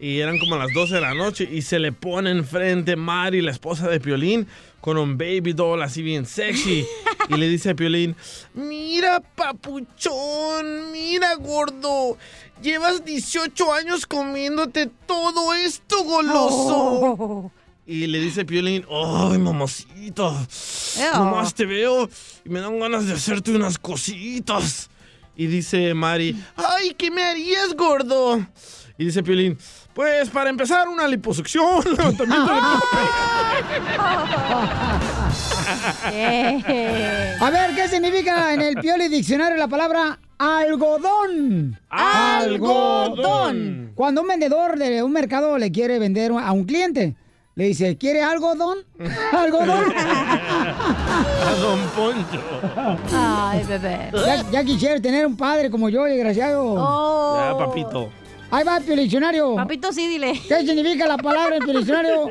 Y 0.00 0.20
eran 0.20 0.38
como 0.38 0.56
las 0.56 0.72
12 0.72 0.94
de 0.94 1.00
la 1.00 1.14
noche 1.14 1.48
y 1.50 1.62
se 1.62 1.78
le 1.78 1.92
pone 1.92 2.30
enfrente 2.30 2.96
Mari, 2.96 3.42
la 3.42 3.50
esposa 3.50 3.88
de 3.88 4.00
Piolín, 4.00 4.46
con 4.84 4.98
un 4.98 5.16
baby 5.16 5.54
doll 5.54 5.82
así 5.82 6.02
bien 6.02 6.26
sexy. 6.26 6.86
Y 7.30 7.38
le 7.38 7.48
dice 7.48 7.70
a 7.70 7.74
Piolín, 7.74 8.14
mira 8.52 9.18
papuchón, 9.18 10.92
mira 10.92 11.34
gordo, 11.36 12.18
llevas 12.60 13.02
18 13.02 13.72
años 13.72 14.04
comiéndote 14.04 14.90
todo 15.06 15.54
esto 15.54 16.04
goloso. 16.04 17.50
Y 17.86 18.08
le 18.08 18.20
dice 18.20 18.44
Piolín, 18.44 18.84
ay 18.90 19.38
mamacita, 19.38 20.46
nomás 21.14 21.54
te 21.54 21.64
veo 21.64 22.10
y 22.44 22.50
me 22.50 22.60
dan 22.60 22.78
ganas 22.78 23.06
de 23.06 23.14
hacerte 23.14 23.52
unas 23.52 23.78
cositas. 23.78 24.90
Y 25.34 25.46
dice 25.46 25.94
Mari, 25.94 26.36
ay, 26.56 26.92
¿qué 26.92 27.10
me 27.10 27.24
harías 27.24 27.74
gordo? 27.74 28.46
Y 28.96 29.06
dice 29.06 29.24
Piolín, 29.24 29.58
Pues 29.92 30.30
para 30.30 30.50
empezar, 30.50 30.86
una 30.88 31.08
liposucción, 31.08 31.82
levantamiento 31.96 32.52
de 36.10 37.36
A 37.40 37.50
ver, 37.50 37.74
¿qué 37.74 37.88
significa 37.88 38.54
en 38.54 38.60
el 38.60 38.76
Pioli 38.76 39.08
Diccionario 39.08 39.56
la 39.56 39.66
palabra 39.66 40.20
algodón? 40.38 41.76
Algodón. 41.90 43.90
Cuando 43.96 44.22
un 44.22 44.28
vendedor 44.28 44.78
de 44.78 45.02
un 45.02 45.10
mercado 45.12 45.58
le 45.58 45.72
quiere 45.72 45.98
vender 45.98 46.30
a 46.32 46.52
un 46.52 46.62
cliente, 46.64 47.16
le 47.56 47.64
dice, 47.64 47.96
¿quiere 47.98 48.22
algodón? 48.22 48.78
¿Algodón? 49.32 49.92
A 49.96 51.52
Don 51.60 51.80
Poncho. 51.96 52.40
Ay, 53.12 53.64
bebé. 53.64 54.10
Ya, 54.12 54.50
ya 54.50 54.64
quisiera 54.64 55.00
tener 55.00 55.26
un 55.26 55.36
padre 55.36 55.68
como 55.70 55.88
yo, 55.88 56.04
desgraciado. 56.04 56.74
Oh. 56.76 57.36
Ya, 57.38 57.56
papito. 57.58 58.10
Ahí 58.54 58.62
va 58.62 58.76
el 58.76 58.86
Diccionario. 58.86 59.56
Papito, 59.56 59.92
sí, 59.92 60.06
dile. 60.06 60.40
¿Qué 60.46 60.64
significa 60.64 61.08
la 61.08 61.16
palabra 61.16 61.56
en 61.56 61.66
diccionario? 61.66 62.30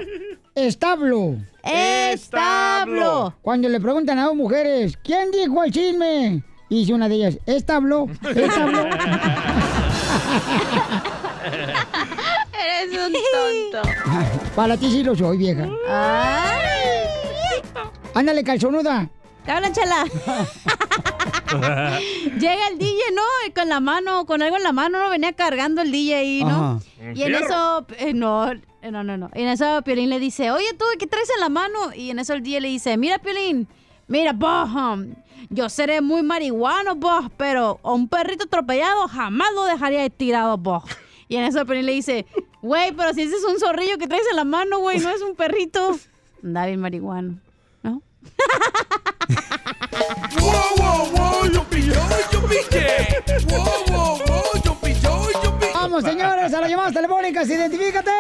Establo. 0.56 1.36
Establo. 1.62 3.36
Cuando 3.42 3.68
le 3.68 3.82
preguntan 3.82 4.18
a 4.20 4.28
dos 4.28 4.36
mujeres, 4.36 4.98
¿quién 5.04 5.32
dijo 5.32 5.62
el 5.66 5.72
chisme? 5.74 6.42
Dice 6.70 6.94
una 6.94 7.10
de 7.10 7.16
ellas, 7.16 7.38
establo, 7.46 8.08
establo. 8.24 8.86
Eres 12.54 12.98
un 13.06 13.12
tonto. 13.12 13.82
Para 14.56 14.78
ti 14.78 14.90
sí 14.92 15.04
lo 15.04 15.14
soy, 15.16 15.36
vieja. 15.36 15.68
Ándale, 18.14 18.46
calzonuda. 18.46 19.10
Te 19.44 19.52
hablan, 19.52 19.74
chala. 19.74 20.06
Llega 22.40 22.68
el 22.70 22.78
DJ, 22.78 23.00
¿no? 23.14 23.22
Con 23.56 23.70
la 23.70 23.80
mano, 23.80 24.26
con 24.26 24.42
algo 24.42 24.58
en 24.58 24.64
la 24.64 24.72
mano, 24.74 25.00
¿no? 25.00 25.10
Venía 25.10 25.34
cargando 25.34 25.82
el 25.82 25.92
DJ 25.92 26.16
ahí, 26.16 26.44
¿no? 26.44 26.50
Ajá. 26.50 26.80
Y 27.14 27.24
en 27.24 27.36
eso, 27.36 27.86
eh, 27.98 28.14
no, 28.14 28.52
eh, 28.52 28.92
no, 28.92 29.04
no, 29.04 29.18
no. 29.18 29.30
Y 29.34 29.42
en 29.42 29.50
eso 29.50 29.82
Piolín 29.84 30.10
le 30.10 30.20
dice, 30.20 30.52
oye, 30.52 30.74
¿tú 30.78 30.86
qué 31.00 31.08
traes 31.08 31.30
en 31.34 31.40
la 31.40 31.50
mano? 31.50 31.94
Y 31.96 32.10
en 32.10 32.20
eso 32.20 32.34
el 32.34 32.44
DJ 32.44 32.62
le 32.62 32.68
dice, 32.70 32.98
mira, 32.98 33.20
Piolín, 33.20 33.68
mira, 34.08 34.34
vos, 34.34 34.70
um, 34.70 35.14
yo 35.50 35.70
seré 35.70 36.02
muy 36.02 36.24
marihuano, 36.24 36.96
vos, 36.96 37.26
pero 37.38 37.80
a 37.84 37.94
un 37.94 38.08
perrito 38.08 38.46
atropellado 38.46 39.08
jamás 39.08 39.50
lo 39.54 39.66
dejaría 39.66 40.10
tirado, 40.10 40.58
vos. 40.58 40.84
Y 41.28 41.38
en 41.38 41.44
eso 41.46 41.66
Piolín 41.66 41.86
le 41.86 41.94
dice, 41.94 42.26
güey, 42.62 42.92
pero 42.92 43.14
si 43.14 43.22
ese 43.22 43.36
es 43.36 43.44
un 43.44 43.60
zorrillo 43.60 43.98
que 43.98 44.08
traes 44.08 44.26
en 44.30 44.36
la 44.36 44.44
mano, 44.44 44.80
güey, 44.80 45.00
no 45.00 45.10
es 45.10 45.22
un 45.22 45.36
perrito. 45.36 45.98
Anda 46.44 46.66
bien 46.66 46.80
marihuano. 46.80 47.40
¡Wow, 47.84 48.02
Vamos, 55.74 56.04
señores, 56.04 56.54
a 56.54 56.62
las 56.62 56.70
llamadas 56.70 56.94
telefónicas, 56.94 57.50
identifícate. 57.50 58.12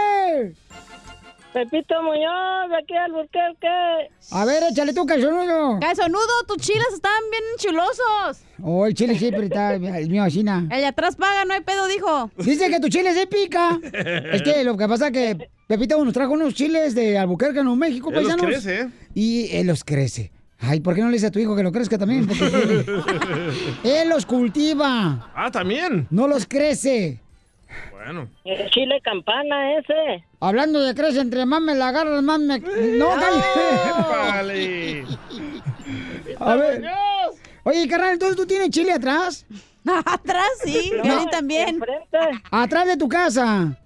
Pepito 1.53 2.01
Muñoz, 2.01 2.69
de 2.69 2.77
aquí 2.77 2.95
al 2.95 3.11
Burquerque. 3.11 4.09
A 4.31 4.45
ver, 4.45 4.63
échale 4.71 4.91
tú, 4.91 5.05
calzonudo. 5.05 5.79
Calzonudo, 5.79 6.43
tus 6.47 6.57
chiles 6.57 6.87
están 6.93 7.21
bien 7.29 7.43
chulosos. 7.57 8.43
Oh, 8.63 8.87
el 8.87 8.95
chile 8.95 9.17
siempre 9.19 9.45
está, 9.45 9.73
el 9.75 10.09
mío 10.09 10.23
así, 10.23 10.43
na. 10.43 10.67
El 10.71 10.79
de 10.81 10.85
atrás 10.87 11.15
paga, 11.15 11.45
no 11.45 11.53
hay 11.53 11.61
pedo, 11.61 11.87
dijo. 11.87 12.31
Dice 12.37 12.69
que 12.71 12.79
tu 12.79 12.89
chile 12.89 13.13
se 13.13 13.27
pica. 13.27 13.79
Es 14.31 14.41
que 14.41 14.63
lo 14.63 14.75
que 14.75 14.87
pasa 14.87 15.07
es 15.07 15.13
que 15.13 15.49
Pepito 15.67 16.03
nos 16.03 16.13
trajo 16.13 16.33
unos 16.33 16.55
chiles 16.55 16.95
de 16.95 17.19
Albuquerque, 17.19 17.61
Nuevo 17.61 17.75
México, 17.75 18.11
Él 18.11 18.23
los 18.23 18.35
crece, 18.35 18.81
¿eh? 18.81 18.89
Y 19.13 19.55
él 19.55 19.67
los 19.67 19.83
crece. 19.83 20.31
Ay, 20.65 20.79
¿por 20.79 20.95
qué 20.95 21.01
no 21.01 21.07
le 21.07 21.13
dice 21.13 21.27
a 21.27 21.31
tu 21.31 21.39
hijo 21.39 21.55
que 21.55 21.63
lo 21.63 21.71
crezca 21.71 21.97
también? 21.97 22.25
Porque 22.25 22.45
él, 22.45 22.85
él 23.83 24.09
los 24.09 24.25
cultiva. 24.25 25.31
Ah, 25.35 25.51
también. 25.51 26.07
No 26.09 26.27
los 26.27 26.45
crece. 26.45 27.19
Bueno. 27.91 28.29
El 28.45 28.69
chile 28.69 29.01
campana 29.03 29.77
ese. 29.77 30.23
Hablando 30.39 30.79
de 30.81 30.95
crece, 30.95 31.19
entre 31.19 31.45
más 31.45 31.61
me 31.61 31.75
la 31.75 31.89
agarras, 31.89 32.23
más 32.23 32.39
me... 32.39 32.59
No, 32.59 33.09
cállate. 33.09 35.05
A 36.39 36.55
ver. 36.55 36.83
Oye, 37.63 37.87
carnal, 37.87 38.13
entonces 38.13 38.37
tú 38.37 38.45
tienes 38.45 38.69
chile 38.69 38.93
atrás. 38.93 39.45
atrás 40.05 40.47
sí, 40.63 40.91
Piolín 41.01 41.29
también. 41.29 41.79
Atrás 42.51 42.87
de 42.87 42.97
tu 42.97 43.07
casa. 43.09 43.77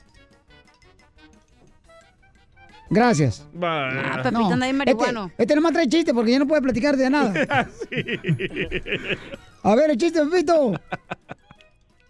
Gracias. 2.89 3.47
Ah, 3.61 4.21
Pepito 4.23 4.45
anda 4.53 4.65
bien 4.65 4.77
marihuano. 4.77 5.25
Este, 5.25 5.43
este 5.43 5.55
nomás 5.55 5.73
trae 5.73 5.87
chiste 5.87 6.13
porque 6.13 6.31
ya 6.31 6.39
no 6.39 6.47
puede 6.47 6.61
platicar 6.61 6.95
de 6.95 7.09
nada. 7.09 7.33
A 9.63 9.75
ver, 9.75 9.89
el 9.91 9.97
chiste, 9.97 10.21
Pepito. 10.25 10.73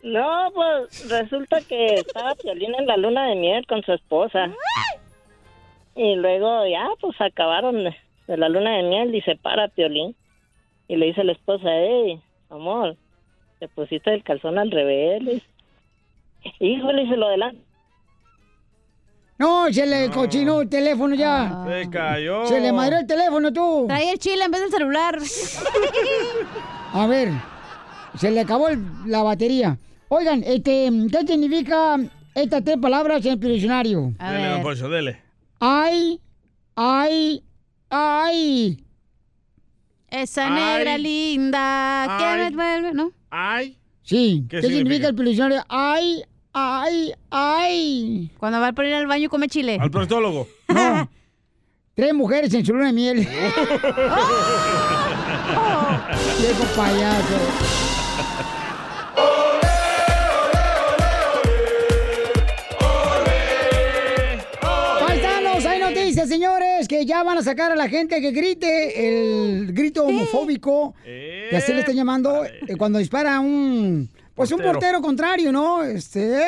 No, 0.03 0.51
pues 0.53 1.09
resulta 1.09 1.59
que 1.61 1.95
estaba 1.95 2.35
Piolín 2.35 2.75
en 2.75 2.85
la 2.85 2.97
luna 2.97 3.27
de 3.27 3.35
miel 3.35 3.65
con 3.67 3.81
su 3.83 3.93
esposa. 3.93 4.51
Y 5.95 6.15
luego 6.15 6.67
ya, 6.67 6.87
pues 7.01 7.19
acabaron 7.19 7.83
de, 7.83 7.95
de 8.27 8.37
la 8.37 8.49
luna 8.49 8.77
de 8.77 8.83
miel 8.83 9.15
y 9.15 9.21
se 9.21 9.35
para 9.35 9.67
Piolín. 9.69 10.15
Y 10.87 10.95
le 10.95 11.07
dice 11.07 11.21
a 11.21 11.25
la 11.25 11.31
esposa, 11.33 11.67
hey, 11.69 12.21
amor, 12.49 12.95
te 13.59 13.67
pusiste 13.67 14.13
el 14.13 14.23
calzón 14.23 14.59
al 14.59 14.71
revés. 14.71 15.41
Híjole, 16.59 17.09
se 17.09 17.17
lo 17.17 17.25
adelanta. 17.27 17.66
No, 19.39 19.71
se 19.71 19.85
le 19.85 20.09
cochinó 20.09 20.61
el 20.61 20.69
teléfono 20.69 21.13
ya. 21.13 21.63
Se 21.67 21.89
cayó. 21.89 22.47
Se 22.47 22.59
le 22.59 22.71
madrió 22.73 22.99
el 22.99 23.05
teléfono, 23.07 23.53
tú. 23.53 23.85
Trae 23.87 24.11
el 24.11 24.17
chile 24.19 24.43
en 24.45 24.51
vez 24.51 24.61
del 24.61 24.71
celular. 24.71 25.19
A 26.93 27.05
ver, 27.07 27.29
se 28.17 28.31
le 28.31 28.39
acabó 28.41 28.69
el- 28.69 28.81
la 29.05 29.21
batería. 29.23 29.77
Oigan, 30.09 30.41
este, 30.43 30.89
¿qué 31.11 31.27
significa 31.27 31.97
estas 32.33 32.63
tres 32.63 32.77
palabras 32.77 33.23
en 33.25 33.33
el 33.33 33.39
diccionario? 33.39 34.13
Dele, 34.19 34.47
don 34.49 34.61
Poncho, 34.63 34.89
dele. 34.89 35.21
Ay, 35.59 36.19
ay, 36.75 37.43
ay. 37.89 38.83
Esa 40.09 40.47
Ay. 40.47 40.53
negra 40.77 40.97
linda. 40.97 42.15
¿Qué 42.17 42.23
Ay. 42.25 42.37
me 42.51 42.55
vuelve? 42.55 42.93
¿No? 42.93 43.11
Ay. 43.29 43.77
Sí, 44.03 44.45
¿Qué 44.49 44.61
¿qué, 44.61 44.67
significa? 44.67 45.07
significa? 45.07 45.07
el 45.09 45.25
diccionario? 45.25 45.63
Ay, 45.67 46.23
ay, 46.57 47.13
ay. 47.29 48.31
Cuando 48.37 48.59
va 48.59 48.69
a 48.69 48.73
poner 48.73 48.95
al 48.95 49.07
baño 49.07 49.25
y 49.25 49.27
come 49.27 49.47
chile. 49.47 49.77
Al 49.79 49.91
proctólogo. 49.91 50.47
No. 50.67 51.09
Tres 51.95 52.13
mujeres 52.13 52.53
en 52.53 52.63
su 52.63 52.73
luna 52.73 52.87
de 52.87 52.93
miel. 52.93 53.17
Viejo 56.37 56.63
payaso. 56.75 57.39
Paisanos, 64.99 65.65
hay 65.65 65.79
noticias, 65.79 66.29
señores, 66.29 66.87
que 66.87 67.03
ya 67.03 67.23
van 67.23 67.39
a 67.39 67.41
sacar 67.41 67.71
a 67.71 67.75
la 67.75 67.89
gente 67.89 68.21
que 68.21 68.29
grite 68.29 69.07
el 69.07 69.73
grito 69.73 70.05
homofóbico, 70.05 70.93
que 71.03 71.55
así 71.57 71.73
le 71.73 71.79
están 71.79 71.95
llamando, 71.95 72.45
eh, 72.45 72.75
cuando 72.77 72.99
dispara 72.99 73.39
un, 73.39 74.07
pues 74.37 74.51
un 74.51 74.61
Portero. 74.61 75.01
contrario, 75.01 75.51
¿no? 75.51 75.83
Este, 75.83 76.41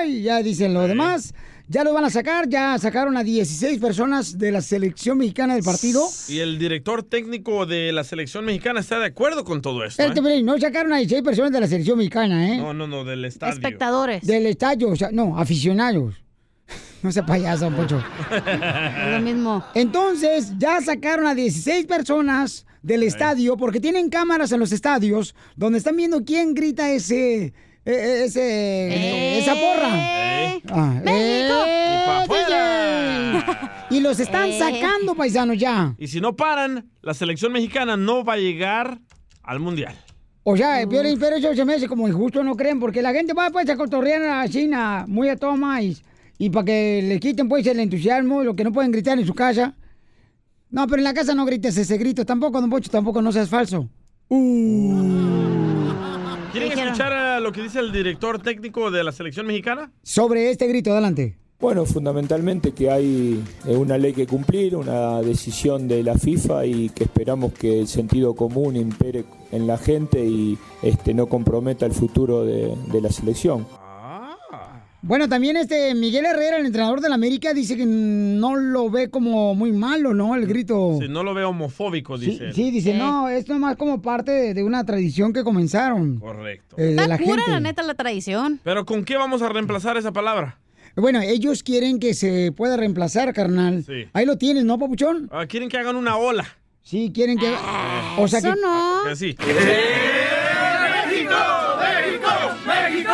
¡ey! 0.00 0.22
ya 0.22 0.40
dicen 0.42 0.72
lo 0.72 0.86
demás, 0.86 1.34
ya 1.66 1.82
lo 1.82 1.92
van 1.92 2.04
a 2.04 2.10
sacar, 2.10 2.48
ya 2.48 2.78
sacaron 2.78 3.16
a 3.16 3.24
16 3.24 3.80
personas 3.80 4.38
de 4.38 4.52
la 4.52 4.60
selección 4.60 5.18
mexicana 5.18 5.54
del 5.54 5.64
partido. 5.64 6.06
Y 6.28 6.38
el 6.38 6.56
director 6.56 7.02
técnico 7.02 7.66
de 7.66 7.90
la 7.92 8.04
selección 8.04 8.44
mexicana 8.44 8.78
está 8.78 9.00
de 9.00 9.06
acuerdo 9.06 9.44
con 9.44 9.60
todo 9.60 9.84
esto. 9.84 10.00
¿eh? 10.00 10.06
Espérate, 10.06 10.22
Pelín, 10.22 10.46
no 10.46 10.56
sacaron 10.56 10.92
a 10.92 10.98
16 10.98 11.22
personas 11.24 11.50
de 11.50 11.60
la 11.60 11.66
selección 11.66 11.98
mexicana, 11.98 12.54
¿eh? 12.54 12.58
No, 12.58 12.72
no, 12.72 12.86
no, 12.86 13.04
del 13.04 13.24
estadio. 13.24 13.54
Espectadores. 13.54 14.24
Del 14.24 14.46
estadio, 14.46 14.90
o 14.90 14.96
sea, 14.96 15.10
no, 15.10 15.36
aficionados. 15.36 16.14
No 17.02 17.10
sea 17.10 17.26
payaso, 17.26 17.68
Pocho. 17.72 18.00
Es 18.30 19.10
lo 19.10 19.20
mismo. 19.20 19.64
Entonces, 19.74 20.52
ya 20.58 20.80
sacaron 20.80 21.26
a 21.26 21.34
16 21.34 21.86
personas 21.86 22.66
del 22.82 23.02
estadio 23.04 23.56
porque 23.56 23.80
tienen 23.80 24.08
cámaras 24.10 24.50
en 24.52 24.60
los 24.60 24.72
estadios 24.72 25.34
donde 25.56 25.78
están 25.78 25.96
viendo 25.96 26.24
quién 26.24 26.54
grita 26.54 26.90
ese. 26.90 27.44
eh, 27.44 27.52
eh, 27.84 28.24
ese 28.26 29.38
esa 29.38 29.54
porra. 29.54 30.60
Ah, 30.70 31.00
¡México! 31.04 31.54
eh, 31.66 33.42
¡Y 33.90 34.00
los 34.00 34.18
están 34.20 34.48
Eh. 34.50 34.58
sacando, 34.58 35.14
paisanos, 35.14 35.58
ya. 35.58 35.94
Y 35.98 36.06
si 36.08 36.20
no 36.20 36.34
paran, 36.36 36.90
la 37.02 37.14
selección 37.14 37.52
mexicana 37.52 37.96
no 37.96 38.24
va 38.24 38.34
a 38.34 38.38
llegar 38.38 38.98
al 39.42 39.60
mundial. 39.60 39.94
O 40.44 40.56
sea, 40.56 40.86
Piolín, 40.88 41.18
pero 41.20 41.36
eso 41.36 41.54
se 41.54 41.64
me 41.64 41.74
hace 41.74 41.86
como 41.88 42.08
injusto, 42.08 42.42
¿no 42.42 42.56
creen? 42.56 42.80
Porque 42.80 43.00
la 43.02 43.12
gente 43.12 43.32
va 43.32 43.50
pues 43.50 43.68
a 43.68 43.76
cotorrear 43.76 44.22
a 44.22 44.48
China 44.48 45.04
muy 45.06 45.28
a 45.28 45.36
toma 45.36 45.80
y, 45.82 45.96
y 46.38 46.50
para 46.50 46.64
que 46.64 47.00
le 47.04 47.20
quiten 47.20 47.48
pues 47.48 47.66
el 47.66 47.78
entusiasmo, 47.78 48.42
lo 48.42 48.56
que 48.56 48.64
no 48.64 48.72
pueden 48.72 48.90
gritar 48.90 49.18
en 49.18 49.26
su 49.26 49.34
casa. 49.34 49.74
No, 50.72 50.86
pero 50.86 50.98
en 50.98 51.04
la 51.04 51.14
casa 51.14 51.34
no 51.34 51.44
grites 51.44 51.76
ese 51.76 51.98
grito 51.98 52.24
tampoco, 52.26 52.60
don 52.60 52.70
Pocho, 52.70 52.90
tampoco 52.90 53.20
no 53.22 53.30
seas 53.30 53.48
falso. 53.48 53.88
¿Quieren 56.52 56.70
Dijeron. 56.70 56.88
escuchar 56.94 57.38
eh, 57.38 57.40
lo 57.42 57.52
que 57.52 57.62
dice 57.62 57.78
el 57.78 57.92
director 57.92 58.40
técnico 58.42 58.90
de 58.90 59.04
la 59.04 59.12
selección 59.12 59.46
mexicana? 59.46 59.92
Sobre 60.02 60.50
este 60.50 60.66
grito, 60.66 60.90
adelante. 60.92 61.36
Bueno, 61.60 61.84
fundamentalmente 61.84 62.72
que 62.72 62.90
hay 62.90 63.42
eh, 63.66 63.76
una 63.76 63.96
ley 63.96 64.12
que 64.12 64.26
cumplir, 64.26 64.74
una 64.76 65.20
decisión 65.22 65.86
de 65.88 66.02
la 66.02 66.16
FIFA 66.18 66.66
y 66.66 66.88
que 66.88 67.04
esperamos 67.04 67.52
que 67.52 67.80
el 67.80 67.86
sentido 67.86 68.34
común 68.34 68.74
impere 68.76 69.24
en 69.52 69.66
la 69.66 69.78
gente 69.78 70.24
y 70.24 70.58
este, 70.82 71.14
no 71.14 71.26
comprometa 71.26 71.86
el 71.86 71.92
futuro 71.92 72.44
de, 72.44 72.74
de 72.90 73.00
la 73.00 73.10
selección. 73.10 73.66
Bueno, 75.04 75.28
también 75.28 75.56
este 75.56 75.94
Miguel 75.96 76.24
Herrera, 76.26 76.58
el 76.58 76.66
entrenador 76.66 77.00
del 77.00 77.12
América, 77.12 77.52
dice 77.52 77.76
que 77.76 77.84
no 77.86 78.54
lo 78.54 78.88
ve 78.88 79.10
como 79.10 79.52
muy 79.56 79.72
malo, 79.72 80.14
¿no? 80.14 80.36
El 80.36 80.46
grito. 80.46 80.98
Si 81.00 81.08
no 81.08 81.24
lo 81.24 81.34
veo 81.34 81.48
homofóbico, 81.48 82.16
Sí, 82.18 82.26
dice 82.26 82.44
él. 82.46 82.54
sí, 82.54 82.70
dice, 82.70 82.94
no, 82.94 83.28
esto 83.28 83.52
es 83.52 83.58
más 83.58 83.74
como 83.76 84.00
parte 84.00 84.30
de, 84.30 84.54
de 84.54 84.62
una 84.62 84.84
tradición 84.84 85.32
que 85.32 85.42
comenzaron. 85.42 86.20
Correcto. 86.20 86.76
eh, 86.78 86.82
de 86.82 86.90
Está 86.90 87.08
la 87.08 87.18
pura, 87.18 87.34
gente. 87.42 87.50
la 87.50 87.60
neta, 87.60 87.82
la 87.82 87.94
tradición. 87.94 88.60
Pero 88.62 88.86
¿con 88.86 89.04
qué 89.04 89.16
vamos 89.16 89.42
a 89.42 89.48
reemplazar 89.48 89.96
esa 89.96 90.12
palabra? 90.12 90.60
Bueno, 90.94 91.20
ellos 91.20 91.64
quieren 91.64 91.98
que 91.98 92.14
se 92.14 92.52
pueda 92.52 92.76
reemplazar, 92.76 93.32
carnal. 93.32 93.82
Sí. 93.84 94.04
Ahí 94.12 94.24
lo 94.24 94.38
tienes, 94.38 94.64
¿no, 94.64 94.78
papuchón? 94.78 95.28
Ah, 95.32 95.46
quieren 95.46 95.68
que 95.68 95.78
hagan 95.78 95.96
una 95.96 96.16
ola. 96.16 96.46
Sí, 96.82 97.10
quieren 97.12 97.38
que... 97.38 97.52
o 98.18 98.28
sea 98.28 98.38
eso 98.38 98.54
que... 98.54 98.60
no. 98.60 98.98
Que 99.08 99.16
sí. 99.16 99.34
¡México! 99.38 101.34
¡México! 101.80 102.28
¡México! 102.66 103.12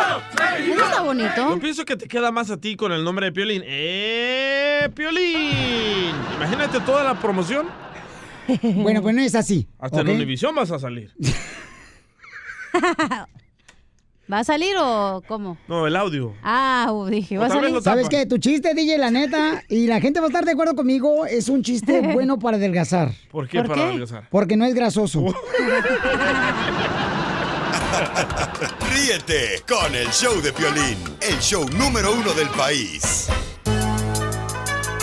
Eso 0.73 0.83
está 0.85 0.98
bonito. 1.09 1.49
Yo 1.49 1.59
pienso 1.59 1.85
que 1.85 1.95
te 1.95 2.07
queda 2.07 2.31
más 2.31 2.49
a 2.51 2.57
ti 2.57 2.75
con 2.75 2.91
el 2.91 3.03
nombre 3.03 3.27
de 3.27 3.31
Piolín. 3.31 3.63
¡Eh, 3.65 4.89
Piolín! 4.93 6.15
Imagínate 6.35 6.79
toda 6.81 7.03
la 7.03 7.19
promoción. 7.19 7.67
Bueno, 8.63 9.03
pues 9.03 9.13
no 9.13 9.21
es 9.21 9.35
así. 9.35 9.67
Hasta 9.77 10.01
¿ok? 10.01 10.07
en 10.07 10.15
Univisión 10.15 10.55
vas 10.55 10.71
a 10.71 10.79
salir. 10.79 11.13
¿Va 14.31 14.39
a 14.39 14.43
salir 14.43 14.75
o 14.79 15.23
cómo? 15.27 15.57
No, 15.67 15.85
el 15.85 15.95
audio. 15.95 16.33
Ah, 16.43 16.91
dije, 17.09 17.37
va 17.37 17.45
a 17.45 17.49
salir. 17.49 17.79
¿Sabes 17.81 18.09
qué? 18.09 18.25
Tu 18.25 18.39
chiste, 18.39 18.73
DJ, 18.73 18.97
la 18.97 19.11
neta, 19.11 19.63
y 19.69 19.85
la 19.85 20.01
gente 20.01 20.19
va 20.19 20.25
a 20.25 20.29
estar 20.29 20.45
de 20.45 20.51
acuerdo 20.51 20.75
conmigo, 20.75 21.27
es 21.27 21.47
un 21.47 21.61
chiste 21.61 22.01
bueno 22.13 22.39
para 22.39 22.57
adelgazar. 22.57 23.11
¿Por 23.31 23.47
qué 23.47 23.63
para 23.63 23.83
adelgazar? 23.89 24.27
Porque 24.31 24.57
no 24.57 24.65
es 24.65 24.73
grasoso. 24.73 25.25
Ríete 28.59 29.63
con 29.65 29.95
el 29.95 30.09
show 30.09 30.41
de 30.41 30.51
Piolín, 30.51 30.97
el 31.21 31.39
show 31.39 31.65
número 31.77 32.11
uno 32.11 32.33
del 32.33 32.49
país. 32.49 33.29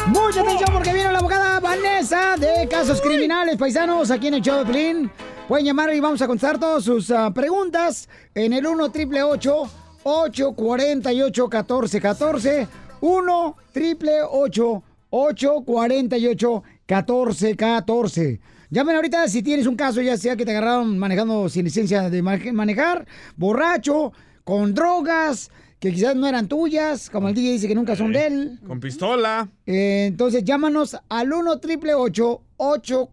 Mucha 0.09 0.43
atención 0.43 0.69
porque 0.75 0.93
viene 0.93 1.11
la 1.11 1.21
abogada 1.21 1.59
Vanessa 1.61 2.37
de 2.37 2.69
Casos 2.69 3.01
Criminales, 3.01 3.57
paisanos, 3.57 4.11
aquí 4.11 4.27
en 4.27 4.35
el 4.35 4.43
show 4.43 4.59
de 4.59 4.67
Pelín. 4.67 5.11
Pueden 5.49 5.65
llamar 5.65 5.95
y 5.95 6.01
vamos 6.01 6.21
a 6.21 6.27
contestar 6.27 6.59
todas 6.59 6.85
sus 6.85 7.11
ah, 7.11 7.31
preguntas 7.33 8.11
en 8.35 8.53
el 8.53 8.67
1 8.67 8.91
triple 8.91 9.23
848 9.23 11.49
1414 11.49 12.69
1 13.01 13.57
triple 13.73 14.23
848 14.23 16.63
1414 16.87 18.56
Llamen 18.71 18.97
ahorita 18.97 19.29
si 19.29 19.43
tienes 19.43 19.67
un 19.67 19.77
caso, 19.77 20.01
ya 20.01 20.17
sea 20.17 20.37
que 20.37 20.45
te 20.45 20.51
agarraron 20.51 20.99
manejando 20.99 21.49
sin 21.49 21.65
licencia 21.65 22.11
de 22.11 22.23
mane- 22.23 22.53
manejar, 22.53 23.07
borracho, 23.37 24.13
con 24.45 24.75
drogas, 24.75 25.51
que 25.79 25.93
quizás 25.93 26.17
no 26.17 26.27
eran 26.27 26.49
tuyas, 26.49 27.09
como 27.11 27.29
el 27.29 27.35
DJ 27.35 27.53
dice 27.53 27.69
que 27.69 27.75
nunca 27.75 27.95
son 27.97 28.13
de 28.13 28.27
él. 28.27 28.59
Con 28.67 28.81
pistola. 28.81 29.49
Eh, 29.67 30.07
entonces 30.09 30.43
llámanos 30.45 30.97
al 31.09 31.33
1 31.33 31.59
triple 31.59 31.95
848 31.95 33.11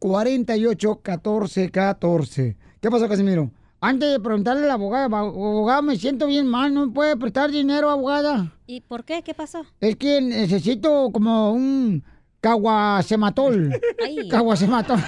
1414 1.03 2.57
¿Qué 2.81 2.89
pasó, 2.91 3.07
Casimiro? 3.07 3.49
Antes 3.79 4.11
de 4.11 4.19
preguntarle 4.19 4.63
a 4.63 4.67
la 4.67 4.73
abogada, 4.75 5.07
"Ab- 5.07 5.29
abogada, 5.29 5.81
me 5.81 5.97
siento 5.97 6.25
bien 6.27 6.47
mal, 6.47 6.73
¿no 6.73 6.85
me 6.87 6.93
puede 6.93 7.17
prestar 7.17 7.51
dinero, 7.51 7.89
abogada? 7.89 8.53
¿Y 8.65 8.79
por 8.81 9.03
qué? 9.03 9.21
¿Qué 9.23 9.33
pasó? 9.33 9.65
Es 9.81 9.97
que 9.97 10.21
necesito 10.21 11.09
como 11.11 11.51
un 11.53 12.01
caguacematol. 12.43 13.73
Ay. 14.03 14.27
Caguacematol. 14.27 14.99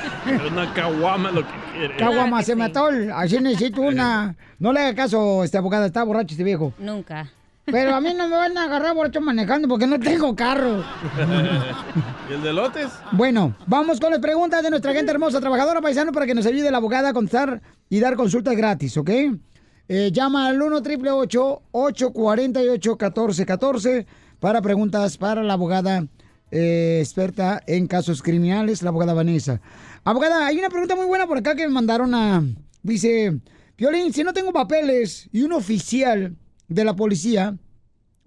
Una 0.51 0.73
caguama 0.73 1.31
lo 1.31 1.41
que 1.41 1.53
quiere. 1.73 1.97
Caguamacematol. 1.97 3.11
Así 3.11 3.39
necesito 3.41 3.81
una. 3.81 4.35
No 4.57 4.71
le 4.71 4.79
haga 4.79 4.95
caso, 4.95 5.43
este 5.43 5.57
abogada, 5.57 5.85
está 5.85 6.03
borracho 6.03 6.31
este 6.31 6.45
viejo. 6.45 6.73
Nunca. 6.79 7.29
Pero 7.65 7.95
a 7.95 7.99
mí 7.99 8.13
no 8.13 8.27
me 8.29 8.37
van 8.37 8.57
a 8.57 8.65
agarrar 8.65 8.95
borracho 8.95 9.19
manejando 9.19 9.67
porque 9.67 9.85
no 9.85 9.99
tengo 9.99 10.33
carro. 10.35 10.83
¿Y 12.29 12.33
el 12.33 12.41
de 12.41 12.53
lotes? 12.53 12.87
Bueno, 13.11 13.55
vamos 13.65 13.99
con 13.99 14.11
las 14.11 14.19
preguntas 14.19 14.63
de 14.63 14.69
nuestra 14.69 14.93
gente 14.93 15.11
hermosa, 15.11 15.41
trabajadora 15.41 15.81
paisano, 15.81 16.11
para 16.11 16.27
que 16.27 16.35
nos 16.35 16.45
ayude 16.45 16.71
la 16.71 16.77
abogada 16.77 17.09
a 17.09 17.13
contestar 17.13 17.61
y 17.89 17.99
dar 17.99 18.15
consultas 18.15 18.55
gratis, 18.55 18.95
¿ok? 18.97 19.09
Eh, 19.87 20.11
llama 20.13 20.47
al 20.47 20.61
1 20.61 20.81
triple 20.81 21.11
848 21.11 22.91
1414 22.91 24.07
para 24.39 24.61
preguntas 24.61 25.17
para 25.17 25.43
la 25.43 25.53
abogada 25.53 26.05
eh, 26.51 26.99
experta 27.01 27.61
en 27.67 27.87
casos 27.87 28.21
criminales, 28.21 28.81
la 28.81 28.89
abogada 28.89 29.13
Vanessa. 29.13 29.61
Abogada, 30.03 30.45
hay 30.45 30.57
una 30.57 30.69
pregunta 30.69 30.95
muy 30.95 31.05
buena 31.05 31.27
por 31.27 31.37
acá 31.37 31.55
que 31.55 31.67
me 31.67 31.73
mandaron 31.73 32.13
a... 32.13 32.43
Dice, 32.83 33.39
Piolín, 33.75 34.13
si 34.13 34.23
no 34.23 34.33
tengo 34.33 34.53
papeles 34.53 35.27
y 35.31 35.41
un 35.41 35.53
oficial 35.53 36.35
de 36.67 36.83
la 36.83 36.95
policía 36.95 37.57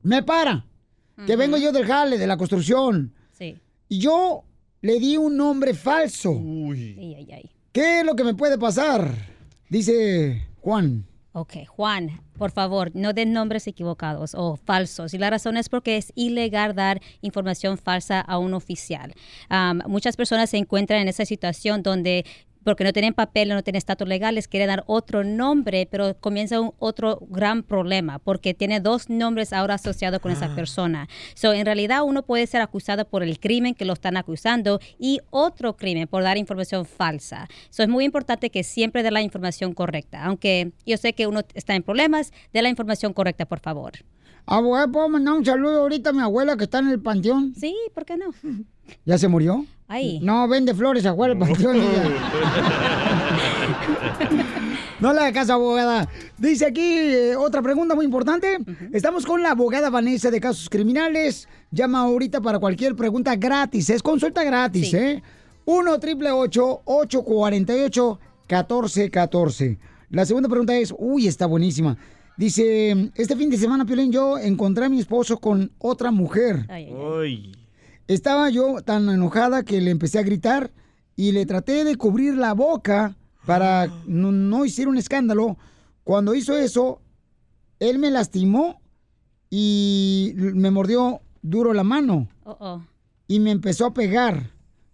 me 0.03 0.23
para, 0.23 0.65
que 1.27 1.37
vengo 1.37 1.57
yo 1.57 1.73
del 1.73 1.87
jale, 1.87 2.19
de 2.19 2.27
la 2.27 2.37
construcción, 2.37 3.13
Sí. 3.37 3.57
y 3.89 3.99
yo 4.01 4.45
le 4.81 4.99
di 4.99 5.17
un 5.17 5.37
nombre 5.37 5.75
falso. 5.75 6.31
Ay, 6.33 7.15
ay, 7.17 7.29
ay. 7.33 7.51
¿Qué 7.73 8.01
es 8.01 8.07
lo 8.07 8.15
que 8.17 8.25
me 8.25 8.35
puede 8.35 8.59
pasar? 8.59 9.15
Dice 9.69 10.47
Juan. 10.61 11.05
Ok, 11.39 11.69
Juan, 11.69 12.21
por 12.37 12.51
favor, 12.51 12.91
no 12.95 13.13
den 13.13 13.33
nombres 13.33 13.69
equivocados 13.69 14.35
o 14.35 14.57
falsos. 14.57 15.15
Y 15.15 15.19
la 15.19 15.31
razón 15.31 15.57
es 15.57 15.69
porque 15.69 15.97
es 15.97 16.13
ilegal 16.17 16.75
dar 16.75 17.01
información 17.21 17.79
falsa 17.79 18.21
a 18.21 18.39
un 18.39 18.55
oficial. 18.55 19.15
Muchas 19.87 20.17
personas 20.17 20.51
se 20.51 20.57
encuentran 20.57 21.01
en 21.01 21.07
esa 21.07 21.25
situación 21.25 21.85
donde 21.85 22.25
porque 22.69 22.85
no 22.85 22.93
tienen 22.93 23.15
papel, 23.15 23.49
no 23.49 23.63
tienen 23.63 23.79
estatus 23.79 24.07
legal, 24.07 24.35
les 24.35 24.47
quiere 24.47 24.67
dar 24.67 24.85
otro 24.87 25.25
nombre, 25.25 25.89
pero 25.91 26.15
comienza 26.21 26.61
un 26.61 26.75
otro 26.79 27.19
gran 27.31 27.63
problema, 27.63 28.19
porque 28.19 28.53
tiene 28.53 28.79
dos 28.79 29.09
nombres 29.09 29.55
ahora 29.55 29.77
asociados 29.77 30.21
con 30.21 30.33
esa 30.33 30.55
persona. 30.55 31.09
So, 31.33 31.55
en 31.55 31.65
realidad, 31.65 32.03
uno 32.05 32.25
puede 32.25 32.47
ser 32.47 32.61
acusado 32.61 33.09
por 33.09 33.23
el 33.23 33.41
crimen 33.41 33.75
que 33.75 33.87
lo 33.87 33.95
están 33.95 34.19
acusando 34.19 34.81
y 34.99 35.21
otro 35.31 35.79
crimen 35.79 36.09
por 36.09 36.23
dar 36.23 36.37
información 36.37 36.85
falsa. 36.85 37.49
So, 37.71 37.83
es 37.83 37.89
muy 37.89 38.05
importante 38.05 38.51
que 38.51 38.63
siempre 38.63 39.03
dé 39.03 39.11
la 39.13 39.23
información 39.23 39.73
correcta, 39.73 40.23
aunque 40.27 40.73
yo 40.85 40.99
sé 40.99 41.15
que 41.15 41.27
uno 41.27 41.41
está 41.55 41.75
en 41.75 41.83
problemas, 41.83 42.35
dé 42.53 42.61
la 42.61 42.69
información 42.69 43.15
correcta, 43.15 43.47
por 43.47 43.61
favor. 43.61 43.93
Abogada, 44.45 44.89
¿puedo 44.89 45.09
mandar 45.09 45.33
un 45.33 45.45
saludo 45.47 45.81
ahorita 45.81 46.11
a 46.11 46.13
mi 46.13 46.21
abuela 46.21 46.55
que 46.59 46.65
está 46.65 46.81
en 46.81 46.89
el 46.89 47.01
panteón? 47.01 47.55
Sí, 47.55 47.75
¿por 47.95 48.05
qué 48.05 48.19
no? 48.19 48.27
¿Ya 49.07 49.17
se 49.17 49.27
murió? 49.27 49.65
Ay. 49.89 50.21
No, 50.21 50.47
vende 50.47 50.75
flores 50.75 51.05
afuera 51.07 51.35
del 51.35 51.39
panteón. 51.43 51.79
No 55.01 55.13
le 55.13 55.21
haga 55.21 55.33
caso, 55.33 55.53
abogada. 55.53 56.09
Dice 56.37 56.67
aquí 56.67 56.83
eh, 56.83 57.37
otra 57.37 57.63
pregunta 57.63 57.95
muy 57.95 58.05
importante. 58.05 58.59
Estamos 58.93 59.25
con 59.25 59.43
la 59.43 59.53
abogada 59.53 59.91
Vanessa 59.91 60.31
de 60.31 60.41
Casos 60.41 60.69
Criminales. 60.69 61.49
Llama 61.71 62.01
ahorita 62.01 62.41
para 62.41 62.59
cualquier 62.59 62.97
pregunta 62.97 63.37
gratis. 63.37 63.91
Es 63.91 64.03
consulta 64.03 64.43
gratis, 64.43 64.93
¿eh? 64.95 65.23
1 65.67 66.01
triple 66.01 66.33
848 66.33 68.19
1414 68.49 69.79
La 70.11 70.25
segunda 70.25 70.49
pregunta 70.49 70.77
es, 70.77 70.93
uy, 70.97 71.29
está 71.29 71.47
buenísima. 71.47 71.97
Dice, 72.37 73.11
este 73.15 73.37
fin 73.37 73.51
de 73.51 73.57
semana, 73.57 73.85
Piolín, 73.85 74.11
yo 74.11 74.39
encontré 74.39 74.87
a 74.87 74.89
mi 74.89 74.99
esposo 74.99 75.39
con 75.39 75.71
otra 75.79 76.11
mujer. 76.11 76.67
Uy. 76.91 77.53
Estaba 78.09 78.49
yo 78.49 78.81
tan 78.83 79.09
enojada 79.11 79.65
que 79.65 79.81
le 79.81 79.91
empecé 79.91 80.19
a 80.19 80.23
gritar 80.23 80.73
y 81.15 81.33
le 81.33 81.45
traté 81.45 81.85
de 81.85 81.97
cubrir 81.97 82.35
la 82.35 82.55
boca 82.55 83.17
para 83.45 83.87
no, 84.07 84.33
no 84.33 84.65
hiciera 84.65 84.91
un 84.91 84.97
escándalo. 84.97 85.59
Cuando 86.05 86.35
hizo 86.35 86.57
eso, 86.57 87.03
él 87.79 87.99
me 87.99 88.11
lastimó 88.11 88.81
y 89.51 90.33
me 90.37 90.71
mordió 90.71 91.21
duro 91.43 91.75
la 91.75 91.85
mano 91.85 92.29
oh. 92.45 92.83
y 93.27 93.41
me 93.41 93.51
empezó 93.51 93.87
a 93.87 93.95
pegar. 93.95 94.53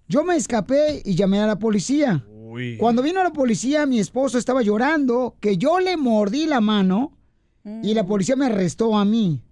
Yo 0.09 0.25
me 0.25 0.35
escapé 0.35 1.01
y 1.05 1.15
llamé 1.15 1.41
a 1.41 1.47
la 1.47 1.59
policía. 1.59 2.25
Cuando 2.79 3.03
vino 3.03 3.23
la 3.23 3.33
policía, 3.33 3.87
mi 3.87 3.99
esposo 3.99 4.39
estaba 4.39 4.63
llorando 4.63 5.37
que 5.41 5.57
yo 5.57 5.81
le 5.81 5.97
mordí 5.97 6.47
la 6.47 6.61
mano 6.61 7.13
y 7.83 7.95
la 7.95 8.05
policía 8.07 8.37
me 8.37 8.47
arrestó 8.47 8.97
a 8.97 9.05
mí. 9.05 9.44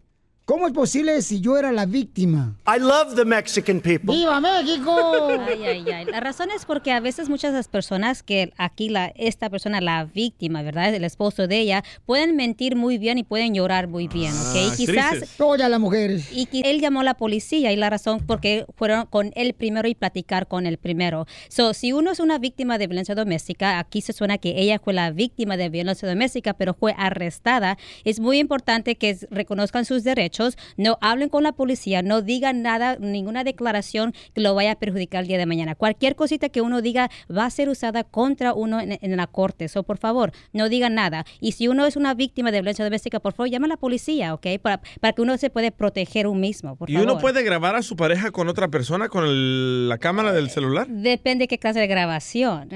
¿Cómo 0.53 0.67
es 0.67 0.75
posible 0.75 1.23
si 1.23 1.41
yo 1.41 1.57
era 1.57 1.73
la 1.73 1.87
víctima? 1.87 2.55
I 2.67 2.79
love 2.79 3.15
the 3.15 3.25
Mexican 3.25 3.81
people. 3.81 4.15
¡Viva 4.15 4.39
México! 4.39 4.95
Ay, 5.49 5.65
ay, 5.65 5.91
ay. 5.91 6.05
La 6.05 6.21
razón 6.21 6.51
es 6.55 6.67
porque 6.67 6.93
a 6.93 7.01
veces 7.01 7.31
muchas 7.31 7.53
de 7.53 7.59
las 7.61 7.69
personas 7.69 8.23
que 8.23 8.53
aquí 8.59 8.91
la, 8.91 9.15
esta 9.17 9.49
persona, 9.49 9.81
la 9.81 10.05
víctima, 10.05 10.61
¿verdad? 10.61 10.95
El 10.95 11.05
esposo 11.05 11.49
de 11.49 11.59
ella, 11.59 11.85
pueden 12.05 12.37
mentir 12.37 12.77
muy 12.77 12.99
bien 12.99 13.17
y 13.17 13.23
pueden 13.23 13.55
llorar 13.55 13.89
muy 13.89 14.09
bien, 14.09 14.35
¿ok? 14.35 14.57
Ah, 14.57 14.75
Quizás... 14.77 15.11
crisis. 15.13 15.37
Todas 15.39 15.71
las 15.71 15.81
mujeres. 15.81 16.29
Y 16.31 16.45
que 16.45 16.61
él 16.71 16.83
llamó 16.83 17.01
a 17.01 17.05
la 17.05 17.15
policía 17.15 17.73
y 17.73 17.77
la 17.77 17.89
razón 17.89 18.23
porque 18.27 18.67
fueron 18.77 19.07
con 19.07 19.33
él 19.35 19.55
primero 19.55 19.89
y 19.89 19.95
platicar 19.95 20.49
con 20.49 20.67
él 20.67 20.77
primero. 20.77 21.27
So, 21.49 21.73
si 21.73 21.95
uno 21.95 22.11
es 22.11 22.21
una 22.21 22.37
víctima 22.37 22.77
de 22.77 22.89
violencia 22.89 23.15
doméstica, 23.15 23.79
aquí 23.79 24.03
se 24.03 24.13
suena 24.13 24.37
que 24.37 24.61
ella 24.61 24.79
fue 24.79 24.93
la 24.93 25.13
víctima 25.13 25.57
de 25.57 25.71
violencia 25.71 26.07
doméstica, 26.07 26.53
pero 26.53 26.75
fue 26.75 26.95
arrestada. 26.99 27.79
Es 28.05 28.21
muy 28.21 28.39
importante 28.39 28.97
que 28.97 29.17
reconozcan 29.31 29.87
sus 29.87 30.05
derechos 30.05 30.42
hechos, 30.49 30.59
no 30.77 30.99
hablen 31.01 31.29
con 31.29 31.43
la 31.43 31.53
policía, 31.53 32.03
no 32.03 32.23
digan 32.23 32.63
nada, 32.63 32.97
ninguna 32.99 33.45
declaración 33.45 34.13
que 34.35 34.41
lo 34.41 34.55
vaya 34.55 34.73
a 34.73 34.75
perjudicar 34.77 35.23
el 35.23 35.29
día 35.29 35.39
de 35.39 35.47
mañana. 35.47 35.75
Cualquier 35.75 36.17
cosita 36.17 36.49
que 36.49 36.61
uno 36.61 36.83
diga 36.83 37.11
va 37.35 37.45
a 37.47 37.51
ser 37.51 37.69
usada 37.69 38.05
contra 38.05 38.55
uno 38.55 38.81
en, 38.81 38.99
en 39.01 39.17
la 39.17 39.27
corte. 39.27 39.69
So, 39.69 39.83
por 39.83 39.99
favor, 39.99 40.33
no 40.53 40.69
digan 40.69 40.95
nada. 40.95 41.25
Y 41.41 41.53
si 41.53 41.69
uno 41.69 41.87
es 41.87 41.97
una 41.97 42.15
víctima 42.15 42.51
de 42.51 42.59
violencia 42.59 42.85
doméstica, 42.85 43.21
por 43.21 43.33
favor, 43.35 43.51
llama 43.51 43.67
a 43.67 43.69
la 43.69 43.77
policía, 43.77 44.35
¿ok? 44.35 44.47
Para, 44.61 44.81
para 45.01 45.13
que 45.13 45.23
uno 45.23 45.37
se 45.39 45.51
puede 45.51 45.71
proteger 45.73 46.27
un 46.27 46.41
mismo, 46.41 46.77
por 46.77 46.91
¿Y 46.91 46.95
favor. 46.95 47.11
uno 47.11 47.19
puede 47.21 47.43
grabar 47.43 47.77
a 47.77 47.83
su 47.83 47.97
pareja 47.97 48.31
con 48.31 48.49
otra 48.49 48.69
persona 48.69 49.09
con 49.09 49.25
el- 49.25 49.89
la 49.89 49.99
cámara 49.99 50.33
del 50.33 50.51
celular? 50.51 50.87
Depende 50.89 51.49
qué 51.49 51.59
clase 51.59 51.81
de 51.81 51.87
grabación. 51.87 52.69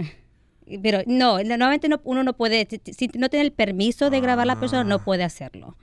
Pero 0.82 0.98
no, 1.06 1.42
normalmente 1.44 1.88
no- 1.88 2.00
uno 2.04 2.24
no 2.24 2.32
puede, 2.32 2.66
si- 2.68 2.92
si 2.92 3.08
no 3.16 3.28
tiene 3.28 3.44
el 3.46 3.52
permiso 3.52 4.10
de 4.10 4.20
grabar 4.20 4.42
a 4.42 4.46
la 4.46 4.58
persona, 4.60 4.82
no 4.82 4.98
puede 5.04 5.22
hacerlo. 5.22 5.76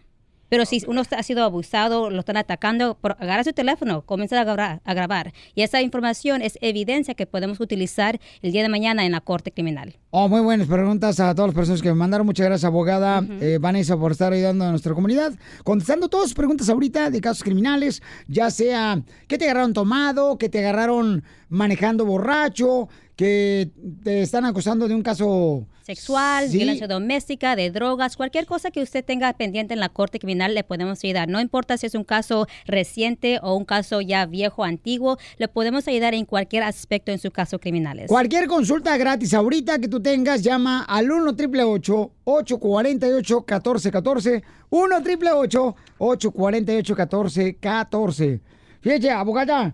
Pero 0.54 0.68
si 0.68 0.84
uno 0.86 1.02
ha 1.10 1.24
sido 1.24 1.44
abusado, 1.44 2.12
lo 2.12 2.20
están 2.20 2.38
atacando, 2.38 3.00
agarra 3.02 3.44
su 3.44 3.54
teléfono, 3.54 4.04
comienza 4.04 4.40
a 4.40 4.44
grabar, 4.44 4.82
a 4.86 4.94
grabar. 4.94 5.34
Y 5.56 5.64
esa 5.64 5.82
información 5.82 6.44
es 6.44 6.60
evidencia 6.62 7.16
que 7.16 7.26
podemos 7.26 7.60
utilizar 7.60 8.20
el 8.44 8.52
día 8.52 8.62
de 8.62 8.70
mañana 8.70 9.04
en 9.04 9.14
la 9.14 9.22
corte 9.22 9.52
criminal. 9.52 9.96
Oh, 10.12 10.30
muy 10.30 10.42
buenas 10.42 10.68
preguntas 10.68 11.20
a 11.20 11.34
todas 11.34 11.48
las 11.48 11.56
personas 11.56 11.82
que 11.82 11.90
me 11.90 11.96
mandaron. 11.96 12.28
Muchas 12.28 12.46
gracias, 12.46 12.66
abogada 12.66 13.26
eh, 13.42 13.58
Vanessa, 13.60 13.98
por 13.98 14.12
estar 14.12 14.32
ayudando 14.32 14.66
a 14.66 14.70
nuestra 14.70 14.94
comunidad. 14.94 15.34
Contestando 15.64 16.08
todas 16.08 16.28
sus 16.28 16.36
preguntas 16.36 16.70
ahorita 16.70 17.10
de 17.10 17.20
casos 17.20 17.44
criminales, 17.44 18.04
ya 18.28 18.52
sea 18.52 19.02
que 19.28 19.40
te 19.40 19.46
agarraron 19.46 19.74
tomado, 19.74 20.38
que 20.38 20.50
te 20.50 20.60
agarraron 20.60 21.24
manejando 21.50 22.06
borracho, 22.06 22.90
que 23.16 23.72
te 24.04 24.22
están 24.22 24.46
acusando 24.46 24.88
de 24.88 24.94
un 24.94 25.02
caso 25.02 25.66
Sexual, 25.84 26.50
Sí. 26.50 26.58
violencia 26.58 26.88
doméstica, 26.88 27.56
de 27.56 27.70
drogas, 27.70 28.16
cualquier 28.16 28.46
cosa 28.46 28.72
que 28.72 28.82
usted 28.82 29.04
tenga 29.04 29.32
pendiente 29.34 29.74
en 29.74 29.82
la 29.82 29.90
corte 29.90 30.18
criminal, 30.18 30.56
le 30.56 30.64
podemos 30.64 31.04
ayudar. 31.04 31.28
No 31.28 31.42
importa 31.42 31.78
si 31.78 31.86
es 31.88 31.94
un 31.94 32.06
caso 32.06 32.48
reciente 32.66 33.40
o 33.42 33.56
un 33.56 33.66
caso 33.66 34.00
ya 34.00 34.26
viejo, 34.26 34.64
antiguo, 34.64 35.18
le 35.38 35.50
podemos 35.50 35.86
ayudar 35.88 36.14
en 36.14 36.26
cualquier 36.26 36.64
aspecto 36.64 37.12
en 37.12 37.20
su 37.20 37.32
caso 37.32 37.60
criminales. 37.60 38.08
Cualquier 38.08 38.48
consulta 38.48 38.96
gratis 38.98 39.34
ahorita 39.34 39.80
que 39.80 39.90
tú 39.90 40.02
tengas, 40.02 40.42
llama 40.42 40.84
al 40.84 41.12
1 41.12 41.32
888 41.32 42.12
848 42.24 43.36
1414 43.40 44.44
1 44.70 44.96
888 44.96 45.76
848 45.98 46.96
1414 46.96 48.53
Fíjate, 48.84 49.10
abogada, 49.12 49.74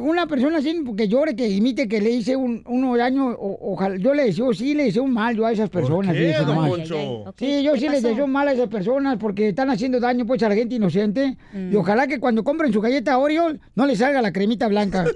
una 0.00 0.26
persona 0.26 0.56
así 0.58 0.82
que 0.96 1.06
llore, 1.06 1.36
que 1.36 1.46
imite 1.48 1.86
que 1.86 2.00
le 2.00 2.08
hice 2.10 2.34
un, 2.34 2.62
uno 2.66 2.96
daño, 2.96 3.28
o- 3.28 3.72
ojalá, 3.74 3.96
yo 3.98 4.14
le 4.14 4.24
deseo, 4.24 4.54
sí 4.54 4.72
le 4.74 4.84
deseo 4.84 5.02
un 5.02 5.12
mal 5.12 5.36
yo 5.36 5.44
a 5.44 5.52
esas 5.52 5.68
personas. 5.68 6.14
qué, 6.14 6.20
fíjese 6.28 6.44
don. 6.44 6.66
Poncho? 6.68 7.34
Sí, 7.36 7.62
yo 7.62 7.74
¿Qué 7.74 7.80
sí 7.80 7.88
les 7.88 7.96
pasó? 8.02 8.08
deseo 8.08 8.26
mal 8.26 8.48
a 8.48 8.52
esas 8.52 8.68
personas 8.68 9.18
porque 9.20 9.48
están 9.50 9.68
haciendo 9.70 10.00
daño 10.00 10.24
pues 10.24 10.42
a 10.42 10.48
la 10.48 10.54
gente 10.54 10.76
inocente. 10.76 11.36
Mm. 11.52 11.72
Y 11.72 11.76
ojalá 11.76 12.06
que 12.06 12.18
cuando 12.18 12.42
compren 12.42 12.72
su 12.72 12.80
galleta 12.80 13.18
Oreo 13.18 13.52
no 13.74 13.84
les 13.86 13.98
salga 13.98 14.22
la 14.22 14.32
cremita 14.32 14.66
blanca. 14.66 15.04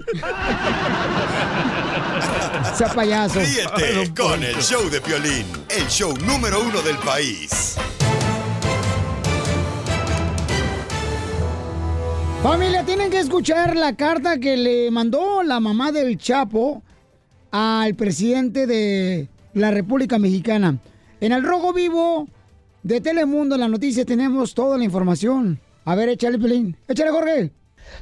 Sea 2.75 2.87
payaso. 2.89 3.39
Ríete 3.39 4.13
con 4.15 4.43
el 4.43 4.55
show 4.57 4.89
de 4.89 5.01
Piolín, 5.01 5.45
el 5.69 5.87
show 5.87 6.13
número 6.25 6.61
uno 6.61 6.81
del 6.81 6.97
país. 6.97 7.77
Familia, 12.43 12.83
tienen 12.83 13.09
que 13.09 13.19
escuchar 13.19 13.77
la 13.77 13.95
carta 13.95 14.37
que 14.37 14.57
le 14.57 14.91
mandó 14.91 15.43
la 15.43 15.61
mamá 15.61 15.93
del 15.93 16.17
Chapo 16.17 16.83
al 17.51 17.95
presidente 17.95 18.67
de 18.67 19.29
la 19.53 19.71
República 19.71 20.19
Mexicana. 20.19 20.77
En 21.21 21.31
el 21.31 21.41
Rojo 21.41 21.71
Vivo 21.71 22.27
de 22.83 22.99
Telemundo, 22.99 23.55
en 23.55 23.61
las 23.61 23.69
noticias, 23.69 24.05
tenemos 24.05 24.53
toda 24.53 24.77
la 24.77 24.83
información. 24.83 25.57
A 25.85 25.95
ver, 25.95 26.09
échale, 26.09 26.37
Pelín. 26.37 26.75
Échale, 26.89 27.11
Jorge. 27.11 27.51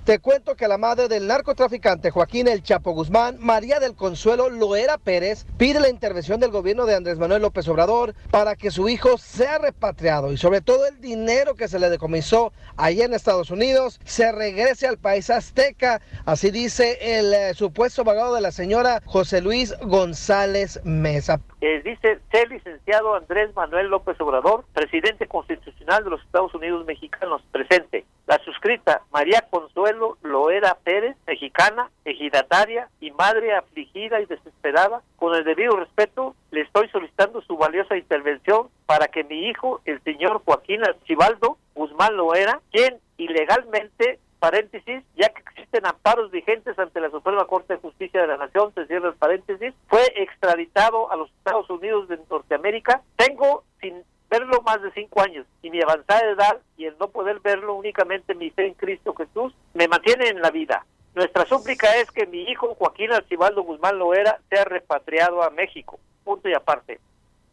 Te 0.03 0.19
cuento 0.19 0.55
que 0.55 0.67
la 0.67 0.77
madre 0.77 1.07
del 1.07 1.27
narcotraficante 1.27 2.11
Joaquín 2.11 2.47
El 2.47 2.63
Chapo 2.63 2.91
Guzmán, 2.91 3.37
María 3.39 3.79
del 3.79 3.95
Consuelo 3.95 4.49
Loera 4.49 4.97
Pérez, 4.97 5.45
pide 5.57 5.79
la 5.79 5.89
intervención 5.89 6.39
del 6.39 6.51
gobierno 6.51 6.85
de 6.85 6.95
Andrés 6.95 7.17
Manuel 7.17 7.41
López 7.41 7.67
Obrador 7.67 8.13
para 8.29 8.55
que 8.55 8.71
su 8.71 8.89
hijo 8.89 9.17
sea 9.17 9.57
repatriado 9.57 10.31
y 10.31 10.37
sobre 10.37 10.61
todo 10.61 10.85
el 10.87 10.99
dinero 11.01 11.55
que 11.55 11.67
se 11.67 11.79
le 11.79 11.89
decomisó 11.89 12.51
allá 12.77 13.05
en 13.05 13.13
Estados 13.13 13.51
Unidos 13.51 13.99
se 14.03 14.31
regrese 14.31 14.87
al 14.87 14.97
país 14.97 15.29
azteca. 15.29 16.01
Así 16.25 16.51
dice 16.51 16.97
el 17.19 17.33
eh, 17.33 17.53
supuesto 17.53 18.01
abogado 18.01 18.35
de 18.35 18.41
la 18.41 18.51
señora 18.51 19.01
José 19.05 19.41
Luis 19.41 19.75
González 19.81 20.79
Mesa. 20.83 21.39
Eh, 21.61 21.81
dice, 21.83 22.19
ser 22.31 22.49
licenciado 22.49 23.13
Andrés 23.13 23.55
Manuel 23.55 23.87
López 23.87 24.19
Obrador, 24.19 24.65
presidente 24.73 25.27
constitucional 25.27 26.03
de 26.03 26.09
los 26.09 26.21
Estados 26.21 26.53
Unidos 26.55 26.85
mexicanos, 26.85 27.43
presente. 27.51 28.05
La 28.31 28.41
suscrita 28.45 29.01
María 29.11 29.45
Consuelo 29.49 30.17
Loera 30.21 30.77
Pérez, 30.85 31.17
mexicana, 31.27 31.91
ejidataria 32.05 32.87
y 33.01 33.11
madre 33.11 33.53
afligida 33.53 34.21
y 34.21 34.25
desesperada, 34.25 35.01
con 35.17 35.35
el 35.35 35.43
debido 35.43 35.75
respeto, 35.75 36.33
le 36.51 36.61
estoy 36.61 36.87
solicitando 36.91 37.41
su 37.41 37.57
valiosa 37.57 37.97
intervención 37.97 38.69
para 38.85 39.09
que 39.09 39.25
mi 39.25 39.49
hijo, 39.49 39.81
el 39.83 40.01
señor 40.03 40.41
Joaquín 40.45 40.81
Archibaldo 40.81 41.57
Guzmán 41.75 42.15
Loera, 42.15 42.61
quien 42.71 43.01
ilegalmente 43.17 44.19
paréntesis, 44.39 45.03
ya 45.17 45.27
que 45.27 45.41
existen 45.41 45.85
amparos 45.85 46.31
vigentes 46.31 46.79
ante 46.79 47.01
la 47.01 47.09
Suprema 47.09 47.43
Corte 47.47 47.73
de 47.73 47.79
Justicia 47.81 48.21
de 48.21 48.27
la 48.27 48.37
Nación, 48.37 48.73
se 48.73 48.87
cierra 48.87 49.09
el 49.09 49.15
paréntesis, 49.15 49.73
fue 49.89 50.03
extraditado 50.15 51.11
a 51.11 51.17
los 51.17 51.29
Estados 51.31 51.69
Unidos 51.69 52.07
de 52.07 52.17
Norteamérica. 52.29 53.01
Tengo 53.17 53.65
sin 53.81 54.05
verlo 54.31 54.61
más 54.61 54.81
de 54.81 54.91
cinco 54.93 55.21
años 55.21 55.45
y 55.61 55.69
mi 55.69 55.81
avanzada 55.81 56.31
edad 56.31 56.57
y 56.77 56.85
el 56.85 56.95
no 56.97 57.09
poder 57.09 57.41
verlo 57.41 57.75
únicamente 57.75 58.33
mi 58.33 58.49
fe 58.49 58.67
en 58.67 58.73
Cristo 58.75 59.13
Jesús 59.13 59.53
me 59.73 59.89
mantiene 59.89 60.29
en 60.29 60.41
la 60.41 60.49
vida. 60.49 60.85
Nuestra 61.13 61.45
súplica 61.45 61.97
es 61.97 62.09
que 62.11 62.25
mi 62.25 62.43
hijo 62.43 62.73
Joaquín 62.75 63.11
Archibaldo 63.11 63.63
Guzmán 63.63 63.99
Loera 63.99 64.39
sea 64.49 64.63
repatriado 64.63 65.43
a 65.43 65.49
México. 65.49 65.99
Punto 66.23 66.47
y 66.47 66.53
aparte. 66.53 67.01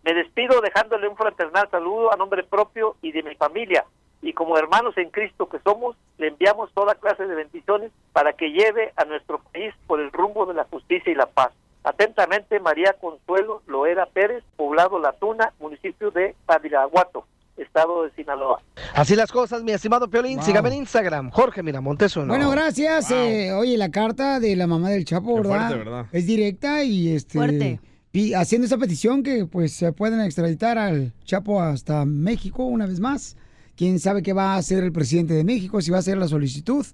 Me 0.05 0.15
despido 0.15 0.61
dejándole 0.61 1.09
un 1.09 1.17
fraternal 1.17 1.69
saludo 1.69 2.13
a 2.13 2.17
nombre 2.17 2.45
propio 2.45 2.95
y 3.03 3.11
de 3.11 3.25
mi 3.25 3.35
familia. 3.35 3.85
Y 4.23 4.33
como 4.33 4.57
hermanos 4.57 4.97
en 4.99 5.11
Cristo 5.11 5.49
que 5.49 5.59
somos, 5.59 5.97
le 6.19 6.29
enviamos 6.29 6.73
toda 6.75 6.95
clase 6.95 7.27
de 7.27 7.35
bendiciones 7.35 7.91
para 8.13 8.35
que 8.35 8.53
lleve 8.53 8.93
a 8.95 9.05
nuestro 9.05 9.41
país 9.53 9.75
por 9.89 10.01
el 10.01 10.13
rumbo 10.13 10.47
de 10.47 10.55
la 10.55 10.65
justicia 10.65 11.11
y 11.11 11.17
la 11.17 11.27
paz. 11.27 11.51
Atentamente, 11.89 12.61
María 12.61 12.95
Consuelo 13.01 13.63
Loera 13.67 14.05
Pérez, 14.13 14.45
poblado 14.57 14.99
La 14.99 15.13
Tuna, 15.13 15.55
municipio 15.59 16.11
de 16.11 16.35
Padiraguato, 16.45 17.25
estado 17.57 18.03
de 18.05 18.11
Sinaloa. 18.13 18.61
Así 18.95 19.17
las 19.17 19.33
cosas, 19.33 19.63
mi 19.63 19.73
estimado 19.73 20.07
Piolín. 20.11 20.37
Wow. 20.37 20.45
Sígame 20.45 20.69
en 20.69 20.75
Instagram, 20.77 21.31
Jorge 21.31 21.63
Miramontes 21.63 22.15
uno. 22.17 22.27
Bueno, 22.27 22.51
gracias. 22.51 23.11
eh, 23.11 23.53
oye, 23.55 23.79
la 23.79 23.91
carta 23.91 24.39
de 24.39 24.55
la 24.55 24.67
mamá 24.67 24.91
del 24.91 25.07
Chapo, 25.07 25.37
Qué 25.37 25.49
¿verdad? 25.49 25.69
fuerte, 25.69 25.85
¿verdad? 25.85 26.07
Es 26.13 26.27
directa 26.27 26.83
y 26.85 27.15
este 27.15 27.39
Fuerte. 27.39 27.81
pi- 28.11 28.35
haciendo 28.35 28.67
esa 28.67 28.77
petición 28.77 29.23
que 29.23 29.47
pues 29.47 29.73
se 29.73 29.91
pueden 29.93 30.21
extraditar 30.21 30.77
al 30.77 31.15
Chapo 31.25 31.63
hasta 31.63 32.05
México 32.05 32.65
una 32.65 32.85
vez 32.87 33.01
más. 33.01 33.35
Quién 33.77 33.99
sabe 33.99 34.23
qué 34.23 34.35
va 34.35 34.55
a 34.55 34.57
hacer 34.57 34.85
el 34.85 34.93
presidente 34.93 35.33
de 35.33 35.45
México, 35.45 35.81
si 35.81 35.91
va 35.91 35.97
a 35.97 36.01
hacer 36.01 36.19
la 36.19 36.29
solicitud, 36.29 36.85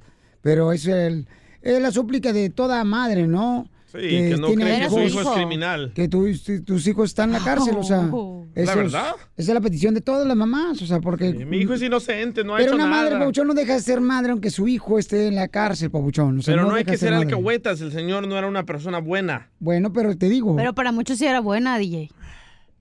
pero 0.40 0.70
es 0.70 0.86
el 0.86 1.26
es 1.62 1.80
la 1.82 1.90
súplica 1.90 2.32
de 2.32 2.51
toda 2.51 2.84
madre, 2.84 3.26
¿no? 3.26 3.66
Sí, 3.95 4.09
que 4.09 4.36
no 4.38 4.47
tiene 4.49 4.64
cree 4.64 4.80
que 4.80 4.90
su 4.90 5.01
hijo 5.01 5.20
es 5.20 5.28
criminal. 5.28 5.92
Que 5.95 6.09
tu- 6.09 6.26
tus 6.64 6.86
hijos 6.86 7.11
están 7.11 7.28
en 7.30 7.34
la 7.38 7.45
cárcel, 7.45 7.76
o 7.76 7.82
sea. 7.82 8.09
Oh. 8.12 8.45
eso 8.55 8.64
¿La 8.66 8.70
es- 8.72 8.76
verdad? 8.92 9.12
Esa 9.36 9.51
es 9.53 9.55
la 9.55 9.61
petición 9.61 9.95
de 9.95 10.01
todas 10.01 10.26
las 10.26 10.36
mamás, 10.36 10.80
o 10.82 10.86
sea, 10.86 11.01
porque... 11.01 11.32
Mi 11.32 11.59
hijo 11.59 11.74
es 11.74 11.82
inocente, 11.82 12.42
no 12.45 12.55
ha 12.55 12.59
Pero 12.59 12.70
hecho 12.70 12.76
una 12.76 12.86
madre, 12.86 13.11
nada. 13.11 13.20
Pabuchón, 13.20 13.47
no 13.47 13.55
deja 13.55 13.74
de 13.74 13.80
ser 13.80 14.01
madre 14.01 14.32
aunque 14.32 14.51
su 14.51 14.66
hijo 14.68 14.99
esté 14.99 15.28
en 15.28 15.36
la 15.36 15.49
cárcel, 15.49 15.90
Pabuchón. 15.90 16.38
O 16.38 16.42
sea, 16.42 16.55
Pero 16.55 16.66
no, 16.66 16.74
hay 16.74 16.82
deja 16.82 16.92
que 16.92 16.99
ser 16.99 17.12
madre. 17.12 17.24
alcahuetas, 17.26 17.80
el 17.80 17.92
señor 17.92 18.26
no 18.26 18.36
era 18.36 18.47
una 18.49 18.64
persona 18.64 18.99
buena. 18.99 19.51
Bueno, 19.61 19.92
pero 19.92 20.16
te 20.16 20.28
digo. 20.28 20.55
Pero 20.57 20.74
para 20.74 20.90
muchos 20.92 21.18
sí 21.18 21.26
era 21.26 21.40
buena, 21.40 21.78
DJ. 21.78 22.11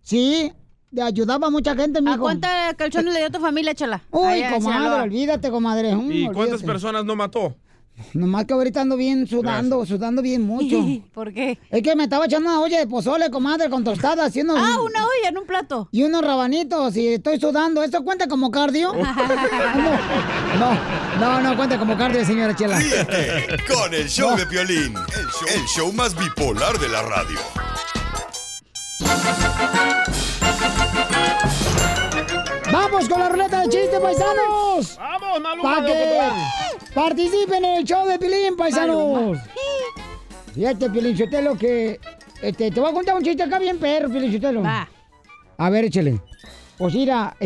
Sí, 0.01 0.51
le 0.91 1.01
ayudaba 1.01 1.47
a 1.47 1.49
mucha 1.49 1.75
gente, 1.75 2.01
mijo. 2.01 2.13
¿A 2.15 2.17
cuántos 2.19 2.49
calzones 2.77 3.13
le 3.13 3.19
dio 3.21 3.29
tu 3.31 3.39
familia, 3.39 3.73
chala? 3.73 4.01
Uy, 4.11 4.39
en 4.41 4.53
comadre, 4.53 5.01
olvídate, 5.03 5.49
comadre. 5.49 5.95
Mm, 5.95 6.11
¿Y 6.11 6.23
cuántas 6.25 6.41
olvídate. 6.55 6.65
personas 6.65 7.05
no 7.05 7.15
mató? 7.15 7.55
Nomás 8.13 8.45
que 8.45 8.53
ahorita 8.53 8.81
ando 8.81 8.97
bien 8.97 9.27
sudando, 9.27 9.85
sudando 9.85 10.21
bien 10.21 10.41
mucho. 10.41 10.83
¿Por 11.13 11.33
qué? 11.33 11.59
Es 11.69 11.81
que 11.81 11.95
me 11.95 12.03
estaba 12.03 12.25
echando 12.25 12.49
una 12.49 12.59
olla 12.59 12.79
de 12.79 12.87
pozole, 12.87 13.29
comadre, 13.29 13.69
con 13.69 13.83
tostada, 13.83 14.25
haciendo... 14.25 14.55
Ah, 14.57 14.79
una 14.81 15.05
olla 15.05 15.29
en 15.29 15.37
un 15.37 15.45
plato. 15.45 15.89
Y 15.91 16.03
unos 16.03 16.23
rabanitos, 16.23 16.95
y 16.95 17.07
estoy 17.07 17.39
sudando. 17.39 17.83
¿Esto 17.83 18.03
cuenta 18.03 18.27
como 18.27 18.51
cardio? 18.51 18.93
no, 20.59 20.77
no, 21.19 21.41
no 21.41 21.55
cuenta 21.55 21.77
como 21.77 21.97
cardio, 21.97 22.25
señora 22.25 22.55
Chela. 22.55 22.79
Ríete 22.79 23.57
con 23.67 23.93
el 23.93 24.09
show 24.09 24.35
de 24.35 24.45
Piolín, 24.45 24.93
el 24.95 25.27
show, 25.27 25.47
el 25.55 25.65
show 25.67 25.93
más 25.93 26.15
bipolar 26.17 26.77
de 26.79 26.89
la 26.89 27.01
radio. 27.03 27.39
¡Vamos 32.73 33.07
con 33.07 33.19
la 33.19 33.29
ruleta 33.29 33.61
de 33.61 33.69
chistes, 33.69 33.99
paisanos! 33.99 34.97
¡Vamos, 34.97 35.41
Maluma, 35.41 35.61
¡Para 35.75 35.85
que 35.85 35.93
locotrón! 35.93 36.43
participen 36.95 37.65
en 37.65 37.77
el 37.77 37.83
show 37.83 38.07
de 38.07 38.17
Pilín, 38.17 38.57
paisanos! 38.57 39.37
Fíjate, 40.55 40.89
Pilín 40.89 41.15
Sotelo, 41.15 41.55
que... 41.55 41.99
Este, 42.41 42.71
te 42.71 42.79
voy 42.79 42.89
a 42.89 42.93
contar 42.93 43.15
un 43.15 43.21
chiste 43.23 43.43
acá 43.43 43.59
bien 43.59 43.77
perro, 43.77 44.09
Pilín 44.09 44.33
Sotelo. 44.33 44.63
Va. 44.63 44.87
A 45.57 45.69
ver, 45.69 45.85
échale. 45.85 46.19
Pues 46.77 46.95
mira... 46.95 47.35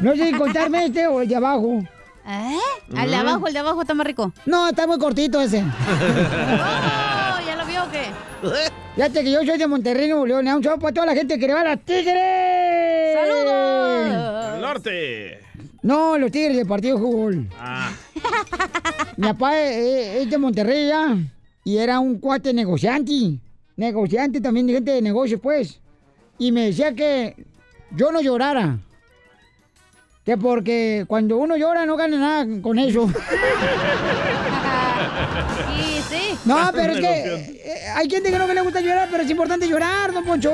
No 0.00 0.14
sé 0.14 0.30
si 0.30 0.32
contarme 0.34 0.84
este 0.86 1.06
o 1.06 1.20
el 1.20 1.28
de 1.28 1.36
abajo. 1.36 1.82
¿Eh? 2.26 2.58
¿El 2.96 3.10
de 3.10 3.16
abajo, 3.16 3.46
el 3.46 3.52
de 3.52 3.58
abajo 3.58 3.80
está 3.82 3.94
más 3.94 4.06
rico? 4.06 4.32
No, 4.46 4.68
está 4.68 4.86
muy 4.86 4.98
cortito 4.98 5.40
ese. 5.40 5.64
Oh, 7.34 7.40
¿Ya 7.46 7.56
lo 7.56 7.64
vio 7.66 7.84
o 7.84 7.90
qué? 7.90 8.31
Fíjate 8.94 9.24
que 9.24 9.30
yo 9.30 9.44
soy 9.44 9.58
de 9.58 9.66
Monterrey, 9.66 10.08
Nuevo 10.08 10.26
León. 10.26 10.48
Un 10.48 10.62
saludo 10.62 10.80
para 10.80 10.94
toda 10.94 11.06
la 11.06 11.14
gente 11.14 11.38
que 11.38 11.46
le 11.46 11.54
va 11.54 11.60
a 11.60 11.64
las 11.64 11.80
Tigres. 11.84 13.14
¡Saludos! 13.14 14.54
El 14.54 14.60
norte. 14.60 15.38
No, 15.82 16.18
los 16.18 16.30
Tigres 16.30 16.56
del 16.56 16.66
partido 16.66 16.96
de 16.96 17.02
fútbol. 17.02 17.48
Ah. 17.58 17.92
Mi 19.16 19.28
papá 19.28 19.58
es, 19.58 20.22
es 20.22 20.30
de 20.30 20.38
Monterrey 20.38 20.88
ya. 20.88 21.16
Y 21.64 21.76
era 21.78 22.00
un 22.00 22.18
cuate 22.18 22.52
negociante. 22.52 23.38
Negociante 23.76 24.40
también, 24.40 24.66
de 24.66 24.74
gente 24.74 24.90
de 24.92 25.02
negocios, 25.02 25.40
pues. 25.40 25.80
Y 26.38 26.52
me 26.52 26.66
decía 26.66 26.94
que 26.94 27.36
yo 27.92 28.10
no 28.12 28.20
llorara. 28.20 28.78
Que 30.24 30.36
porque 30.36 31.04
cuando 31.08 31.36
uno 31.36 31.56
llora 31.56 31.84
no 31.84 31.96
gana 31.96 32.18
nada 32.18 32.60
con 32.62 32.78
eso. 32.78 33.10
Sí, 36.44 36.48
sí. 36.48 36.48
No, 36.48 36.70
pero 36.74 36.92
es 36.92 37.00
que 37.00 37.60
eh, 37.64 37.88
hay 37.94 38.08
gente 38.10 38.30
que 38.30 38.38
no 38.38 38.46
que 38.46 38.54
le 38.54 38.60
gusta 38.60 38.80
llorar, 38.80 39.08
pero 39.10 39.22
es 39.22 39.30
importante 39.30 39.68
llorar, 39.68 40.12
don 40.12 40.24
Poncho. 40.24 40.50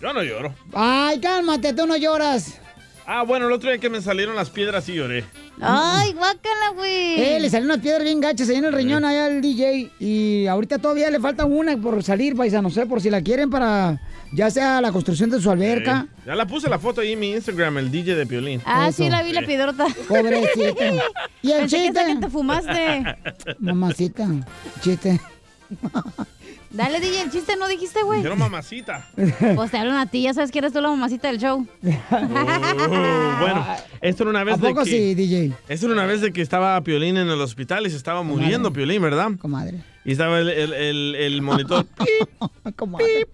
Yo 0.00 0.12
no 0.12 0.22
lloro. 0.22 0.54
Ay, 0.72 1.20
cálmate, 1.20 1.72
tú 1.72 1.86
no 1.86 1.96
lloras. 1.96 2.58
Ah, 3.06 3.24
bueno, 3.24 3.46
el 3.46 3.52
otro 3.52 3.68
día 3.70 3.78
que 3.78 3.90
me 3.90 4.00
salieron 4.00 4.36
las 4.36 4.50
piedras 4.50 4.88
y 4.88 4.94
lloré. 4.94 5.24
Ay, 5.60 6.12
guácala, 6.12 6.70
güey. 6.74 7.20
Eh, 7.20 7.40
le 7.40 7.50
salieron 7.50 7.72
unas 7.72 7.82
piedras 7.82 8.04
bien 8.04 8.20
gachas 8.20 8.48
ahí 8.48 8.56
en 8.56 8.64
el 8.64 8.72
riñón 8.72 9.04
allá 9.04 9.26
al 9.26 9.40
DJ. 9.40 9.90
Y 9.98 10.46
ahorita 10.46 10.78
todavía 10.78 11.10
le 11.10 11.20
falta 11.20 11.44
una 11.44 11.76
por 11.76 12.02
salir, 12.02 12.36
paisa, 12.36 12.62
no 12.62 12.70
sé, 12.70 12.86
por 12.86 13.00
si 13.00 13.10
la 13.10 13.20
quieren 13.20 13.50
para 13.50 14.00
ya 14.32 14.50
sea 14.50 14.80
la 14.80 14.92
construcción 14.92 15.30
de 15.30 15.40
su 15.40 15.50
alberca. 15.50 16.06
Ya 16.26 16.34
la 16.34 16.46
puse 16.46 16.68
la 16.68 16.78
foto 16.78 17.00
ahí 17.00 17.12
en 17.12 17.20
mi 17.20 17.32
Instagram, 17.32 17.78
el 17.78 17.90
DJ 17.90 18.14
de 18.16 18.26
Piolín. 18.26 18.60
Ah, 18.64 18.90
sí, 18.92 19.08
la 19.10 19.22
vi 19.22 19.32
la 19.32 19.42
piedrota. 19.42 19.86
Pobrecita. 20.08 20.84
¿Y 21.42 21.50
el 21.52 21.60
Pensé 21.60 21.76
chiste? 21.86 22.00
que 22.06 22.16
te 22.16 22.28
fumaste. 22.30 23.04
Mamacita, 23.58 24.28
chiste. 24.80 25.20
Dale, 26.70 27.00
DJ, 27.00 27.20
el 27.24 27.30
chiste 27.30 27.54
no 27.56 27.68
dijiste, 27.68 28.02
güey. 28.02 28.20
Quiero 28.20 28.34
mamacita. 28.36 29.06
Pues 29.54 29.70
te 29.70 29.76
hablan 29.76 29.96
a 29.98 30.06
ti, 30.06 30.22
ya 30.22 30.32
sabes 30.32 30.50
que 30.50 30.58
eres 30.58 30.72
tú 30.72 30.80
la 30.80 30.88
mamacita 30.88 31.28
del 31.28 31.38
show. 31.38 31.66
Oh, 32.10 33.36
bueno, 33.40 33.66
esto 34.00 34.22
era 34.22 34.30
una 34.30 34.42
vez 34.44 34.54
¿A 34.54 34.66
de 34.68 34.74
que... 34.74 34.84
sí, 34.86 35.14
DJ? 35.14 35.52
Esto 35.68 35.86
era 35.86 35.94
una 35.94 36.06
vez 36.06 36.22
de 36.22 36.32
que 36.32 36.40
estaba 36.40 36.80
Piolín 36.82 37.18
en 37.18 37.28
el 37.28 37.40
hospital 37.42 37.86
y 37.86 37.90
se 37.90 37.96
estaba 37.98 38.22
muriendo 38.22 38.72
Piolín, 38.72 39.02
¿verdad? 39.02 39.32
Comadre. 39.38 39.82
Y 40.04 40.12
estaba 40.12 40.38
el, 40.40 40.48
el- 40.48 40.72
el- 40.72 41.14
el 41.14 41.42
monitor. 41.42 41.86
Comadre. 42.76 43.28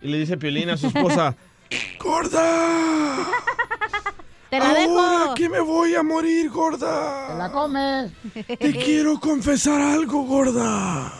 Y 0.00 0.08
le 0.08 0.18
dice 0.18 0.36
Piolín 0.36 0.70
a 0.70 0.76
su 0.76 0.86
esposa, 0.88 1.34
¡Gorda! 1.98 3.26
¡Te 4.50 4.58
la 4.58 4.72
dejo! 4.72 4.98
Ahora 4.98 5.34
que 5.34 5.48
me 5.48 5.60
voy 5.60 5.94
a 5.94 6.02
morir, 6.02 6.48
gorda. 6.50 7.28
Te 7.28 7.34
la 7.34 7.52
comes. 7.52 8.12
Te 8.58 8.72
quiero 8.72 9.20
confesar 9.20 9.80
algo, 9.80 10.22
gorda. 10.22 11.12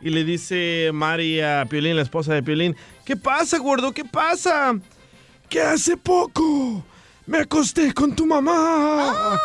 Y 0.00 0.10
le 0.10 0.24
dice 0.24 0.90
Mari 0.92 1.40
a 1.40 1.66
Piolín, 1.68 1.96
la 1.96 2.02
esposa 2.02 2.34
de 2.34 2.42
Piolín, 2.42 2.76
¿qué 3.04 3.16
pasa, 3.16 3.58
gordo? 3.58 3.92
¿Qué 3.92 4.04
pasa? 4.04 4.74
Que 5.48 5.60
hace 5.60 5.96
poco 5.96 6.84
me 7.26 7.38
acosté 7.38 7.92
con 7.92 8.14
tu 8.14 8.26
mamá. 8.26 9.38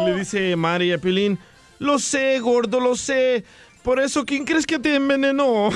Y 0.00 0.06
le 0.06 0.14
dice 0.18 0.56
Mari 0.56 0.92
a 0.92 0.98
Piolín, 0.98 1.38
lo 1.78 1.98
sé, 1.98 2.38
gordo, 2.38 2.78
lo 2.78 2.94
sé. 2.96 3.44
Por 3.82 3.98
eso, 3.98 4.24
¿quién 4.24 4.44
crees 4.44 4.64
que 4.64 4.78
te 4.78 4.94
envenenó? 4.94 5.68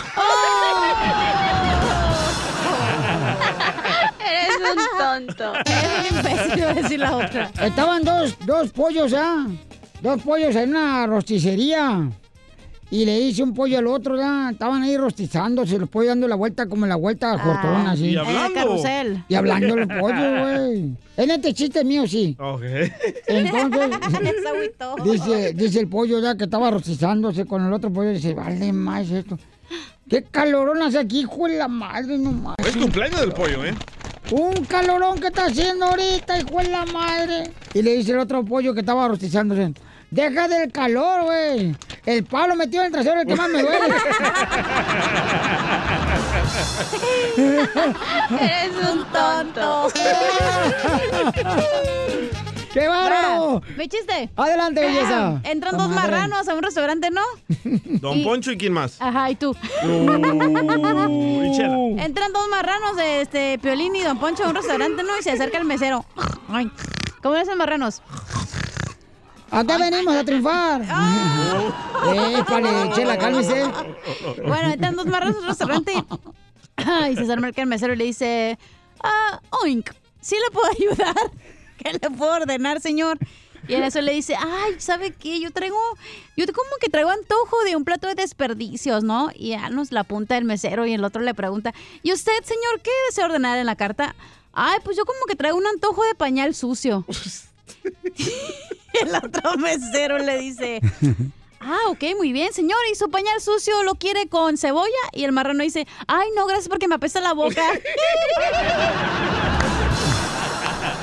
Eres 4.20 4.56
un 4.60 4.78
tonto. 4.98 5.52
Eres 5.64 6.10
un 6.12 6.18
imbécil, 6.18 6.58
iba 6.58 6.70
a 6.70 6.74
decir 6.74 7.00
la 7.00 7.16
otra. 7.16 7.50
Estaban 7.60 8.04
dos, 8.04 8.36
dos 8.46 8.70
pollos, 8.70 9.12
¿ah? 9.12 9.46
Dos 10.00 10.22
pollos 10.22 10.54
en 10.54 10.70
una 10.70 11.06
rosticería. 11.06 12.08
Y 12.88 13.04
le 13.04 13.18
hice 13.18 13.42
un 13.42 13.52
pollo 13.52 13.78
al 13.78 13.86
otro, 13.88 14.16
¿ya? 14.16 14.50
Estaban 14.52 14.82
ahí 14.82 14.96
rostizándose, 14.96 15.76
los 15.78 15.88
pollos 15.88 16.10
dando 16.10 16.28
la 16.28 16.36
vuelta 16.36 16.66
como 16.66 16.86
la 16.86 16.94
vuelta 16.94 17.32
a 17.32 17.38
Jortón, 17.38 17.86
así. 17.88 18.10
y 18.10 18.16
hablando. 18.16 18.46
El 18.46 18.52
carrusel. 18.54 19.24
Y 19.28 19.34
hablando 19.34 19.76
los 19.76 19.88
pollos, 19.88 20.40
güey. 20.40 20.96
En 21.16 21.30
este 21.30 21.52
chiste 21.52 21.82
mío, 21.84 22.06
sí. 22.06 22.36
Ok. 22.38 22.62
Entonces, 23.26 23.90
Se 25.04 25.10
dice, 25.10 25.52
dice 25.54 25.80
el 25.80 25.88
pollo 25.88 26.20
ya 26.20 26.36
que 26.36 26.44
estaba 26.44 26.70
rostizándose 26.70 27.44
con 27.44 27.66
el 27.66 27.72
otro 27.72 27.92
pollo, 27.92 28.10
dice, 28.10 28.34
vale 28.34 28.72
más 28.72 29.10
esto. 29.10 29.36
¿Qué 30.08 30.22
calorón 30.22 30.80
hace 30.82 30.98
aquí, 30.98 31.20
hijo 31.20 31.48
de 31.48 31.58
la 31.58 31.66
madre, 31.66 32.16
no 32.18 32.30
más? 32.30 32.54
Es 32.58 32.76
cumpleaños 32.76 33.20
del 33.20 33.32
pollo, 33.32 33.64
¿eh? 33.64 33.74
Un 34.30 34.64
calorón 34.64 35.20
que 35.20 35.28
está 35.28 35.46
haciendo 35.46 35.86
ahorita, 35.86 36.38
hijo 36.38 36.58
de 36.58 36.68
la 36.68 36.84
madre. 36.86 37.50
Y 37.74 37.82
le 37.82 37.96
dice 37.96 38.12
el 38.12 38.18
otro 38.18 38.44
pollo 38.44 38.74
que 38.74 38.80
estaba 38.80 39.08
rostizándose. 39.08 39.72
Deja 40.10 40.48
del 40.48 40.70
calor, 40.72 41.24
güey. 41.24 41.74
El 42.06 42.24
palo 42.24 42.54
metido 42.54 42.82
en 42.82 42.86
el 42.86 42.92
trasero 42.92 43.16
es 43.16 43.22
el 43.22 43.28
que 43.28 43.34
más 43.36 43.48
me 43.48 43.62
duele. 43.62 43.94
Eres 48.40 48.72
un 48.90 49.04
tonto. 49.12 49.88
¡Qué 52.72 52.88
bárbaro! 52.88 53.62
Mi 53.78 53.88
chiste. 53.88 54.28
Adelante, 54.36 54.80
belleza. 54.82 55.40
Entran 55.44 55.78
dos 55.78 55.88
marranos 55.88 56.46
a 56.46 56.54
un 56.54 56.62
restaurante, 56.62 57.08
¿no? 57.10 57.22
Don 58.00 58.18
Y- 58.18 58.24
Poncho 58.24 58.52
y 58.52 58.58
quién 58.58 58.74
más. 58.74 59.00
Ajá, 59.00 59.30
y 59.30 59.34
tú. 59.36 59.56
Uh, 59.82 61.42
y 61.44 61.56
Chela. 61.56 62.04
Entran 62.04 62.32
dos 62.34 62.46
marranos 62.50 62.96
de 62.96 63.22
este 63.22 63.58
Piolín 63.60 63.96
y 63.96 64.02
Don 64.02 64.18
Poncho 64.18 64.44
a 64.44 64.48
un 64.48 64.54
restaurante, 64.56 65.02
¿no? 65.02 65.18
Y 65.18 65.22
se 65.22 65.30
acerca 65.32 65.56
el 65.58 65.64
mesero. 65.64 66.04
Ay, 66.48 66.70
¿Cómo 67.22 67.34
le 67.34 67.40
hacen 67.40 67.56
marranos? 67.56 68.02
Acá 69.50 69.78
venimos 69.78 70.14
a 70.14 70.24
triunfar. 70.24 70.82
Eh, 70.82 72.38
Épale, 72.38 72.90
chela, 72.94 73.16
cálmese. 73.18 73.64
Bueno, 74.46 74.72
entran 74.72 74.96
dos 74.96 75.06
marranos 75.06 75.36
a 75.36 75.40
un 75.40 75.46
restaurante 75.46 75.92
y, 75.94 77.10
y 77.10 77.16
se 77.16 77.22
acerca 77.22 77.62
el 77.62 77.68
mesero 77.68 77.94
y 77.94 77.96
le 77.96 78.04
dice, 78.04 78.58
ah, 79.02 79.40
oink, 79.62 79.90
¿sí 80.20 80.36
le 80.36 80.50
puedo 80.50 80.66
ayudar? 80.78 81.30
¿Qué 81.78 81.92
le 81.92 82.10
puedo 82.10 82.32
ordenar, 82.32 82.80
señor? 82.80 83.18
Y 83.68 83.74
en 83.74 83.82
eso 83.82 84.00
le 84.00 84.12
dice, 84.12 84.36
ay, 84.38 84.76
¿sabe 84.78 85.12
qué? 85.12 85.40
Yo 85.40 85.50
traigo, 85.50 85.78
yo 86.36 86.46
como 86.46 86.70
que 86.80 86.88
traigo 86.88 87.10
antojo 87.10 87.64
de 87.64 87.74
un 87.74 87.84
plato 87.84 88.06
de 88.06 88.14
desperdicios, 88.14 89.02
¿no? 89.02 89.30
Y 89.34 89.50
ya 89.50 89.70
nos 89.70 89.90
la 89.90 90.00
apunta 90.00 90.36
el 90.36 90.44
mesero 90.44 90.86
y 90.86 90.92
el 90.92 91.02
otro 91.02 91.22
le 91.22 91.34
pregunta, 91.34 91.74
¿y 92.02 92.12
usted, 92.12 92.44
señor, 92.44 92.80
qué 92.82 92.90
desea 93.08 93.24
ordenar 93.24 93.58
en 93.58 93.66
la 93.66 93.74
carta? 93.74 94.14
Ay, 94.52 94.78
pues 94.84 94.96
yo 94.96 95.04
como 95.04 95.18
que 95.28 95.34
traigo 95.34 95.58
un 95.58 95.66
antojo 95.66 96.04
de 96.04 96.14
pañal 96.14 96.54
sucio. 96.54 97.04
el 99.02 99.14
otro 99.16 99.56
mesero 99.58 100.18
le 100.18 100.38
dice, 100.38 100.80
Ah, 101.60 101.78
ok, 101.88 102.04
muy 102.16 102.32
bien, 102.32 102.52
señor. 102.52 102.78
¿Y 102.92 102.94
su 102.94 103.10
pañal 103.10 103.40
sucio 103.40 103.82
lo 103.82 103.94
quiere 103.96 104.28
con 104.28 104.56
cebolla? 104.56 104.92
Y 105.12 105.24
el 105.24 105.32
marrano 105.32 105.64
dice, 105.64 105.86
ay, 106.06 106.28
no, 106.36 106.46
gracias 106.46 106.68
porque 106.68 106.86
me 106.86 106.94
apesta 106.94 107.20
la 107.20 107.32
boca. 107.32 107.60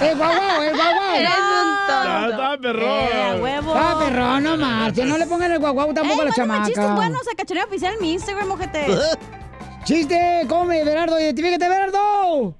¡El 0.02 0.18
guaguao, 0.18 0.64
el 0.64 0.76
guaguao! 0.76 1.16
Eres 1.16 1.30
un 1.30 1.36
Ah, 1.36 2.22
tonto. 2.28 2.30
está 2.32 2.58
perrón. 2.60 2.90
Eh, 2.90 3.38
huevo. 3.42 3.74
Ah, 3.76 3.96
perrón, 4.00 4.44
no 4.44 4.58
marche. 4.58 5.06
No 5.06 5.18
le 5.18 5.26
pongan 5.28 5.52
el 5.52 5.60
guaguao 5.60 5.94
tampoco 5.94 6.22
a 6.22 6.26
la 6.26 6.32
mándame 6.32 6.60
chistes 6.66 6.76
chamaca. 6.84 6.96
buenos 6.96 7.22
a 7.28 7.36
Cachaneo 7.36 7.66
Oficial 7.66 7.94
en 7.96 8.02
mi 8.02 8.14
Instagram, 8.14 8.52
ojete. 8.52 8.86
¡Chiste! 9.84 10.46
¡Come, 10.48 10.84
Berardo! 10.86 11.20
¡Identifícate, 11.20 11.68
Berardo! 11.68 12.56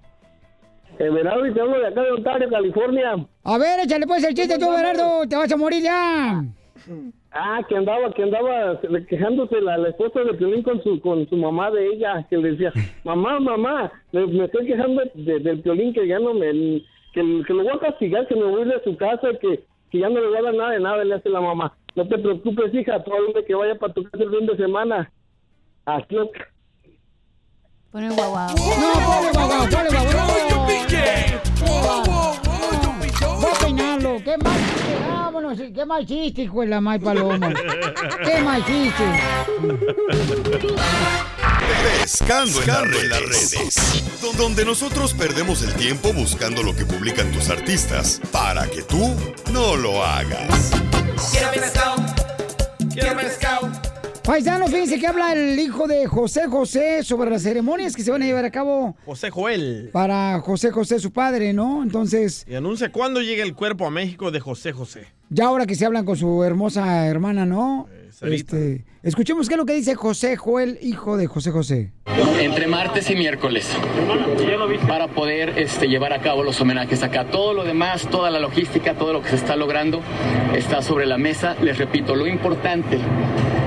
Everardo, 1.00 1.46
y 1.46 1.54
te 1.54 1.62
hablo 1.62 1.80
de 1.80 1.88
acá 1.88 2.02
de 2.04 2.12
Ontario, 2.12 2.50
California. 2.50 3.16
A 3.44 3.58
ver, 3.58 3.80
échale 3.82 4.06
pues 4.08 4.24
el 4.24 4.34
chiste 4.34 4.58
tú, 4.60 4.70
Berardo. 4.72 5.28
Te 5.28 5.36
vas 5.36 5.52
a 5.52 5.58
morir 5.58 5.82
ya. 5.84 6.44
Ah, 7.32 7.62
que 7.68 7.76
andaba, 7.76 8.12
que 8.14 8.24
andaba 8.24 8.80
quejándose 9.10 9.60
la, 9.62 9.78
la 9.78 9.90
esposa 9.90 10.20
de 10.22 10.34
Piolín 10.36 10.62
con 10.64 10.84
su, 10.84 11.00
con 11.02 11.28
su 11.30 11.36
mamá 11.38 11.72
de 11.72 11.88
ella, 11.88 12.26
que 12.30 12.38
le 12.38 12.52
decía, 12.52 12.72
mamá, 13.04 13.40
mamá, 13.40 13.92
me, 14.12 14.28
me 14.28 14.46
estoy 14.46 14.68
quejando 14.68 15.02
de- 15.16 15.40
del 15.40 15.62
Piolín 15.62 15.94
que 15.94 16.08
ya 16.08 16.20
no 16.20 16.34
me, 16.34 16.52
que, 17.14 17.22
que 17.48 17.54
lo 17.54 17.64
voy 17.64 17.74
a 17.74 17.80
castigar, 17.80 18.28
que 18.28 18.36
me 18.36 18.44
voy 18.46 18.66
de 18.66 18.82
su 18.84 18.96
casa, 18.98 19.30
que, 19.42 19.64
que 19.90 20.00
ya 20.00 20.10
no 20.10 20.20
le 20.22 20.28
voy 20.28 20.38
a 20.38 20.42
dar 20.44 20.54
nada 20.54 20.70
de 20.72 20.80
nada, 20.80 21.04
le 21.04 21.16
hace 21.16 21.30
la 21.30 21.42
mamá. 21.42 21.76
No 21.96 22.08
te 22.08 22.18
preocupes, 22.20 22.74
hija, 22.74 23.04
todo 23.04 23.16
que 23.48 23.56
vaya 23.56 23.76
para 23.76 23.94
tu 23.94 24.04
casa 24.04 24.24
el 24.24 24.30
fin 24.30 24.46
de 24.46 24.58
semana. 24.58 25.12
Aquí, 25.86 26.16
Pone 27.94 28.08
el 28.08 28.14
guaguao. 28.14 28.56
No, 28.56 28.56
ponle 28.56 29.32
guaguao, 29.32 29.70
ponle 29.70 29.90
guaguao. 29.92 30.28
Voy 33.40 33.52
a 33.52 33.60
peinarlo. 33.60 34.18
¡Qué 34.24 34.36
mal 34.36 34.58
chiste! 34.58 34.98
¡Vámonos! 35.08 35.58
¡Qué 35.76 35.86
mal 35.86 36.08
chiste, 36.08 36.42
hijo 36.42 36.62
de 36.62 36.68
la 36.68 36.82
mal 36.82 37.00
paloma! 37.00 37.54
¡Qué 38.26 38.42
mal 38.42 38.66
chiste! 38.66 39.04
Pescando, 42.00 42.64
en 43.00 43.10
las 43.10 43.22
redes. 43.22 44.04
Donde 44.40 44.66
nosotros 44.66 45.14
perdemos 45.14 45.62
el 45.62 45.76
tiempo 45.76 46.12
buscando 46.14 46.64
lo 46.64 46.76
que 46.76 46.88
publican 46.88 47.32
tus 47.32 47.52
artistas 47.52 48.20
para 48.32 48.68
que 48.72 48.82
tú 48.82 49.16
no 49.52 49.76
lo 49.76 50.04
hagas. 50.04 50.72
Quiero 51.32 51.52
pescado, 51.52 51.98
quiero 52.92 53.16
pescado, 53.18 53.70
Paisanos, 54.24 54.72
fíjense 54.72 55.00
que 55.00 55.06
habla 55.08 55.34
el 55.34 55.60
hijo 55.60 55.86
de 55.86 56.08
José 56.08 56.48
José 56.48 57.04
sobre 57.04 57.30
las 57.30 57.42
ceremonias 57.44 57.94
que 57.94 58.04
se 58.04 58.12
van 58.12 58.24
a 58.24 58.26
llevar 58.26 58.46
a 58.46 58.52
cabo 58.52 58.96
José 59.06 59.30
Joel. 59.30 59.90
para 59.92 60.40
José 60.40 60.72
José, 60.72 61.00
su 61.00 61.12
padre, 61.12 61.52
¿no? 61.52 61.84
Entonces, 61.84 62.46
Y 62.50 62.56
anuncia 62.56 62.90
cuándo 62.90 63.22
llega 63.22 63.44
el 63.44 63.54
cuerpo 63.54 63.86
a 63.86 63.90
México 63.90 64.32
de 64.32 64.40
José 64.40 64.72
José. 64.72 65.08
ya 65.30 65.48
ahora 65.48 65.66
que 65.66 65.76
se 65.76 65.86
hablan 65.86 66.06
con 66.06 66.16
su 66.16 66.42
hermosa 66.44 67.06
hermana, 67.08 67.46
¿no? 67.46 67.90
Sarita. 68.12 68.56
Este, 68.56 68.86
escuchemos 69.02 69.50
qué 69.50 69.56
es 69.56 69.58
lo 69.58 69.66
que 69.66 69.74
dice 69.74 69.94
José 69.96 70.38
Joel, 70.38 70.78
hijo 70.82 71.18
de 71.18 71.28
José 71.28 71.52
José. 71.52 71.92
entre 72.40 72.68
martes 72.68 73.10
y 73.10 73.16
miércoles 73.16 73.68
para 74.88 75.08
poder 75.08 75.58
este, 75.58 75.88
llevar 75.88 76.14
a 76.14 76.22
cabo 76.22 76.44
los 76.44 76.60
homenajes 76.62 77.04
acá. 77.04 77.26
Todo 77.30 77.54
lo 77.54 77.64
demás, 77.66 78.08
toda 78.10 78.30
la 78.30 78.40
logística, 78.40 78.94
todo 78.94 79.12
lo 79.12 79.22
que 79.22 79.30
se 79.30 79.36
está 79.36 79.56
logrando 79.58 80.02
está 80.56 80.82
sobre 80.82 81.06
la 81.06 81.18
mesa. 81.18 81.56
Les 81.62 81.78
repito, 81.78 82.16
lo 82.16 82.28
importante 82.28 83.00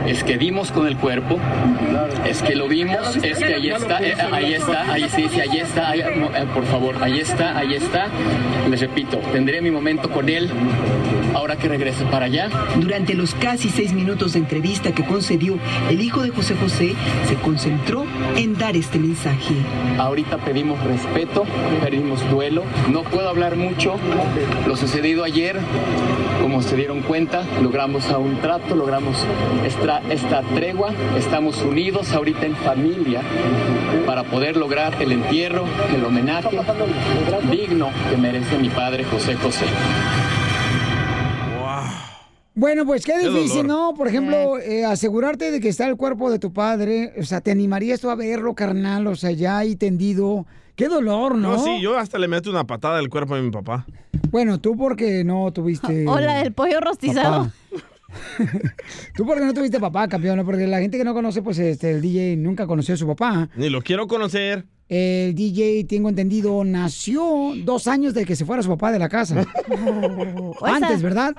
es 0.06 0.22
que 0.24 0.38
dimos 0.38 0.70
con 0.70 0.86
el 0.86 0.96
cuerpo, 0.96 1.38
es 2.26 2.42
que 2.42 2.54
lo 2.54 2.68
vimos, 2.68 3.16
es 3.16 3.38
que 3.38 3.54
ahí 3.54 3.70
está, 3.70 4.00
eh, 4.00 4.16
ahí 4.32 4.54
está, 4.54 4.92
ahí 4.92 5.08
sí, 5.08 5.28
sí, 5.32 5.40
ahí 5.40 5.58
está, 5.58 5.96
eh, 5.96 6.04
por 6.54 6.64
favor, 6.66 6.96
ahí 7.02 7.20
está, 7.20 7.58
ahí 7.58 7.74
está. 7.74 8.08
Les 8.70 8.80
repito, 8.80 9.18
tendré 9.32 9.60
mi 9.60 9.70
momento 9.70 10.10
con 10.10 10.28
él 10.28 10.50
ahora 11.36 11.56
que 11.56 11.68
regrese 11.68 12.04
para 12.06 12.26
allá. 12.26 12.48
Durante 12.76 13.14
los 13.14 13.34
casi 13.34 13.68
seis 13.68 13.92
minutos 13.92 14.32
de 14.32 14.38
entrevista 14.38 14.92
que 14.92 15.04
concedió, 15.04 15.58
el 15.90 16.00
hijo 16.00 16.22
de 16.22 16.30
José 16.30 16.56
José 16.56 16.94
se 17.28 17.34
concentró 17.36 18.06
en 18.36 18.56
dar 18.56 18.74
este 18.74 18.98
mensaje. 18.98 19.54
Ahorita 19.98 20.38
pedimos 20.38 20.82
respeto, 20.82 21.44
pedimos 21.84 22.28
duelo. 22.30 22.62
No 22.90 23.02
puedo 23.02 23.28
hablar 23.28 23.56
mucho. 23.56 23.96
Lo 24.66 24.76
sucedido 24.76 25.24
ayer, 25.24 25.60
como 26.40 26.62
se 26.62 26.74
dieron 26.74 27.02
cuenta, 27.02 27.44
logramos 27.62 28.08
a 28.08 28.16
un 28.16 28.40
trato, 28.40 28.74
logramos 28.74 29.18
esta, 29.66 30.00
esta 30.08 30.40
tregua. 30.54 30.92
Estamos 31.18 31.60
unidos 31.60 32.12
ahorita 32.12 32.46
en 32.46 32.56
familia 32.56 33.20
para 34.06 34.24
poder 34.24 34.56
lograr 34.56 35.02
el 35.02 35.12
entierro, 35.12 35.66
el 35.94 36.02
homenaje 36.02 36.58
digno 37.50 37.90
que 38.10 38.16
merece 38.16 38.56
mi 38.56 38.70
padre 38.70 39.04
José 39.04 39.34
José. 39.34 39.66
Bueno, 42.56 42.86
pues 42.86 43.04
qué 43.04 43.18
difícil. 43.18 43.66
¿no? 43.66 43.92
Por 43.94 44.08
ejemplo, 44.08 44.58
eh, 44.58 44.84
asegurarte 44.84 45.50
de 45.50 45.60
que 45.60 45.68
está 45.68 45.86
el 45.86 45.96
cuerpo 45.96 46.30
de 46.30 46.38
tu 46.38 46.54
padre, 46.54 47.12
o 47.18 47.22
sea, 47.22 47.42
¿te 47.42 47.50
animarías 47.50 48.00
tú 48.00 48.08
a 48.08 48.14
verlo, 48.14 48.54
carnal? 48.54 49.06
O 49.06 49.14
sea, 49.14 49.30
ya 49.30 49.58
ahí 49.58 49.76
tendido. 49.76 50.46
Qué 50.74 50.88
dolor, 50.88 51.36
¿no? 51.36 51.52
No, 51.52 51.62
sí, 51.62 51.80
yo 51.82 51.98
hasta 51.98 52.18
le 52.18 52.28
meto 52.28 52.48
una 52.48 52.64
patada 52.64 52.98
al 52.98 53.10
cuerpo 53.10 53.36
de 53.36 53.42
mi 53.42 53.50
papá. 53.50 53.86
Bueno, 54.30 54.58
tú 54.58 54.74
porque 54.74 55.22
no 55.22 55.52
tuviste... 55.52 56.04
Hola, 56.08 56.40
el 56.40 56.52
pollo 56.52 56.80
rostizado. 56.80 57.50
Tú 59.14 59.26
porque 59.26 59.44
no 59.44 59.52
tuviste 59.52 59.78
papá, 59.78 60.08
campeón, 60.08 60.36
¿no? 60.38 60.44
porque 60.44 60.66
la 60.66 60.78
gente 60.78 60.96
que 60.96 61.04
no 61.04 61.12
conoce, 61.12 61.42
pues 61.42 61.58
este, 61.58 61.90
el 61.90 62.00
DJ 62.00 62.36
nunca 62.36 62.66
conoció 62.66 62.94
a 62.94 62.96
su 62.96 63.06
papá. 63.06 63.48
Ni 63.56 63.68
lo 63.68 63.82
quiero 63.82 64.06
conocer. 64.06 64.64
El 64.88 65.34
DJ, 65.34 65.84
tengo 65.84 66.08
entendido, 66.08 66.62
nació 66.64 67.52
dos 67.64 67.88
años 67.88 68.14
de 68.14 68.24
que 68.24 68.36
se 68.36 68.44
fuera 68.44 68.62
su 68.62 68.68
papá 68.68 68.92
de 68.92 69.00
la 69.00 69.08
casa. 69.08 69.44
Antes, 70.62 71.02
¿verdad? 71.02 71.34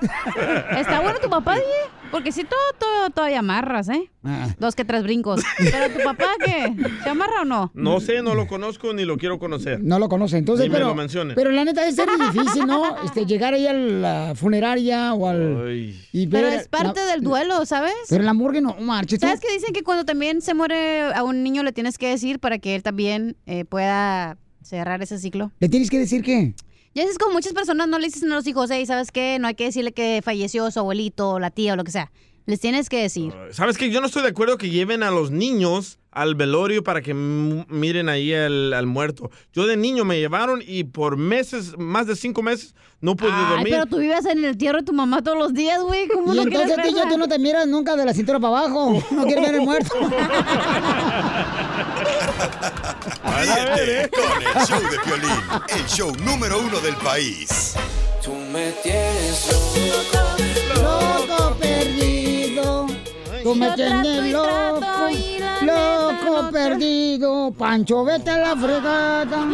Está 0.76 1.00
bueno 1.00 1.18
tu 1.18 1.30
papá, 1.30 1.54
DJ. 1.54 1.66
Porque 2.10 2.30
si 2.30 2.44
todo, 2.44 2.58
todo, 2.78 3.10
todavía 3.10 3.38
amarras, 3.38 3.88
¿eh? 3.88 4.10
Ah. 4.24 4.48
Dos 4.58 4.74
que 4.74 4.84
tres 4.84 5.04
brincos. 5.04 5.40
Pero 5.58 5.90
tu 5.96 6.02
papá, 6.02 6.26
¿qué? 6.44 6.74
¿Se 7.04 7.08
amarra 7.08 7.42
o 7.42 7.44
no? 7.44 7.70
No 7.74 8.00
sé, 8.00 8.20
no 8.20 8.34
lo 8.34 8.46
conozco 8.48 8.92
ni 8.92 9.04
lo 9.04 9.16
quiero 9.16 9.38
conocer. 9.38 9.80
No 9.82 9.98
lo 10.00 10.08
conoce, 10.08 10.38
entonces, 10.38 10.66
Ni 10.66 10.70
me 10.70 10.74
pero, 10.76 10.88
lo 10.88 10.94
mencione. 10.96 11.34
pero 11.34 11.50
la 11.52 11.64
neta 11.64 11.86
es 11.86 11.94
ser 11.94 12.08
difícil, 12.18 12.66
¿no? 12.66 12.82
Este, 13.04 13.26
llegar 13.26 13.54
ahí 13.54 13.66
a 13.68 13.72
la 13.72 14.32
funeraria 14.34 15.14
o 15.14 15.28
al... 15.28 15.70
y 16.12 16.26
ver 16.26 16.42
Pero 16.44 16.48
es 16.60 16.68
parte 16.68 17.00
la- 17.00 17.12
del 17.12 17.22
duelo, 17.22 17.64
¿sabes? 17.64 17.94
Pero 18.08 18.24
la 18.24 18.32
morgue 18.34 18.60
no, 18.60 18.74
marches. 18.80 19.20
tú- 19.20 19.26
¿Sabes 19.26 19.40
que 19.40 19.52
dicen 19.52 19.72
que 19.72 19.84
cuando 19.84 20.04
también 20.04 20.42
se 20.42 20.52
muere 20.52 21.02
a 21.14 21.22
un 21.22 21.42
niño 21.44 21.62
le 21.62 21.72
tienes 21.72 21.96
que 21.96 22.08
decir 22.08 22.40
para 22.40 22.58
que 22.58 22.74
él 22.74 22.82
también 22.82 23.36
eh, 23.46 23.64
pueda 23.66 24.36
cerrar 24.62 25.00
ese 25.00 25.18
ciclo? 25.18 25.52
¿Le 25.60 25.68
tienes 25.68 25.90
que 25.90 25.98
decir 25.98 26.22
qué? 26.22 26.54
Ya 26.94 27.04
es 27.04 27.18
como 27.18 27.32
muchas 27.34 27.52
personas 27.52 27.86
no 27.86 27.98
le 27.98 28.06
dicen 28.06 28.32
a 28.32 28.34
los 28.34 28.46
hijos, 28.48 28.68
hey, 28.72 28.84
¿sabes 28.84 29.12
qué? 29.12 29.38
No 29.38 29.46
hay 29.46 29.54
que 29.54 29.64
decirle 29.64 29.92
que 29.92 30.20
falleció 30.24 30.68
su 30.72 30.80
abuelito 30.80 31.30
o 31.30 31.38
la 31.38 31.50
tía 31.50 31.74
o 31.74 31.76
lo 31.76 31.84
que 31.84 31.92
sea. 31.92 32.10
Les 32.48 32.58
tienes 32.58 32.88
que 32.88 33.02
decir. 33.02 33.30
¿Sabes 33.50 33.76
qué? 33.76 33.90
Yo 33.90 34.00
no 34.00 34.06
estoy 34.06 34.22
de 34.22 34.28
acuerdo 34.28 34.56
que 34.56 34.70
lleven 34.70 35.02
a 35.02 35.10
los 35.10 35.30
niños 35.30 35.98
al 36.10 36.34
velorio 36.34 36.82
para 36.82 37.02
que 37.02 37.12
miren 37.12 38.08
ahí 38.08 38.32
al, 38.32 38.72
al 38.72 38.86
muerto. 38.86 39.30
Yo 39.52 39.66
de 39.66 39.76
niño 39.76 40.06
me 40.06 40.18
llevaron 40.18 40.62
y 40.66 40.84
por 40.84 41.18
meses, 41.18 41.74
más 41.76 42.06
de 42.06 42.16
cinco 42.16 42.40
meses, 42.42 42.74
no 43.02 43.16
pude 43.16 43.28
Ay, 43.30 43.50
dormir. 43.50 43.68
pero 43.74 43.84
tú 43.84 43.98
vives 43.98 44.24
en 44.24 44.42
el 44.46 44.56
tierro 44.56 44.78
de 44.78 44.84
tu 44.84 44.94
mamá 44.94 45.22
todos 45.22 45.36
los 45.36 45.52
días, 45.52 45.82
güey. 45.82 46.08
¿Cómo 46.08 46.32
Y 46.32 46.36
no 46.36 46.42
entonces 46.44 46.68
quieres 46.74 46.86
tú 46.90 46.96
ya 46.96 47.02
verla? 47.04 47.12
tú 47.12 47.18
no 47.18 47.28
te 47.28 47.38
miras 47.38 47.66
nunca 47.68 47.96
de 47.96 48.06
la 48.06 48.14
cintura 48.14 48.40
para 48.40 48.60
abajo. 48.60 48.98
No 49.10 49.24
quieres 49.26 49.44
ver 49.44 49.54
el 49.56 49.60
muerto. 49.60 49.94
Ríete 53.44 54.10
con 54.10 54.42
el 54.42 54.66
show 54.66 54.80
de 54.90 54.98
Piolín, 55.04 55.40
el 55.68 55.86
show 55.86 56.12
número 56.24 56.58
uno 56.60 56.80
del 56.80 56.96
país. 56.96 57.74
Tú 58.24 58.32
me 58.52 58.72
tienes 58.82 59.48
Loco 59.76 60.17
Tú 63.48 63.54
me 63.54 63.70
tienes 63.70 64.30
loco. 64.30 64.82
Loco 65.62 66.50
perdido. 66.52 67.50
Pancho, 67.52 68.04
vete 68.04 68.28
a 68.28 68.40
la 68.40 68.54
fregada. 68.54 69.48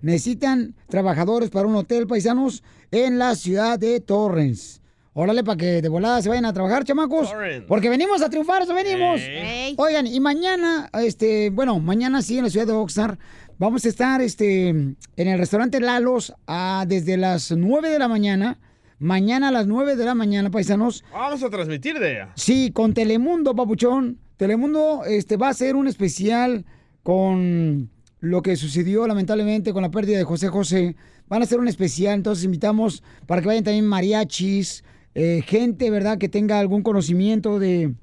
Necesitan 0.00 0.74
trabajadores 0.88 1.50
para 1.50 1.68
un 1.68 1.76
hotel, 1.76 2.06
paisanos, 2.06 2.62
en 2.90 3.18
la 3.18 3.34
ciudad 3.34 3.78
de 3.78 4.00
Torrens. 4.00 4.80
Órale, 5.12 5.44
para 5.44 5.58
que 5.58 5.82
de 5.82 5.88
volada 5.88 6.22
se 6.22 6.30
vayan 6.30 6.46
a 6.46 6.52
trabajar, 6.54 6.84
chamacos. 6.84 7.30
Porque 7.68 7.90
venimos 7.90 8.22
a 8.22 8.30
triunfar, 8.30 8.62
eso 8.62 8.74
venimos. 8.74 9.20
Oigan, 9.76 10.06
y 10.06 10.18
mañana, 10.18 10.88
este, 10.94 11.50
bueno, 11.50 11.78
mañana 11.78 12.22
sí 12.22 12.38
en 12.38 12.44
la 12.44 12.50
ciudad 12.50 12.66
de 12.66 12.72
Oxnard, 12.72 13.18
vamos 13.58 13.84
a 13.84 13.88
estar 13.88 14.22
este, 14.22 14.68
en 14.70 14.96
el 15.16 15.38
restaurante 15.38 15.78
Lalos 15.78 16.32
ah, 16.46 16.84
desde 16.88 17.18
las 17.18 17.52
9 17.52 17.90
de 17.90 17.98
la 17.98 18.08
mañana. 18.08 18.58
Mañana 18.98 19.48
a 19.48 19.52
las 19.52 19.66
9 19.66 19.96
de 19.96 20.04
la 20.06 20.14
mañana, 20.14 20.50
paisanos. 20.50 21.04
Vamos 21.12 21.42
a 21.42 21.50
transmitir 21.50 21.98
de 21.98 22.12
ella. 22.12 22.32
Sí, 22.34 22.70
con 22.72 22.94
Telemundo, 22.94 23.54
papuchón. 23.54 24.18
Telemundo 24.38 25.04
este, 25.04 25.36
va 25.36 25.48
a 25.48 25.50
hacer 25.50 25.76
un 25.76 25.86
especial 25.86 26.64
con 27.04 27.90
lo 28.18 28.42
que 28.42 28.56
sucedió 28.56 29.06
lamentablemente 29.06 29.72
con 29.72 29.82
la 29.82 29.90
pérdida 29.90 30.18
de 30.18 30.24
José 30.24 30.48
José. 30.48 30.96
Van 31.28 31.42
a 31.42 31.44
hacer 31.44 31.60
un 31.60 31.68
especial, 31.68 32.14
entonces 32.14 32.44
invitamos 32.44 33.04
para 33.26 33.40
que 33.40 33.48
vayan 33.48 33.62
también 33.62 33.86
mariachis, 33.86 34.82
eh, 35.14 35.42
gente, 35.46 35.90
¿verdad?, 35.90 36.18
que 36.18 36.28
tenga 36.28 36.58
algún 36.58 36.82
conocimiento 36.82 37.58
de, 37.58 37.94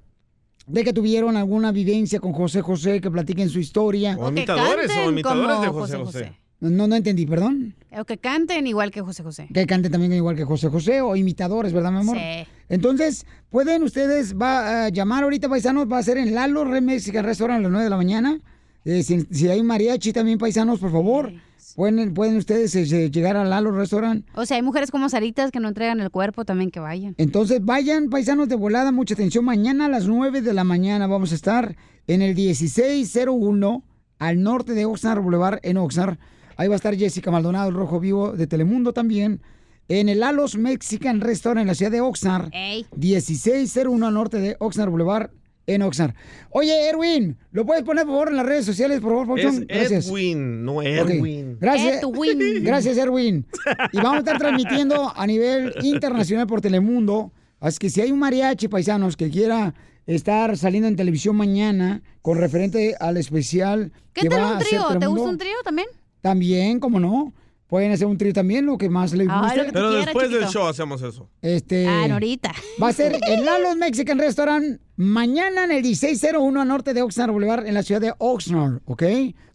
de 0.67 0.83
que 0.83 0.93
tuvieron 0.93 1.35
alguna 1.35 1.71
vivencia 1.71 2.19
con 2.19 2.31
José 2.31 2.61
José, 2.61 3.01
que 3.01 3.11
platiquen 3.11 3.49
su 3.49 3.59
historia. 3.59 4.15
O 4.17 4.29
imitadores, 4.29 4.91
o 5.05 5.09
imitadores 5.09 5.61
de 5.61 5.67
José 5.67 5.97
José 5.97 6.19
José. 6.19 6.37
No, 6.61 6.87
no 6.87 6.95
entendí, 6.95 7.25
perdón. 7.25 7.73
O 7.91 8.05
que 8.05 8.19
canten 8.19 8.67
igual 8.67 8.91
que 8.91 9.01
José 9.01 9.23
José. 9.23 9.47
Que 9.51 9.65
canten 9.65 9.91
también 9.91 10.13
igual 10.13 10.35
que 10.35 10.45
José 10.45 10.69
José 10.69 11.01
o 11.01 11.15
imitadores, 11.15 11.73
¿verdad, 11.73 11.91
mi 11.91 11.97
amor? 11.97 12.15
Sí. 12.15 12.47
Entonces, 12.69 13.25
pueden 13.49 13.81
ustedes 13.81 14.37
va 14.37 14.85
a 14.85 14.89
llamar 14.89 15.23
ahorita, 15.23 15.49
paisanos, 15.49 15.91
va 15.91 15.97
a 15.97 16.03
ser 16.03 16.19
en 16.19 16.35
Lalo 16.35 16.63
Red 16.63 16.83
Mexican 16.83 17.25
Restaurant 17.25 17.59
a 17.59 17.63
las 17.63 17.71
9 17.71 17.83
de 17.83 17.89
la 17.89 17.97
mañana. 17.97 18.39
Eh, 18.85 19.03
si, 19.03 19.21
si 19.31 19.47
hay 19.47 19.61
mariachi 19.61 20.13
también, 20.13 20.37
paisanos, 20.37 20.79
por 20.79 20.91
favor, 20.91 21.31
pueden, 21.75 22.13
pueden 22.13 22.37
ustedes 22.37 22.75
eh, 22.75 23.11
llegar 23.11 23.37
a 23.37 23.43
Lalo 23.43 23.71
Restaurant. 23.71 24.25
O 24.35 24.45
sea, 24.45 24.57
hay 24.57 24.63
mujeres 24.63 24.91
como 24.91 25.09
Saritas 25.09 25.51
que 25.51 25.59
no 25.59 25.67
entregan 25.67 25.99
el 25.99 26.09
cuerpo 26.09 26.45
también 26.45 26.71
que 26.71 26.79
vayan. 26.79 27.15
Entonces, 27.17 27.63
vayan, 27.63 28.09
paisanos 28.09 28.49
de 28.49 28.55
volada, 28.55 28.91
mucha 28.91 29.13
atención. 29.13 29.45
Mañana 29.45 29.85
a 29.85 29.89
las 29.89 30.07
9 30.07 30.41
de 30.41 30.53
la 30.53 30.63
mañana 30.63 31.07
vamos 31.07 31.31
a 31.31 31.35
estar 31.35 31.75
en 32.07 32.21
el 32.21 32.35
1601 32.35 33.83
al 34.19 34.43
norte 34.43 34.73
de 34.73 34.85
Oxnard 34.85 35.21
Boulevard, 35.21 35.59
en 35.63 35.77
Oxnard. 35.77 36.17
Ahí 36.57 36.67
va 36.67 36.75
a 36.75 36.77
estar 36.77 36.95
Jessica 36.95 37.31
Maldonado, 37.31 37.69
el 37.69 37.75
Rojo 37.75 37.99
Vivo 37.99 38.33
de 38.33 38.47
Telemundo 38.47 38.93
también. 38.93 39.41
En 39.87 40.09
el 40.09 40.23
Alos 40.23 40.57
Mexican 40.57 41.21
Restaurant 41.21 41.61
en 41.61 41.67
la 41.67 41.75
ciudad 41.75 41.91
de 41.91 42.01
Oxnard. 42.01 42.49
Ey. 42.53 42.85
1601 42.95 44.07
al 44.07 44.13
norte 44.13 44.39
de 44.39 44.55
Oxnard 44.59 44.89
Boulevard, 44.89 45.31
en 45.67 45.81
Oxnard. 45.81 46.13
Oye, 46.49 46.89
Erwin, 46.89 47.37
¿lo 47.51 47.65
puedes 47.65 47.83
poner 47.83 48.05
por 48.05 48.13
favor 48.13 48.29
en 48.29 48.37
las 48.37 48.45
redes 48.45 48.65
sociales, 48.65 48.99
por 48.99 49.11
favor, 49.11 49.27
Pauchón? 49.27 49.65
Gracias. 49.67 50.07
Edwin, 50.07 50.65
no 50.65 50.77
Ok. 50.77 50.85
Edwin. 50.85 51.57
Gracias. 51.59 52.03
Edwin. 52.03 52.39
Gracias, 52.63 52.97
Erwin. 52.97 53.45
Y 53.91 53.97
vamos 53.97 54.15
a 54.15 54.19
estar 54.19 54.37
transmitiendo 54.37 55.11
a 55.15 55.27
nivel 55.27 55.73
internacional 55.83 56.47
por 56.47 56.61
Telemundo. 56.61 57.31
Así 57.59 57.77
que 57.77 57.89
si 57.89 58.01
hay 58.01 58.11
un 58.11 58.19
mariachi, 58.19 58.67
paisanos, 58.67 59.15
que 59.15 59.29
quiera 59.29 59.75
estar 60.07 60.57
saliendo 60.57 60.87
en 60.87 60.95
televisión 60.95 61.35
mañana 61.35 62.01
con 62.21 62.37
referente 62.37 62.95
al 62.99 63.17
especial 63.17 63.91
¿Qué 64.13 64.21
que 64.21 64.29
tal 64.29 64.41
va 64.41 64.53
un 64.53 64.59
trío? 64.59 64.99
¿Te 64.99 65.05
gusta 65.07 65.29
un 65.29 65.37
trío 65.37 65.55
también? 65.63 65.87
También, 66.21 66.79
como 66.79 66.99
no. 66.99 67.33
Pueden 67.71 67.93
hacer 67.93 68.05
un 68.05 68.17
trío 68.17 68.33
también, 68.33 68.65
lo 68.65 68.77
que 68.77 68.89
más 68.89 69.13
les 69.13 69.29
guste. 69.29 69.69
Pero 69.71 69.91
después 69.91 70.29
del 70.29 70.45
show 70.47 70.67
hacemos 70.67 71.01
eso. 71.03 71.29
Este. 71.41 71.87
Ah, 71.87 72.05
no, 72.09 72.15
ahorita. 72.15 72.51
Va 72.83 72.89
a 72.89 72.91
ser 72.91 73.17
en 73.25 73.45
Lalo's 73.45 73.77
Mexican 73.77 74.19
Restaurant 74.19 74.81
mañana 74.97 75.63
en 75.63 75.71
el 75.71 75.81
1601 75.81 76.59
a 76.61 76.65
norte 76.65 76.93
de 76.93 77.01
Oxnard 77.01 77.31
Boulevard 77.31 77.65
en 77.65 77.73
la 77.73 77.81
ciudad 77.83 78.01
de 78.01 78.13
Oxnard, 78.17 78.81
¿ok? 78.83 79.03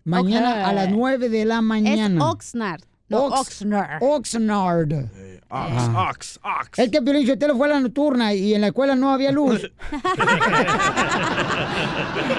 Mañana 0.05 0.66
a 0.66 0.72
las 0.72 0.88
9 0.88 1.28
de 1.28 1.44
la 1.44 1.60
mañana. 1.60 2.16
Es 2.16 2.22
Oxnard. 2.22 2.80
No, 3.10 3.26
Ox- 3.26 3.38
Oxnard. 3.40 4.02
Oxnard. 4.02 4.93
Ox, 4.94 5.10
Ah. 5.51 6.09
ox, 6.10 6.40
ox. 6.43 6.78
Es 6.78 6.90
que 6.90 7.02
Piolín 7.02 7.26
Sotelo 7.26 7.55
fue 7.55 7.66
a 7.66 7.74
la 7.74 7.80
nocturna 7.80 8.32
y 8.32 8.55
en 8.55 8.62
la 8.62 8.68
escuela 8.68 8.97
no 8.97 9.10
había 9.12 9.30
luz. 9.30 9.60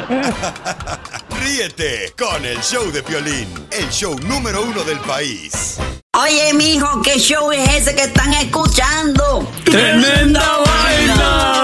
Ríete 1.47 2.13
con 2.19 2.43
el 2.43 2.59
show 2.59 2.91
de 2.91 3.01
Piolín, 3.01 3.47
el 3.71 3.89
show 3.89 4.19
número 4.19 4.63
uno 4.63 4.83
del 4.83 4.99
país. 4.99 5.77
Oye, 6.13 6.53
mijo, 6.53 7.01
¿qué 7.01 7.17
show 7.17 7.53
es 7.53 7.69
ese 7.69 7.95
que 7.95 8.03
están 8.03 8.33
escuchando? 8.33 9.49
¡Tremenda 9.63 10.57
vaina! 10.65 11.63